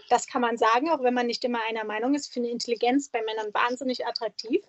Das 0.08 0.26
kann 0.26 0.42
man 0.42 0.58
sagen, 0.58 0.90
auch 0.90 1.04
wenn 1.04 1.14
man 1.14 1.28
nicht 1.28 1.44
immer 1.44 1.60
einer 1.68 1.84
Meinung 1.84 2.14
ist. 2.16 2.26
Ich 2.26 2.32
finde 2.32 2.50
Intelligenz 2.50 3.10
bei 3.10 3.22
Männern 3.22 3.54
wahnsinnig 3.54 4.04
attraktiv. 4.04 4.64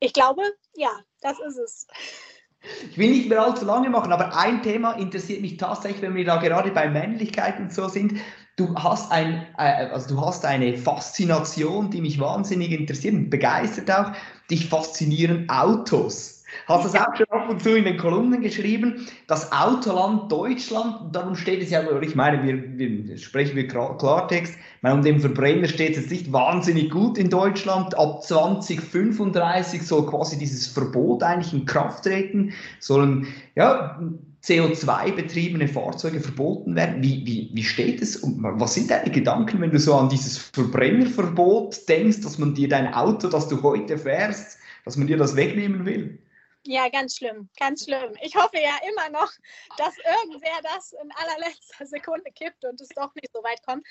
Ich 0.00 0.12
glaube, 0.12 0.42
ja, 0.74 1.04
das 1.20 1.38
ist 1.38 1.58
es. 1.58 1.86
Ich 2.90 2.96
will 2.96 3.10
nicht 3.10 3.28
mehr 3.28 3.42
allzu 3.42 3.64
lange 3.64 3.90
machen, 3.90 4.12
aber 4.12 4.36
ein 4.36 4.62
Thema 4.62 4.92
interessiert 4.92 5.40
mich 5.40 5.56
tatsächlich, 5.56 6.02
wenn 6.02 6.14
wir 6.14 6.24
da 6.24 6.36
gerade 6.36 6.70
bei 6.70 6.88
Männlichkeit 6.88 7.58
und 7.58 7.72
so 7.72 7.88
sind. 7.88 8.14
Du 8.56 8.74
hast, 8.76 9.10
ein, 9.10 9.46
äh, 9.58 9.86
also 9.86 10.14
du 10.14 10.20
hast 10.20 10.44
eine 10.44 10.76
Faszination, 10.76 11.90
die 11.90 12.00
mich 12.00 12.20
wahnsinnig 12.20 12.70
interessiert 12.70 13.14
und 13.14 13.30
begeistert 13.30 13.90
auch. 13.90 14.12
Dich 14.50 14.68
faszinieren 14.68 15.48
Autos. 15.48 16.41
Hast 16.66 16.84
das 16.84 16.94
auch 16.94 17.14
schon 17.16 17.26
ab 17.30 17.48
und 17.48 17.62
zu 17.62 17.76
in 17.76 17.84
den 17.84 17.96
Kolumnen 17.96 18.40
geschrieben, 18.40 19.06
das 19.26 19.50
Autoland 19.52 20.30
Deutschland, 20.30 21.14
darum 21.14 21.36
steht 21.36 21.62
es 21.62 21.70
ja, 21.70 21.82
ich 22.00 22.14
meine, 22.14 22.42
wir, 22.42 22.78
wir 22.78 23.18
sprechen 23.18 23.56
wir 23.56 23.68
Klartext, 23.68 24.56
meine, 24.82 24.96
um 24.96 25.02
den 25.02 25.20
Verbrenner 25.20 25.68
steht 25.68 25.90
es 25.90 25.96
jetzt 25.96 26.10
nicht 26.10 26.32
wahnsinnig 26.32 26.90
gut 26.90 27.16
in 27.16 27.30
Deutschland. 27.30 27.96
Ab 27.96 28.22
2035 28.22 29.82
soll 29.82 30.06
quasi 30.06 30.36
dieses 30.36 30.66
Verbot 30.66 31.22
eigentlich 31.22 31.52
in 31.52 31.64
Kraft 31.64 32.04
treten, 32.04 32.52
sollen 32.80 33.28
ja, 33.54 34.00
CO2-betriebene 34.42 35.68
Fahrzeuge 35.68 36.20
verboten 36.20 36.74
werden. 36.74 37.00
Wie, 37.00 37.24
wie, 37.24 37.50
wie 37.52 37.62
steht 37.62 38.02
es 38.02 38.16
und 38.16 38.42
was 38.42 38.74
sind 38.74 38.90
deine 38.90 39.10
Gedanken, 39.10 39.60
wenn 39.60 39.70
du 39.70 39.78
so 39.78 39.94
an 39.94 40.08
dieses 40.08 40.36
Verbrennerverbot 40.36 41.88
denkst, 41.88 42.20
dass 42.22 42.38
man 42.38 42.54
dir 42.54 42.68
dein 42.68 42.92
Auto, 42.92 43.28
das 43.28 43.48
du 43.48 43.62
heute 43.62 43.96
fährst, 43.96 44.58
dass 44.84 44.96
man 44.96 45.06
dir 45.06 45.16
das 45.16 45.36
wegnehmen 45.36 45.86
will? 45.86 46.18
Ja, 46.64 46.88
ganz 46.88 47.16
schlimm, 47.16 47.50
ganz 47.58 47.84
schlimm. 47.84 48.16
Ich 48.22 48.36
hoffe 48.36 48.58
ja 48.58 48.78
immer 48.88 49.10
noch, 49.10 49.32
dass 49.78 49.96
irgendwer 49.98 50.62
das 50.62 50.92
in 50.92 51.10
allerletzter 51.12 51.86
Sekunde 51.86 52.30
kippt 52.30 52.64
und 52.64 52.80
es 52.80 52.88
doch 52.90 53.12
nicht 53.16 53.32
so 53.32 53.42
weit 53.42 53.60
kommt, 53.66 53.84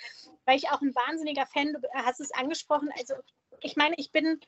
weil 0.46 0.58
ich 0.58 0.70
auch 0.70 0.80
ein 0.82 0.96
wahnsinniger 0.96 1.46
Fan, 1.48 1.74
du 1.74 1.82
hast 1.94 2.22
es 2.22 2.32
angesprochen, 2.34 2.90
also 2.98 3.16
ich 3.60 3.76
meine, 3.76 3.96
ich 3.98 4.12
bin, 4.12 4.40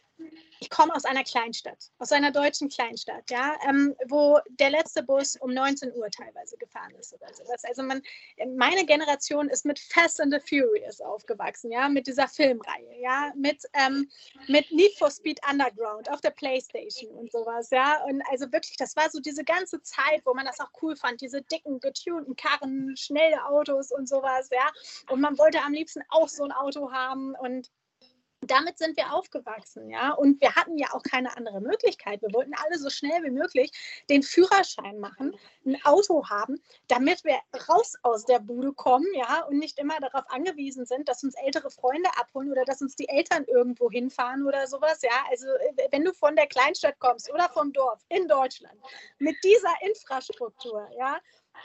ich 0.60 0.70
komme 0.70 0.96
aus 0.96 1.06
einer 1.06 1.24
Kleinstadt, 1.24 1.92
aus 2.00 2.12
einer 2.12 2.32
deutschen 2.32 2.70
Kleinstadt, 2.70 3.30
ja, 3.30 3.56
ähm, 3.68 3.96
wo 4.08 4.40
der 4.50 4.70
letzte 4.70 5.04
Bus 5.04 5.36
um 5.36 5.54
19 5.54 5.94
Uhr 5.94 6.10
teilweise 6.10 6.58
gefahren 6.58 6.94
ist 7.00 7.14
oder 7.14 7.32
sowas. 7.34 7.64
Also 7.64 7.84
man, 7.84 8.02
meine 8.56 8.86
Generation 8.86 9.50
ist 9.50 9.66
mit 9.66 9.80
Fast 9.80 10.22
and 10.22 10.34
the 10.34 10.40
Furious 10.40 11.02
aufgewachsen, 11.02 11.72
ja, 11.72 11.90
mit 11.90 12.08
dieser 12.08 12.28
Filmreihe, 12.28 13.00
ja, 13.02 13.32
mit, 13.36 13.64
ähm, 13.74 14.10
mit 14.48 14.72
Need 14.72 14.98
for 14.98 15.12
Speed 15.12 15.40
Underground 15.50 16.10
auf 16.10 16.22
der 16.22 16.32
Playstation 16.32 17.12
und 17.12 17.32
sowas, 17.32 17.70
ja. 17.70 18.04
Und 18.06 18.24
also 18.30 18.52
wirklich, 18.52 18.78
das 18.78 18.96
war 18.96 19.10
so 19.10 19.20
diese 19.20 19.44
ganze 19.44 19.82
Zeit, 19.82 20.22
wo 20.26 20.34
man 20.34 20.46
das 20.46 20.60
auch 20.60 20.72
cool 20.82 20.96
fand, 20.96 21.22
diese 21.22 21.42
dicken, 21.44 21.80
getunten 21.80 22.36
Karren, 22.36 22.96
schnelle 22.98 23.46
Autos 23.46 23.92
und 23.92 24.08
sowas, 24.08 24.50
ja. 24.52 24.72
Und 25.10 25.22
man 25.22 25.38
wollte 25.38 25.62
am 25.62 25.74
liebsten 25.74 26.02
auch 26.10 26.30
so 26.30 26.44
ein 26.44 26.52
Auto 26.52 26.92
haben 26.92 27.36
und 27.36 27.70
damit 28.52 28.78
sind 28.78 28.98
wir 28.98 29.14
aufgewachsen, 29.14 29.90
ja. 29.90 30.12
Und 30.14 30.42
wir 30.42 30.56
hatten 30.56 30.78
ja 30.78 30.88
auch 30.94 31.04
keine 31.04 31.36
andere 31.38 31.62
Möglichkeit. 31.62 32.22
Wir 32.22 32.34
wollten 32.34 32.54
alle 32.64 32.78
so 32.78 32.90
schnell 32.90 33.24
wie 33.24 33.32
möglich 33.32 33.72
den 34.10 34.24
Führerschein 34.24 35.00
machen, 35.00 35.36
ein 35.66 35.78
Auto 35.84 36.28
haben, 36.30 36.62
damit 36.88 37.24
wir 37.24 37.40
raus 37.70 37.96
aus 38.02 38.26
der 38.26 38.40
Bude 38.40 38.74
kommen, 38.74 39.08
ja, 39.14 39.44
und 39.44 39.60
nicht 39.60 39.80
immer 39.80 40.00
darauf 40.00 40.24
angewiesen 40.30 40.86
sind, 40.86 41.08
dass 41.10 41.24
uns 41.24 41.36
ältere 41.36 41.70
Freunde 41.70 42.10
abholen 42.18 42.52
oder 42.52 42.66
dass 42.66 42.82
uns 42.82 42.96
die 42.96 43.10
Eltern 43.10 43.46
irgendwo 43.46 43.90
hinfahren 43.90 44.46
oder 44.46 44.68
sowas, 44.68 45.02
ja. 45.02 45.26
Also 45.30 45.48
äh, 45.48 45.88
wenn 45.92 46.04
du 46.04 46.14
von 46.14 46.36
der 46.36 46.48
Kleinstadt 46.48 47.00
kommst 47.00 47.32
oder 47.32 47.50
vom 47.50 47.74
Dorf 47.74 48.02
in 48.10 48.28
Deutschland 48.28 48.80
mit 49.20 49.36
dieser 49.44 49.74
Infrastruktur, 49.82 50.88
ja, 50.98 51.20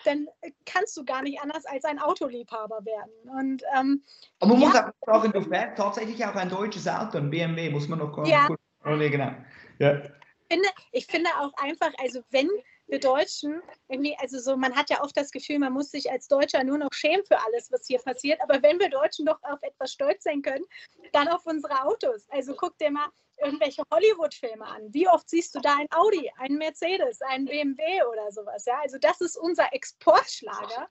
dann 0.04 0.26
kannst 0.66 0.96
du 0.96 1.04
gar 1.04 1.22
nicht 1.22 1.40
anders 1.40 1.64
als 1.66 1.84
ein 1.84 1.98
Autoliebhaber 1.98 2.84
werden. 2.84 3.12
Und, 3.38 3.62
ähm, 3.76 4.04
Aber 4.40 4.52
man 4.52 4.60
ja, 4.60 4.68
muss 4.68 4.76
auch 4.76 5.22
sagen, 5.22 5.32
du 5.32 5.42
fährst 5.42 5.76
tatsächlich 5.76 6.24
auch 6.24 6.34
ein 6.34 6.48
deutsches 6.48 6.86
Auto, 6.86 7.18
ein 7.18 7.30
BMW, 7.30 7.70
muss 7.70 7.88
man 7.88 7.98
noch 7.98 8.12
kurz 8.12 8.28
ja. 8.28 8.48
genau. 8.84 9.32
Ja. 9.78 10.02
Ich 10.50 10.56
finde, 10.56 10.68
ich 10.92 11.06
finde 11.06 11.30
auch 11.40 11.52
einfach, 11.62 11.92
also 11.98 12.22
wenn 12.30 12.48
wir 12.86 13.00
Deutschen 13.00 13.60
irgendwie, 13.88 14.16
also 14.18 14.38
so, 14.38 14.56
man 14.56 14.74
hat 14.74 14.88
ja 14.88 15.02
oft 15.02 15.16
das 15.16 15.30
Gefühl, 15.30 15.58
man 15.58 15.74
muss 15.74 15.90
sich 15.90 16.10
als 16.10 16.26
Deutscher 16.26 16.64
nur 16.64 16.78
noch 16.78 16.92
schämen 16.92 17.24
für 17.26 17.38
alles, 17.38 17.70
was 17.70 17.86
hier 17.86 17.98
passiert. 17.98 18.40
Aber 18.42 18.62
wenn 18.62 18.80
wir 18.80 18.88
Deutschen 18.88 19.26
doch 19.26 19.42
auf 19.42 19.62
etwas 19.62 19.92
stolz 19.92 20.24
sein 20.24 20.40
können, 20.40 20.64
dann 21.12 21.28
auf 21.28 21.44
unsere 21.44 21.84
Autos. 21.84 22.26
Also 22.30 22.54
guck 22.54 22.78
dir 22.78 22.90
mal 22.90 23.08
irgendwelche 23.42 23.82
Hollywood-Filme 23.92 24.64
an. 24.64 24.92
Wie 24.92 25.08
oft 25.08 25.28
siehst 25.28 25.54
du 25.54 25.60
da 25.60 25.76
ein 25.76 25.86
Audi, 25.90 26.30
ein 26.38 26.54
Mercedes, 26.54 27.20
ein 27.22 27.44
BMW 27.44 28.02
oder 28.04 28.30
sowas? 28.32 28.64
Ja, 28.64 28.80
also 28.80 28.98
das 28.98 29.20
ist 29.20 29.36
unser 29.36 29.72
Exportschlager, 29.72 30.88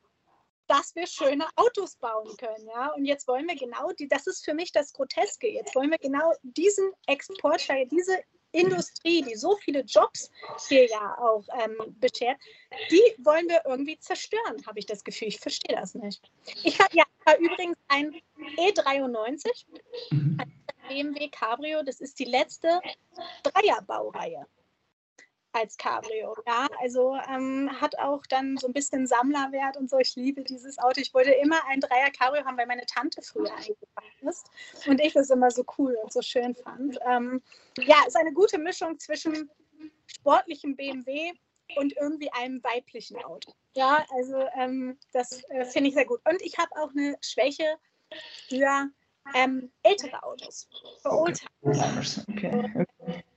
dass 0.68 0.96
wir 0.96 1.08
schöne 1.08 1.48
Autos 1.56 1.96
bauen 1.96 2.36
können. 2.38 2.68
Ja, 2.68 2.94
und 2.94 3.06
jetzt 3.06 3.28
wollen 3.28 3.48
wir 3.48 3.56
genau 3.56 3.92
die, 3.94 4.08
das 4.08 4.28
ist 4.28 4.44
für 4.44 4.54
mich 4.54 4.72
das 4.72 4.94
Groteske. 4.94 5.48
Jetzt 5.48 5.76
wollen 5.76 5.92
wir 5.92 5.98
genau 5.98 6.34
diesen 6.44 6.92
Exportschlager, 7.08 7.86
diese 7.86 8.22
Industrie, 8.52 9.22
die 9.22 9.36
so 9.36 9.56
viele 9.58 9.82
Jobs 9.82 10.32
hier 10.68 10.88
ja 10.88 11.18
auch 11.20 11.44
ähm, 11.60 11.78
beschert, 12.00 12.38
die 12.90 13.02
wollen 13.20 13.48
wir 13.48 13.62
irgendwie 13.66 14.00
zerstören, 14.00 14.66
habe 14.66 14.80
ich 14.80 14.86
das 14.86 15.04
Gefühl. 15.04 15.28
Ich 15.28 15.40
verstehe 15.40 15.76
das 15.76 15.96
nicht. 15.96 16.32
Ich 16.64 16.80
habe 16.80 16.96
ja 16.96 17.04
übrigens 17.40 17.78
ein 17.88 18.16
E93, 18.58 19.66
mhm. 20.12 20.38
BMW 20.88 21.30
Cabrio, 21.30 21.84
das 21.84 22.00
ist 22.00 22.20
die 22.20 22.26
letzte 22.26 22.82
Dreierbaureihe 23.44 24.46
als 25.54 25.78
Cabrio. 25.78 26.36
Ja, 26.46 26.68
also 26.80 27.18
ähm, 27.30 27.70
hat 27.82 27.98
auch 27.98 28.26
dann 28.28 28.58
so 28.58 28.68
ein 28.68 28.74
bisschen 28.74 29.08
Sammlerwert 29.08 29.78
und 29.78 29.90
so. 29.90 29.98
Ich 29.98 30.16
liebe 30.16 30.44
dieses 30.44 30.78
Auto. 30.78 31.02
Ich 31.02 31.14
wollte 31.14 31.32
immer 31.32 31.58
ein 31.68 31.80
Dreier 31.80 32.12
Cabrio 32.12 32.46
haben, 32.46 32.58
weil 32.58 32.68
meine 32.68 32.86
Tante 32.86 33.22
früher 33.22 33.52
eingefahren 33.54 34.12
ist 34.22 34.50
und 34.88 35.02
ich 35.02 35.14
das 35.14 35.30
immer 35.30 35.50
so 35.52 35.64
cool 35.78 35.98
und 36.04 36.14
so 36.14 36.22
schön 36.22 36.56
fand. 36.56 37.00
Ähm, 37.08 37.42
ja, 37.80 37.96
ist 38.08 38.18
eine 38.18 38.34
gute 38.34 38.58
Mischung 38.58 39.00
zwischen 39.00 39.50
sportlichem 40.06 40.76
BMW 40.76 41.34
und 41.76 41.96
irgendwie 41.98 42.32
einem 42.32 42.64
weiblichen 42.64 43.18
Auto. 43.24 43.52
Ja, 43.76 44.06
also 44.16 44.46
ähm, 44.56 44.98
das 45.14 45.44
äh, 45.50 45.66
finde 45.66 45.90
ich 45.90 45.96
sehr 45.96 46.06
gut. 46.06 46.22
Und 46.30 46.42
ich 46.42 46.58
habe 46.58 46.72
auch 46.78 46.92
eine 46.92 47.16
Schwäche 47.22 47.78
für 48.48 48.90
ähm, 49.34 49.72
ältere 49.84 50.22
Autos, 50.24 50.68
für 51.02 51.12
Oldtimers. 51.12 52.26
Okay. 52.30 52.86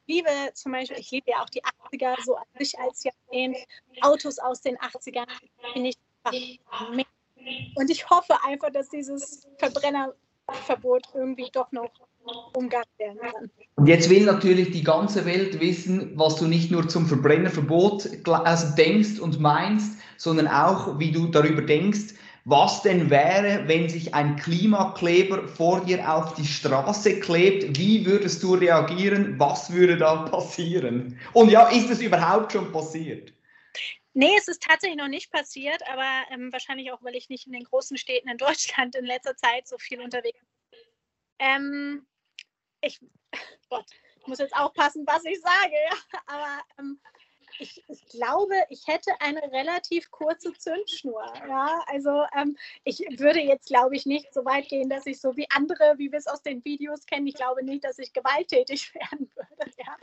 Ich 0.06 0.16
liebe 0.16 0.30
zum 0.54 0.72
Beispiel, 0.72 0.98
ich 0.98 1.10
liebe 1.10 1.30
ja 1.30 1.42
auch 1.42 1.50
die 1.50 1.62
80er 1.62 2.16
so 2.24 2.36
an 2.36 2.44
sich 2.58 2.78
als 2.78 3.04
Jahrzehnt. 3.04 3.56
Autos 4.00 4.38
aus 4.38 4.60
den 4.60 4.76
80ern 4.78 5.26
finde 5.72 5.90
ich 5.90 5.96
einfach 6.24 6.90
mega. 6.90 7.08
Und 7.76 7.90
ich 7.90 8.08
hoffe 8.10 8.34
einfach, 8.44 8.70
dass 8.70 8.88
dieses 8.90 9.46
Verbrennerverbot 9.58 11.06
irgendwie 11.14 11.48
doch 11.52 11.70
noch 11.72 11.90
umgangen 12.52 12.84
werden 12.98 13.18
kann. 13.20 13.50
Und 13.76 13.86
jetzt 13.86 14.10
will 14.10 14.24
natürlich 14.24 14.70
die 14.72 14.84
ganze 14.84 15.24
Welt 15.24 15.58
wissen, 15.60 16.12
was 16.18 16.36
du 16.36 16.46
nicht 16.46 16.70
nur 16.70 16.88
zum 16.88 17.06
Verbrennerverbot 17.06 18.08
also 18.26 18.74
denkst 18.74 19.20
und 19.20 19.40
meinst, 19.40 19.98
sondern 20.16 20.48
auch, 20.48 20.98
wie 20.98 21.12
du 21.12 21.28
darüber 21.28 21.62
denkst, 21.62 22.14
was 22.44 22.82
denn 22.82 23.10
wäre, 23.10 23.68
wenn 23.68 23.88
sich 23.88 24.14
ein 24.14 24.36
Klimakleber 24.36 25.46
vor 25.46 25.84
dir 25.84 26.12
auf 26.12 26.34
die 26.34 26.46
Straße 26.46 27.20
klebt? 27.20 27.78
Wie 27.78 28.06
würdest 28.06 28.42
du 28.42 28.54
reagieren? 28.54 29.38
Was 29.38 29.72
würde 29.72 29.96
da 29.96 30.28
passieren? 30.28 31.18
Und 31.32 31.50
ja, 31.50 31.68
ist 31.68 31.90
es 31.90 32.00
überhaupt 32.00 32.52
schon 32.52 32.72
passiert? 32.72 33.32
Nee, 34.12 34.34
es 34.36 34.48
ist 34.48 34.62
tatsächlich 34.62 34.98
noch 34.98 35.08
nicht 35.08 35.30
passiert, 35.30 35.82
aber 35.88 36.24
ähm, 36.30 36.52
wahrscheinlich 36.52 36.90
auch, 36.90 37.02
weil 37.02 37.14
ich 37.14 37.28
nicht 37.28 37.46
in 37.46 37.52
den 37.52 37.64
großen 37.64 37.96
Städten 37.96 38.28
in 38.28 38.38
Deutschland 38.38 38.96
in 38.96 39.04
letzter 39.04 39.36
Zeit 39.36 39.68
so 39.68 39.78
viel 39.78 40.00
unterwegs 40.00 40.40
bin. 40.70 40.80
Ähm, 41.38 42.06
ich, 42.80 43.00
Gott, 43.70 43.86
ich 44.20 44.26
muss 44.26 44.38
jetzt 44.38 44.56
aufpassen, 44.56 45.04
was 45.06 45.24
ich 45.24 45.40
sage, 45.40 45.74
ja, 45.90 46.20
aber 46.26 46.62
ähm, 46.78 47.00
ich, 47.58 47.82
ich, 47.88 48.06
glaube, 48.06 48.54
ich 48.68 48.86
hätte 48.86 49.10
eine 49.20 49.42
relativ 49.52 50.10
kurze 50.10 50.52
Zündschnur. 50.52 51.24
Ja? 51.48 51.82
Also 51.86 52.24
ähm, 52.36 52.56
ich 52.84 53.00
würde 53.18 53.40
jetzt, 53.40 53.68
glaube 53.68 53.96
ich, 53.96 54.06
nicht 54.06 54.32
so 54.32 54.44
weit 54.44 54.68
gehen, 54.68 54.88
dass 54.88 55.06
ich 55.06 55.20
so 55.20 55.36
wie 55.36 55.46
andere, 55.50 55.94
wie 55.98 56.10
wir 56.10 56.18
es 56.18 56.26
aus 56.26 56.42
den 56.42 56.64
Videos 56.64 57.06
kennen, 57.06 57.26
ich 57.26 57.34
glaube 57.34 57.64
nicht, 57.64 57.84
dass 57.84 57.98
ich 57.98 58.12
gewalttätig 58.12 58.94
werden 58.94 59.30
würde. 59.34 59.72
Ja? 59.78 59.96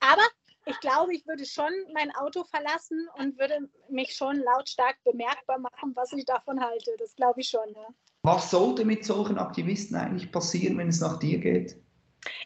Aber 0.00 0.22
ich 0.66 0.80
glaube, 0.80 1.14
ich 1.14 1.26
würde 1.26 1.44
schon 1.44 1.72
mein 1.92 2.14
Auto 2.14 2.44
verlassen 2.44 3.08
und 3.18 3.38
würde 3.38 3.68
mich 3.90 4.14
schon 4.14 4.36
lautstark 4.36 4.96
bemerkbar 5.04 5.58
machen, 5.58 5.92
was 5.94 6.12
ich 6.12 6.24
davon 6.24 6.60
halte. 6.60 6.92
Das 6.98 7.14
glaube 7.14 7.40
ich 7.40 7.48
schon. 7.48 7.68
Ja. 7.74 7.88
Was 8.22 8.50
sollte 8.50 8.84
mit 8.84 9.04
solchen 9.04 9.36
Aktivisten 9.36 9.96
eigentlich 9.96 10.32
passieren, 10.32 10.78
wenn 10.78 10.88
es 10.88 11.00
nach 11.00 11.18
dir 11.18 11.38
geht? 11.38 11.76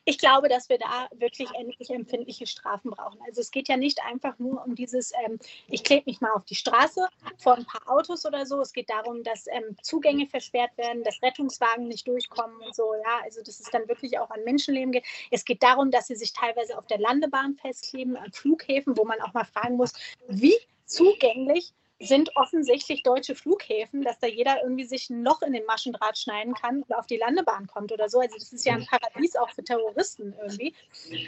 Ich 0.04 0.18
glaube, 0.18 0.48
dass 0.48 0.68
wir 0.68 0.78
da 0.78 1.08
wirklich 1.14 1.48
endlich 1.54 1.90
empfindliche 1.90 2.46
Strafen 2.46 2.90
brauchen. 2.90 3.20
Also 3.26 3.40
es 3.40 3.50
geht 3.50 3.68
ja 3.68 3.76
nicht 3.76 4.02
einfach 4.04 4.38
nur 4.38 4.64
um 4.64 4.74
dieses, 4.74 5.12
ähm, 5.24 5.38
ich 5.68 5.84
klebe 5.84 6.04
mich 6.06 6.20
mal 6.20 6.32
auf 6.32 6.44
die 6.44 6.54
Straße 6.54 7.08
vor 7.38 7.56
ein 7.56 7.64
paar 7.64 7.88
Autos 7.88 8.24
oder 8.26 8.46
so. 8.46 8.60
Es 8.60 8.72
geht 8.72 8.90
darum, 8.90 9.22
dass 9.22 9.46
ähm, 9.48 9.76
Zugänge 9.82 10.26
versperrt 10.26 10.76
werden, 10.76 11.02
dass 11.04 11.22
Rettungswagen 11.22 11.88
nicht 11.88 12.06
durchkommen 12.06 12.56
und 12.60 12.74
so. 12.74 12.94
Ja, 12.94 13.20
also 13.22 13.42
dass 13.42 13.60
es 13.60 13.70
dann 13.70 13.88
wirklich 13.88 14.18
auch 14.18 14.30
an 14.30 14.44
Menschenleben 14.44 14.92
geht. 14.92 15.04
Es 15.30 15.44
geht 15.44 15.62
darum, 15.62 15.90
dass 15.90 16.06
sie 16.06 16.16
sich 16.16 16.32
teilweise 16.32 16.78
auf 16.78 16.86
der 16.86 16.98
Landebahn 16.98 17.54
festkleben, 17.54 18.16
an 18.16 18.32
Flughäfen, 18.32 18.96
wo 18.96 19.04
man 19.04 19.20
auch 19.20 19.34
mal 19.34 19.44
fragen 19.44 19.76
muss, 19.76 19.92
wie 20.28 20.56
zugänglich 20.86 21.74
sind 22.00 22.36
offensichtlich 22.36 23.02
deutsche 23.02 23.34
Flughäfen, 23.34 24.02
dass 24.02 24.18
da 24.18 24.26
jeder 24.26 24.62
irgendwie 24.62 24.84
sich 24.84 25.10
noch 25.10 25.42
in 25.42 25.52
den 25.52 25.64
Maschendraht 25.66 26.16
schneiden 26.16 26.54
kann 26.54 26.82
und 26.82 26.94
auf 26.94 27.06
die 27.06 27.16
Landebahn 27.16 27.66
kommt 27.66 27.92
oder 27.92 28.08
so. 28.08 28.20
Also 28.20 28.36
das 28.36 28.52
ist 28.52 28.64
ja 28.64 28.74
ein 28.74 28.86
Paradies 28.86 29.36
auch 29.36 29.50
für 29.50 29.64
Terroristen 29.64 30.34
irgendwie. 30.40 30.74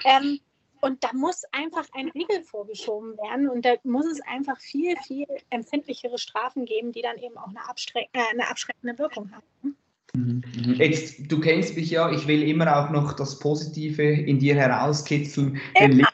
Ähm, 0.04 0.40
und 0.80 1.04
da 1.04 1.10
muss 1.12 1.44
einfach 1.52 1.86
ein 1.92 2.08
Riegel 2.10 2.42
vorgeschoben 2.42 3.16
werden 3.18 3.48
und 3.48 3.64
da 3.64 3.74
muss 3.82 4.06
es 4.06 4.20
einfach 4.22 4.58
viel, 4.60 4.96
viel 4.98 5.26
empfindlichere 5.50 6.18
Strafen 6.18 6.64
geben, 6.64 6.92
die 6.92 7.02
dann 7.02 7.18
eben 7.18 7.36
auch 7.36 7.48
eine, 7.48 7.68
abschreck 7.68 8.08
äh, 8.12 8.22
eine 8.30 8.48
abschreckende 8.48 8.98
Wirkung 8.98 9.30
haben. 9.32 9.76
Mhm. 10.14 10.42
Jetzt, 10.74 11.30
du 11.30 11.40
kennst 11.40 11.76
mich 11.76 11.90
ja, 11.90 12.11
ich 12.11 12.26
will 12.26 12.42
immer 12.42 12.76
auch 12.76 12.90
noch 12.90 13.12
das 13.12 13.38
Positive 13.38 14.02
in 14.02 14.38
dir 14.38 14.54
herauskitzeln. 14.56 15.61
Ja. 15.78 16.08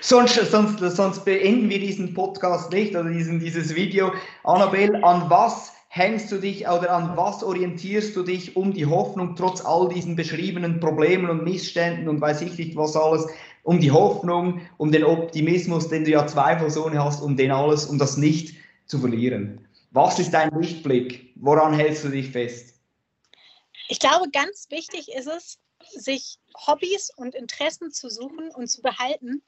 Sonst, 0.00 0.34
sonst, 0.50 0.78
sonst 0.78 1.24
beenden 1.24 1.68
wir 1.68 1.78
diesen 1.78 2.14
Podcast 2.14 2.72
nicht 2.72 2.94
oder 2.94 3.10
diesen, 3.10 3.40
dieses 3.40 3.74
Video. 3.74 4.12
Annabelle, 4.44 5.02
an 5.04 5.28
was 5.28 5.72
hängst 5.88 6.30
du 6.30 6.38
dich 6.38 6.68
oder 6.68 6.90
an 6.90 7.16
was 7.16 7.42
orientierst 7.42 8.14
du 8.14 8.22
dich, 8.22 8.56
um 8.56 8.72
die 8.72 8.86
Hoffnung 8.86 9.34
trotz 9.36 9.64
all 9.64 9.88
diesen 9.88 10.16
beschriebenen 10.16 10.80
Problemen 10.80 11.30
und 11.30 11.44
Missständen 11.44 12.08
und 12.08 12.20
weiß 12.20 12.42
ich 12.42 12.58
nicht 12.58 12.76
was 12.76 12.96
alles, 12.96 13.26
um 13.62 13.80
die 13.80 13.90
Hoffnung, 13.90 14.60
um 14.76 14.92
den 14.92 15.04
Optimismus, 15.04 15.88
den 15.88 16.04
du 16.04 16.10
ja 16.10 16.26
zweifelsohne 16.26 17.02
hast, 17.02 17.22
um 17.22 17.36
den 17.36 17.50
alles, 17.50 17.86
um 17.86 17.98
das 17.98 18.16
nicht 18.16 18.56
zu 18.86 18.98
verlieren? 18.98 19.60
Was 19.90 20.18
ist 20.18 20.32
dein 20.32 20.50
Lichtblick? 20.50 21.32
Woran 21.36 21.74
hältst 21.74 22.04
du 22.04 22.08
dich 22.08 22.30
fest? 22.30 22.77
Ich 23.88 23.98
glaube, 23.98 24.30
ganz 24.30 24.66
wichtig 24.70 25.08
ist 25.12 25.26
es, 25.26 25.58
sich 25.90 26.38
Hobbys 26.66 27.10
und 27.16 27.34
Interessen 27.34 27.90
zu 27.92 28.10
suchen 28.10 28.50
und 28.50 28.68
zu 28.68 28.82
behalten, 28.82 29.42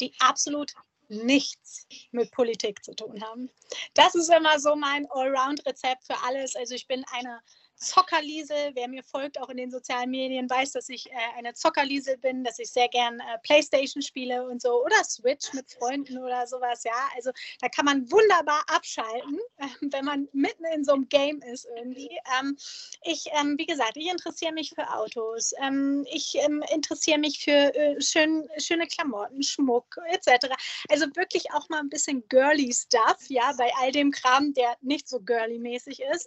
die 0.00 0.12
absolut 0.18 0.74
nichts 1.08 1.86
mit 2.10 2.32
Politik 2.32 2.84
zu 2.84 2.94
tun 2.94 3.22
haben. 3.22 3.50
Das 3.94 4.14
ist 4.14 4.28
immer 4.28 4.58
so 4.58 4.74
mein 4.74 5.06
Allround-Rezept 5.10 6.04
für 6.04 6.20
alles. 6.24 6.56
Also 6.56 6.74
ich 6.74 6.88
bin 6.88 7.04
eine 7.12 7.40
Zockerliesel. 7.76 8.72
Wer 8.74 8.88
mir 8.88 9.02
folgt, 9.02 9.38
auch 9.40 9.48
in 9.48 9.58
den 9.58 9.70
sozialen 9.70 10.10
Medien, 10.10 10.48
weiß, 10.48 10.72
dass 10.72 10.88
ich 10.88 11.10
äh, 11.10 11.14
eine 11.36 11.54
Zockerliesel 11.54 12.16
bin, 12.18 12.42
dass 12.42 12.58
ich 12.58 12.70
sehr 12.70 12.88
gern 12.88 13.20
äh, 13.20 13.38
Playstation 13.42 14.02
spiele 14.02 14.46
und 14.46 14.62
so 14.62 14.84
oder 14.84 15.04
Switch 15.04 15.52
mit 15.52 15.70
Freunden 15.70 16.18
oder 16.18 16.46
sowas. 16.46 16.84
Ja, 16.84 17.08
also 17.14 17.30
da 17.60 17.68
kann 17.68 17.84
man 17.84 18.10
wunderbar 18.10 18.62
abschalten, 18.68 19.38
äh, 19.58 19.66
wenn 19.92 20.04
man 20.04 20.28
mitten 20.32 20.64
in 20.74 20.84
so 20.84 20.94
einem 20.94 21.08
Game 21.08 21.42
ist 21.42 21.66
irgendwie. 21.76 22.10
Ähm, 22.38 22.56
ich, 23.02 23.26
ähm, 23.38 23.56
wie 23.58 23.66
gesagt, 23.66 23.96
ich 23.96 24.10
interessiere 24.10 24.52
mich 24.52 24.70
für 24.70 24.88
Autos. 24.94 25.52
Ähm, 25.60 26.06
ich 26.10 26.36
ähm, 26.36 26.64
interessiere 26.72 27.18
mich 27.18 27.44
für 27.44 27.74
äh, 27.74 28.00
schön, 28.00 28.48
schöne 28.58 28.86
Klamotten, 28.86 29.42
Schmuck 29.42 29.96
etc. 30.08 30.46
Also 30.88 31.06
wirklich 31.14 31.52
auch 31.52 31.68
mal 31.68 31.80
ein 31.80 31.90
bisschen 31.90 32.26
girly 32.28 32.72
Stuff, 32.72 33.18
ja, 33.28 33.52
bei 33.56 33.70
all 33.80 33.92
dem 33.92 34.10
Kram, 34.10 34.54
der 34.54 34.76
nicht 34.80 35.08
so 35.08 35.20
girly-mäßig 35.20 36.02
ist. 36.12 36.26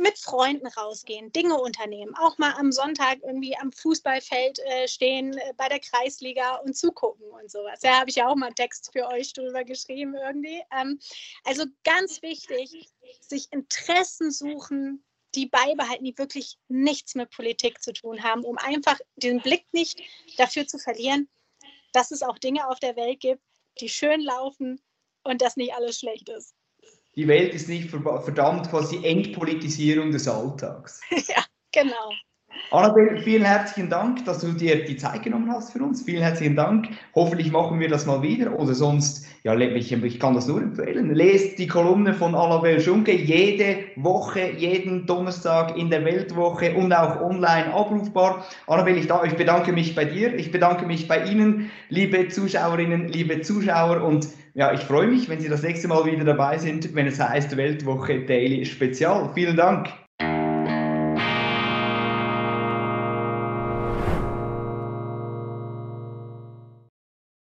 Mit 0.00 0.18
Freunden 0.18 0.66
rausgehen, 0.66 1.32
Dinge 1.32 1.58
unternehmen, 1.60 2.14
auch 2.16 2.38
mal 2.38 2.54
am 2.54 2.72
Sonntag 2.72 3.18
irgendwie 3.22 3.56
am 3.58 3.72
Fußballfeld 3.72 4.58
äh, 4.60 4.88
stehen 4.88 5.36
äh, 5.36 5.52
bei 5.56 5.68
der 5.68 5.80
Kreisliga 5.80 6.56
und 6.56 6.74
zugucken 6.76 7.28
und 7.30 7.50
sowas. 7.50 7.80
Da 7.80 8.00
habe 8.00 8.08
ich 8.08 8.16
ja 8.16 8.26
auch 8.26 8.34
mal 8.34 8.46
einen 8.46 8.54
Text 8.54 8.90
für 8.92 9.06
euch 9.08 9.34
drüber 9.34 9.64
geschrieben 9.64 10.14
irgendwie. 10.14 10.62
Ähm, 10.72 10.98
also 11.44 11.64
ganz 11.84 12.22
wichtig, 12.22 12.90
sich 13.20 13.52
Interessen 13.52 14.30
suchen, 14.30 15.04
die 15.34 15.46
beibehalten, 15.46 16.04
die 16.04 16.16
wirklich 16.16 16.58
nichts 16.68 17.14
mit 17.14 17.30
Politik 17.30 17.82
zu 17.82 17.92
tun 17.92 18.22
haben, 18.22 18.44
um 18.44 18.56
einfach 18.58 18.98
den 19.16 19.40
Blick 19.40 19.66
nicht 19.72 20.00
dafür 20.38 20.66
zu 20.66 20.78
verlieren, 20.78 21.28
dass 21.92 22.10
es 22.10 22.22
auch 22.22 22.38
Dinge 22.38 22.68
auf 22.68 22.80
der 22.80 22.96
Welt 22.96 23.20
gibt, 23.20 23.42
die 23.80 23.88
schön 23.88 24.20
laufen 24.22 24.82
und 25.22 25.42
dass 25.42 25.56
nicht 25.56 25.74
alles 25.74 25.98
schlecht 25.98 26.28
ist 26.30 26.54
die 27.14 27.28
Welt 27.28 27.54
ist 27.54 27.68
nicht 27.68 27.90
verdammt, 27.90 28.70
quasi 28.70 29.04
Entpolitisierung 29.04 30.12
des 30.12 30.26
Alltags. 30.28 31.00
ja, 31.10 31.44
genau. 31.72 32.10
Annabelle, 32.70 33.20
vielen 33.20 33.44
herzlichen 33.44 33.90
Dank, 33.90 34.24
dass 34.24 34.40
du 34.40 34.52
dir 34.52 34.84
die 34.84 34.96
Zeit 34.96 35.22
genommen 35.22 35.50
hast 35.52 35.72
für 35.72 35.82
uns. 35.82 36.02
Vielen 36.02 36.22
herzlichen 36.22 36.56
Dank. 36.56 36.88
Hoffentlich 37.14 37.52
machen 37.52 37.80
wir 37.80 37.88
das 37.88 38.06
mal 38.06 38.22
wieder 38.22 38.58
oder 38.58 38.74
sonst, 38.74 39.26
ja, 39.42 39.54
ich, 39.54 39.92
ich 39.92 40.20
kann 40.20 40.34
das 40.34 40.46
nur 40.46 40.62
empfehlen. 40.62 41.14
Lest 41.14 41.58
die 41.58 41.66
Kolumne 41.66 42.14
von 42.14 42.34
Annabelle 42.34 42.80
Schunke 42.80 43.12
jede 43.12 43.84
Woche, 43.96 44.52
jeden 44.56 45.06
Donnerstag 45.06 45.76
in 45.76 45.90
der 45.90 46.04
Weltwoche 46.04 46.74
und 46.74 46.94
auch 46.94 47.20
online 47.20 47.74
abrufbar. 47.74 48.46
Annabelle, 48.66 48.98
ich, 48.98 49.10
ich 49.10 49.36
bedanke 49.36 49.72
mich 49.72 49.94
bei 49.94 50.06
dir. 50.06 50.34
Ich 50.34 50.50
bedanke 50.50 50.86
mich 50.86 51.08
bei 51.08 51.24
Ihnen, 51.24 51.70
liebe 51.90 52.28
Zuschauerinnen, 52.28 53.08
liebe 53.08 53.42
Zuschauer 53.42 54.02
und 54.02 54.28
ja, 54.54 54.72
ich 54.72 54.80
freue 54.80 55.06
mich, 55.06 55.28
wenn 55.28 55.40
Sie 55.40 55.48
das 55.48 55.62
nächste 55.62 55.88
Mal 55.88 56.04
wieder 56.04 56.24
dabei 56.24 56.58
sind, 56.58 56.94
wenn 56.94 57.06
es 57.06 57.18
heißt 57.18 57.56
Weltwoche 57.56 58.20
Daily 58.26 58.64
Spezial. 58.64 59.30
Vielen 59.34 59.56
Dank. 59.56 59.88